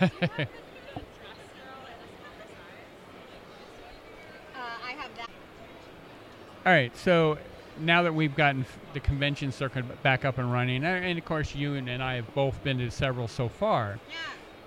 Uh, 4.56 5.08
that. 5.16 5.30
All 6.64 6.72
right, 6.72 6.96
so 6.96 7.36
now 7.78 8.02
that 8.02 8.14
we've 8.14 8.34
gotten 8.34 8.64
the 8.94 9.00
convention 9.00 9.52
circuit 9.52 10.02
back 10.02 10.24
up 10.24 10.38
and 10.38 10.50
running, 10.50 10.84
and, 10.84 11.04
and 11.04 11.18
of 11.18 11.24
course 11.24 11.54
you 11.54 11.74
and, 11.74 11.88
and 11.88 12.02
I 12.02 12.14
have 12.14 12.32
both 12.34 12.62
been 12.64 12.78
to 12.78 12.90
several 12.90 13.28
so 13.28 13.48
far. 13.48 13.98
Yeah. 14.08 14.16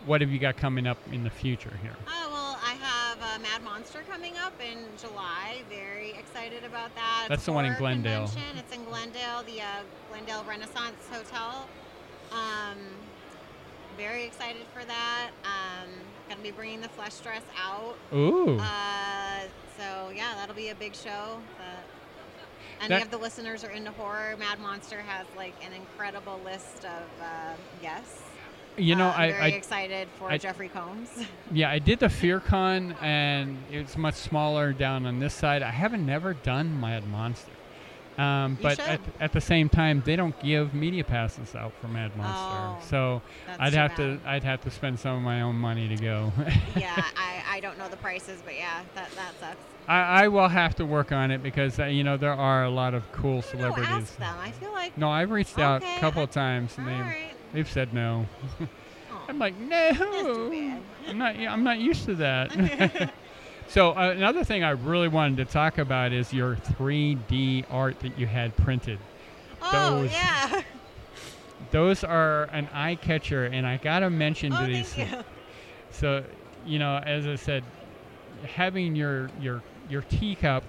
What 0.05 0.21
have 0.21 0.29
you 0.29 0.39
got 0.39 0.57
coming 0.57 0.85
up 0.85 0.97
in 1.11 1.23
the 1.23 1.29
future 1.29 1.73
here? 1.81 1.95
Oh, 2.07 2.29
well, 2.31 2.59
I 2.63 2.73
have 2.73 3.17
uh, 3.21 3.41
Mad 3.41 3.63
Monster 3.63 4.03
coming 4.09 4.37
up 4.37 4.53
in 4.61 4.77
July. 4.99 5.63
Very 5.69 6.11
excited 6.11 6.63
about 6.63 6.93
that. 6.95 7.25
That's 7.29 7.43
a 7.43 7.47
the 7.47 7.53
one 7.53 7.65
in 7.65 7.75
Glendale. 7.77 8.27
Convention. 8.27 8.57
It's 8.57 8.75
in 8.75 8.83
Glendale, 8.85 9.43
the 9.43 9.61
uh, 9.61 9.65
Glendale 10.09 10.43
Renaissance 10.47 11.07
Hotel. 11.09 11.67
Um, 12.31 12.77
very 13.97 14.23
excited 14.25 14.63
for 14.73 14.85
that. 14.85 15.29
Um, 15.43 15.89
gonna 16.29 16.41
be 16.41 16.51
bringing 16.51 16.81
the 16.81 16.89
flesh 16.89 17.15
dress 17.19 17.41
out. 17.61 17.97
Ooh, 18.13 18.57
Uh, 18.59 19.41
so 19.77 20.11
yeah, 20.15 20.33
that'll 20.35 20.55
be 20.55 20.69
a 20.69 20.75
big 20.75 20.95
show. 20.95 21.39
But 21.57 22.83
any 22.85 22.89
That- 22.89 23.03
of 23.03 23.11
the 23.11 23.17
listeners 23.17 23.63
are 23.63 23.71
into 23.71 23.91
horror, 23.91 24.35
Mad 24.37 24.59
Monster 24.59 25.01
has 25.01 25.25
like 25.35 25.53
an 25.65 25.73
incredible 25.73 26.39
list 26.45 26.85
of 26.85 27.23
uh, 27.23 27.53
guests. 27.81 28.21
you 28.79 28.95
know, 28.95 29.07
Uh, 29.07 29.13
I'm 29.13 29.19
I, 29.21 29.31
very 29.31 29.41
I 29.43 29.47
excited 29.47 30.07
for 30.19 30.29
I- 30.29 30.37
Jeffrey 30.37 30.69
Combs. 30.69 31.09
yeah, 31.51 31.71
I 31.71 31.79
did 31.79 31.97
the 31.99 32.05
FearCon, 32.07 32.95
and 33.01 33.57
it's 33.71 33.97
much 33.97 34.13
smaller 34.13 34.71
down 34.73 35.07
on 35.07 35.17
this 35.19 35.33
side. 35.33 35.63
I 35.63 35.71
haven't 35.71 36.05
never 36.05 36.35
done 36.35 36.79
Mad 36.79 37.07
Monster. 37.07 37.49
Um, 38.17 38.57
but 38.61 38.79
at, 38.79 38.99
at 39.19 39.31
the 39.31 39.41
same 39.41 39.69
time, 39.69 40.01
they 40.05 40.15
don't 40.15 40.37
give 40.41 40.73
media 40.73 41.03
passes 41.03 41.53
out 41.55 41.71
for 41.79 41.87
Mad 41.87 42.15
Monster, 42.17 42.33
Oh, 42.41 42.77
so 42.89 43.21
I'd 43.59 43.73
have 43.73 43.91
bad. 43.95 43.97
to 43.97 44.19
I'd 44.25 44.43
have 44.43 44.61
to 44.61 44.71
spend 44.71 44.99
some 44.99 45.17
of 45.17 45.21
my 45.21 45.41
own 45.41 45.55
money 45.55 45.87
to 45.87 45.95
go. 45.95 46.31
yeah, 46.75 46.95
I, 47.15 47.43
I 47.47 47.59
don't 47.59 47.77
know 47.77 47.87
the 47.89 47.97
prices, 47.97 48.41
but 48.43 48.55
yeah, 48.55 48.81
that, 48.95 49.11
that 49.11 49.33
sucks. 49.39 49.57
I, 49.87 50.23
I 50.23 50.27
will 50.29 50.47
have 50.47 50.75
to 50.77 50.85
work 50.85 51.11
on 51.11 51.29
it 51.31 51.43
because 51.43 51.79
uh, 51.79 51.85
you 51.85 52.03
know 52.03 52.17
there 52.17 52.33
are 52.33 52.63
a 52.63 52.69
lot 52.71 52.93
of 52.95 53.03
cool 53.11 53.41
celebrities. 53.43 53.87
ask 53.87 54.17
them. 54.17 54.35
I 54.41 54.49
feel 54.51 54.71
like. 54.71 54.97
No, 54.97 55.09
I've 55.11 55.29
reached 55.31 55.59
out 55.59 55.83
a 55.83 55.99
couple 55.99 56.21
I- 56.21 56.23
of 56.23 56.31
times 56.31 56.75
and 56.77 56.87
they've 56.87 56.99
right. 56.99 57.31
they've 57.53 57.69
said 57.69 57.93
no. 57.93 58.25
Oh, 59.09 59.25
I'm 59.29 59.39
like 59.39 59.55
no. 59.57 60.79
I'm 61.07 61.17
not 61.17 61.35
I'm 61.37 61.63
not 61.63 61.79
used 61.79 62.05
to 62.05 62.15
that. 62.15 62.51
so 63.67 63.91
uh, 63.91 64.11
another 64.15 64.43
thing 64.43 64.63
I 64.63 64.71
really 64.71 65.07
wanted 65.07 65.37
to 65.45 65.51
talk 65.51 65.77
about 65.77 66.11
is 66.13 66.31
your 66.33 66.55
3D 66.55 67.65
art 67.69 67.99
that 68.01 68.17
you 68.17 68.25
had 68.27 68.55
printed. 68.57 68.99
Oh 69.61 70.01
those- 70.01 70.11
yeah. 70.11 70.61
Those 71.71 72.03
are 72.03 72.43
an 72.53 72.69
eye 72.71 72.95
catcher, 72.95 73.45
and 73.45 73.65
I 73.65 73.77
gotta 73.77 74.09
mention 74.09 74.53
Oh, 74.53 74.61
to 74.61 74.65
these. 74.67 74.93
thank 74.93 75.11
you. 75.11 75.23
So, 75.89 76.23
you 76.65 76.77
know, 76.79 76.97
as 76.97 77.25
I 77.27 77.35
said, 77.35 77.63
having 78.45 78.95
your 78.95 79.29
your 79.41 79.61
your 79.89 80.03
teacup 80.03 80.63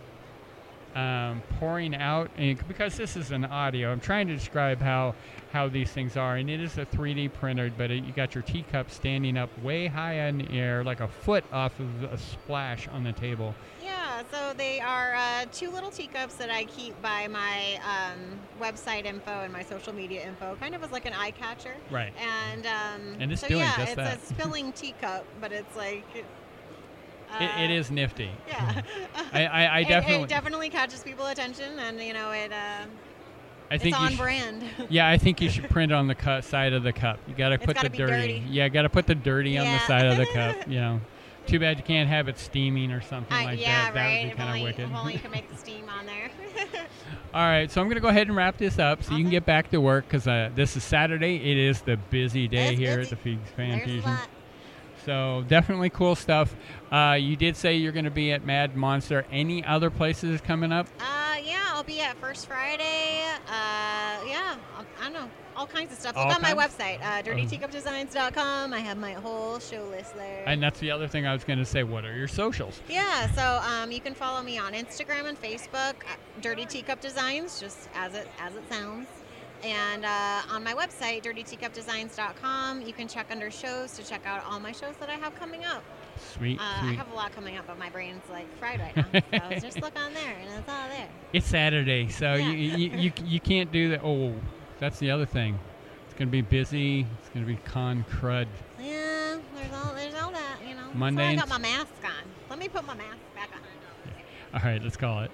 um, 0.99 1.43
pouring 1.61 1.95
out, 1.95 2.29
and 2.37 2.59
because 2.67 2.97
this 2.97 3.17
is 3.17 3.31
an 3.31 3.45
audio, 3.45 3.93
I'm 3.93 4.01
trying 4.01 4.27
to 4.29 4.35
describe 4.35 4.81
how 4.81 5.15
how 5.53 5.69
these 5.69 5.91
things 5.91 6.17
are, 6.17 6.37
and 6.37 6.51
it 6.51 6.61
is 6.61 6.77
a 6.77 6.85
3D 6.85 7.33
printed, 7.33 7.73
but 7.79 7.91
it, 7.91 8.05
you 8.05 8.13
got 8.13 8.35
your 8.35 8.43
teacup 8.43 8.91
standing 8.91 9.39
up 9.39 9.49
way 9.63 9.87
high 9.87 10.15
in 10.27 10.39
the 10.39 10.51
air, 10.51 10.83
like 10.83 11.01
a 11.01 11.09
foot 11.09 11.45
off 11.53 11.79
of 11.79 12.03
a 12.03 12.19
splash 12.19 12.89
on 12.89 13.05
the 13.05 13.13
table. 13.13 13.55
Yeah, 13.83 14.23
so 14.31 14.53
they 14.57 14.81
are 14.81 15.15
uh, 15.15 15.47
two 15.53 15.71
little 15.71 15.91
teacups 15.91 16.35
that 16.35 16.51
I 16.51 16.65
keep 16.65 17.01
by 17.01 17.29
my 17.29 17.81
um, 17.85 18.19
website 18.61 19.07
info 19.07 19.43
and 19.43 19.53
my 19.53 19.63
social 19.63 19.95
media 19.95 20.27
info, 20.27 20.57
kind 20.57 20.75
of 20.75 20.83
as 20.83 20.91
like 20.91 21.07
an 21.07 21.15
eye 21.15 21.31
catcher. 21.31 21.75
Right. 21.91 22.13
And 22.21 22.67
um, 22.67 23.17
And 23.21 23.31
it's 23.33 23.41
so 23.43 23.49
doing 23.49 23.61
yeah, 23.61 23.77
just 23.77 23.93
it's 23.93 23.97
that. 23.97 24.19
a 24.19 24.27
spilling 24.35 24.73
teacup, 24.73 25.25
but 25.41 25.53
it's 25.53 25.77
like. 25.77 26.05
It, 27.41 27.71
it 27.71 27.91
uh, 27.91 27.93
nifty. 27.95 28.31
Yeah. 28.47 28.83
I, 29.33 29.47
I, 29.47 29.65
I 29.67 29.79
It- 29.81 29.89
definitely. 29.89 30.23
It, 30.25 30.29
definitely 30.29 30.71
catches 30.71 31.03
people 31.03 31.27
attention, 31.27 31.79
and 31.79 32.01
you 32.01 32.13
know 32.15 32.31
it. 32.33 32.53
Uh, 32.53 32.87
I 33.71 33.75
it's 33.75 33.83
think 33.85 33.97
you 33.97 34.03
on 34.03 34.11
should- 34.11 34.19
brand. 34.19 34.65
Yeah, 34.89 35.09
I 35.09 35.19
think 35.19 35.41
you 35.41 35.51
should 35.51 35.69
print 35.71 35.93
on 35.93 36.07
the 36.07 36.15
cut 36.15 36.45
side 36.45 36.73
of 36.73 36.83
the 36.83 36.93
cup. 36.93 37.19
You 37.29 37.35
got 37.35 37.51
to 37.51 37.59
put 37.59 37.77
the 37.79 37.89
dirty. 37.91 38.13
dirty. 38.41 38.45
Yeah, 38.49 38.69
got 38.69 38.83
to 38.83 38.89
put 38.89 39.07
the 39.07 39.15
dirty 39.15 39.59
on 39.59 39.67
the 39.67 39.79
side 39.81 40.07
of 40.07 40.17
the 40.17 40.27
cup. 40.27 40.57
You 40.69 40.81
know, 40.81 41.01
too 41.47 41.59
bad 41.59 41.79
you 41.79 41.83
can't 41.85 42.09
have 42.09 42.29
it 42.29 42.39
steaming 42.39 42.93
or 42.93 43.01
something 43.01 43.37
Uh, 43.37 43.43
like 43.45 43.61
yeah, 43.61 43.91
that. 43.91 43.95
That 43.95 44.01
right. 44.07 44.17
would 44.21 44.25
be 44.25 44.31
If 44.33 44.37
kind 44.37 44.49
only, 44.49 44.61
of 44.61 44.65
wicked. 44.65 44.91
if 44.91 44.97
only 44.97 45.13
you 45.15 45.19
could 45.19 45.31
make 45.31 45.51
the 45.51 45.57
steam 45.57 45.85
on 45.89 46.05
there. 46.07 46.31
All 47.35 47.47
right, 47.47 47.71
so 47.71 47.81
I'm 47.83 47.89
gonna 47.89 48.01
go 48.01 48.09
ahead 48.09 48.27
and 48.29 48.37
wrap 48.37 48.57
this 48.57 48.79
up 48.79 49.03
so 49.03 49.13
you 49.15 49.23
can 49.23 49.31
get 49.31 49.45
back 49.45 49.71
to 49.71 49.81
work 49.83 50.05
because 50.07 50.27
uh, 50.27 50.51
this 50.55 50.77
is 50.77 50.83
Saturday. 50.85 51.37
It 51.37 51.57
is 51.59 51.83
the 51.83 51.97
busy 52.11 52.49
day 52.49 52.71
It's 52.71 52.79
here 52.79 52.97
busy. 52.97 53.03
at 53.03 53.11
the 53.11 53.17
Phoenix 53.23 53.51
Fan 53.51 53.69
There's 53.71 53.85
Fusion. 53.85 54.17
So 55.09 55.43
definitely 55.49 55.89
cool 55.89 56.15
stuff. 56.15 56.55
Uh, 56.93 57.17
you 57.19 57.35
did 57.35 57.57
say 57.57 57.77
you're 57.77 57.93
going 57.93 58.05
to 58.05 58.11
be 58.11 58.31
at 58.31 58.45
Mad 58.45 58.77
Monster. 58.77 59.25
Any 59.33 59.65
other 59.65 59.89
places 59.89 60.43
coming 60.43 60.71
up? 60.71 60.87
Uh, 61.01 61.37
yeah, 61.43 61.65
I'll 61.69 61.83
be 61.83 62.03
at 62.03 62.19
First 62.19 62.47
Friday. 62.47 63.23
Uh, 63.47 64.21
yeah, 64.27 64.57
I'll- 64.77 64.85
I 65.01 65.05
don't 65.05 65.15
know, 65.15 65.31
all 65.57 65.67
kinds 65.67 65.93
of 65.95 65.99
stuff. 65.99 66.15
Look 66.15 66.27
All 66.27 66.33
on 66.33 66.43
my 66.43 66.53
website, 66.53 67.01
uh, 67.01 67.23
dirtyteacupdesigns.com. 67.23 68.75
I 68.75 68.81
have 68.81 68.99
my 68.99 69.13
whole 69.13 69.59
show 69.61 69.83
list 69.85 70.15
there. 70.15 70.45
And 70.47 70.63
that's 70.63 70.79
the 70.79 70.91
other 70.91 71.09
thing 71.09 71.27
I 71.27 71.33
was 71.33 71.43
going 71.43 71.59
to 71.59 71.65
say. 71.65 71.85
What 71.85 72.05
are 72.05 72.15
your 72.15 72.29
socials? 72.29 72.83
Yeah, 72.87 73.31
so 73.31 73.63
um, 73.67 73.91
you 73.91 74.01
can 74.01 74.13
follow 74.13 74.43
me 74.43 74.59
on 74.59 74.75
Instagram 74.75 75.27
and 75.27 75.41
Facebook, 75.41 75.95
uh, 76.05 76.17
Dirty 76.43 76.67
Teacup 76.67 77.01
Designs, 77.01 77.59
just 77.59 77.89
as 77.95 78.13
it 78.15 78.29
as 78.41 78.55
it 78.57 78.65
sounds. 78.71 79.07
And 79.65 80.05
uh, 80.05 80.43
on 80.51 80.63
my 80.63 80.73
website, 80.75 81.23
dirtyteacupdesigns.com, 81.25 82.83
you 82.83 82.93
can 82.93 83.09
check 83.09 83.27
under 83.31 83.51
shows 83.51 83.93
to 83.93 84.05
check 84.05 84.25
out 84.27 84.45
all 84.45 84.61
my 84.61 84.73
shows 84.73 84.95
that 85.01 85.11
I 85.11 85.15
have 85.15 85.35
coming 85.35 85.65
up. 85.65 85.83
Sweet, 86.35 86.59
Uh, 86.59 86.63
I 86.65 86.93
have 86.95 87.11
a 87.13 87.15
lot 87.15 87.33
coming 87.33 87.57
up, 87.59 87.67
but 87.67 87.79
my 87.79 87.91
brain's 87.91 88.23
like 88.31 88.47
fried 88.59 88.81
right 88.81 89.25
now. 89.33 89.51
so 89.51 89.59
just 89.61 89.81
look 89.81 89.99
on 89.99 90.13
there, 90.15 90.37
and 90.41 90.51
it's 90.59 90.69
all 90.69 90.89
there. 90.89 91.09
It's 91.33 91.47
Saturday, 91.47 92.09
so 92.09 92.35
you, 92.35 92.51
Yeah. 92.51 92.77
you, 92.77 92.91
you 92.99 93.13
you 93.25 93.41
can't 93.41 93.71
do 93.71 93.91
that. 93.91 94.01
Oh, 94.03 94.35
that's 94.81 94.99
the 94.99 95.11
other 95.11 95.27
thing. 95.27 95.59
It's 96.07 96.15
going 96.15 96.29
to 96.29 96.33
be 96.33 96.41
busy. 96.43 97.07
It's 97.21 97.29
going 97.29 97.47
to 97.47 97.53
be 97.53 97.59
con 97.65 98.05
crud. 98.11 98.47
Yeah, 98.81 99.39
there's 99.55 99.73
all 99.73 99.95
there's 99.95 100.15
all 100.15 100.33
that, 100.33 100.57
you 100.69 100.75
know. 100.75 100.89
Monday 100.95 101.23
So 101.37 101.43
I 101.43 101.47
got 101.47 101.49
my 101.49 101.59
mask 101.59 101.93
on. 102.05 102.11
Let 102.51 102.59
me 102.59 102.69
put 102.69 102.85
my 102.87 102.95
mask 102.95 103.19
back 103.37 103.51
on. 103.53 104.61
All 104.61 104.69
right, 104.69 104.83
let's 104.83 104.97
call 104.97 105.21
it. 105.23 105.31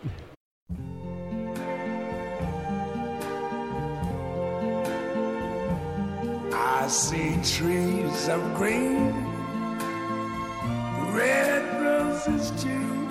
I 6.57 6.87
see 6.87 7.37
trees 7.43 8.29
of 8.29 8.55
green, 8.55 9.13
red 11.13 11.83
roses 11.83 12.53
too. 12.63 13.09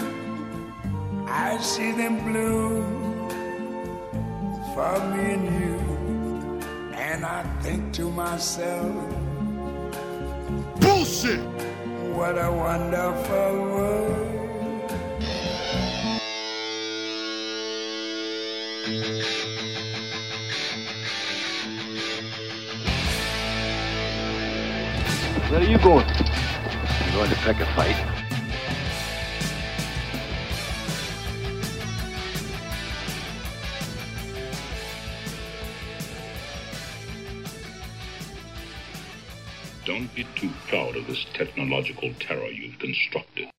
I 1.28 1.58
see 1.58 1.92
them 1.92 2.24
bloom 2.24 3.04
for 4.74 4.94
me 5.12 5.34
and 5.34 5.46
you. 5.60 5.80
And 6.96 7.26
I 7.26 7.44
think 7.62 7.94
to 7.94 8.10
myself, 8.10 8.96
Bullshit! 10.80 11.40
what 12.16 12.38
a 12.38 12.52
wonderful 12.52 13.54
world. 13.74 14.30
Where 25.54 25.62
are 25.62 25.66
you 25.66 25.78
going? 25.78 26.08
I'm 26.08 27.14
going 27.14 27.30
to 27.30 27.36
pick 27.36 27.60
a 27.60 27.66
fight. 27.76 27.96
Don't 39.86 40.16
be 40.16 40.26
too 40.36 40.50
proud 40.70 40.96
of 40.96 41.06
this 41.06 41.24
technological 41.36 42.12
terror 42.20 42.48
you've 42.48 42.80
constructed. 42.80 43.48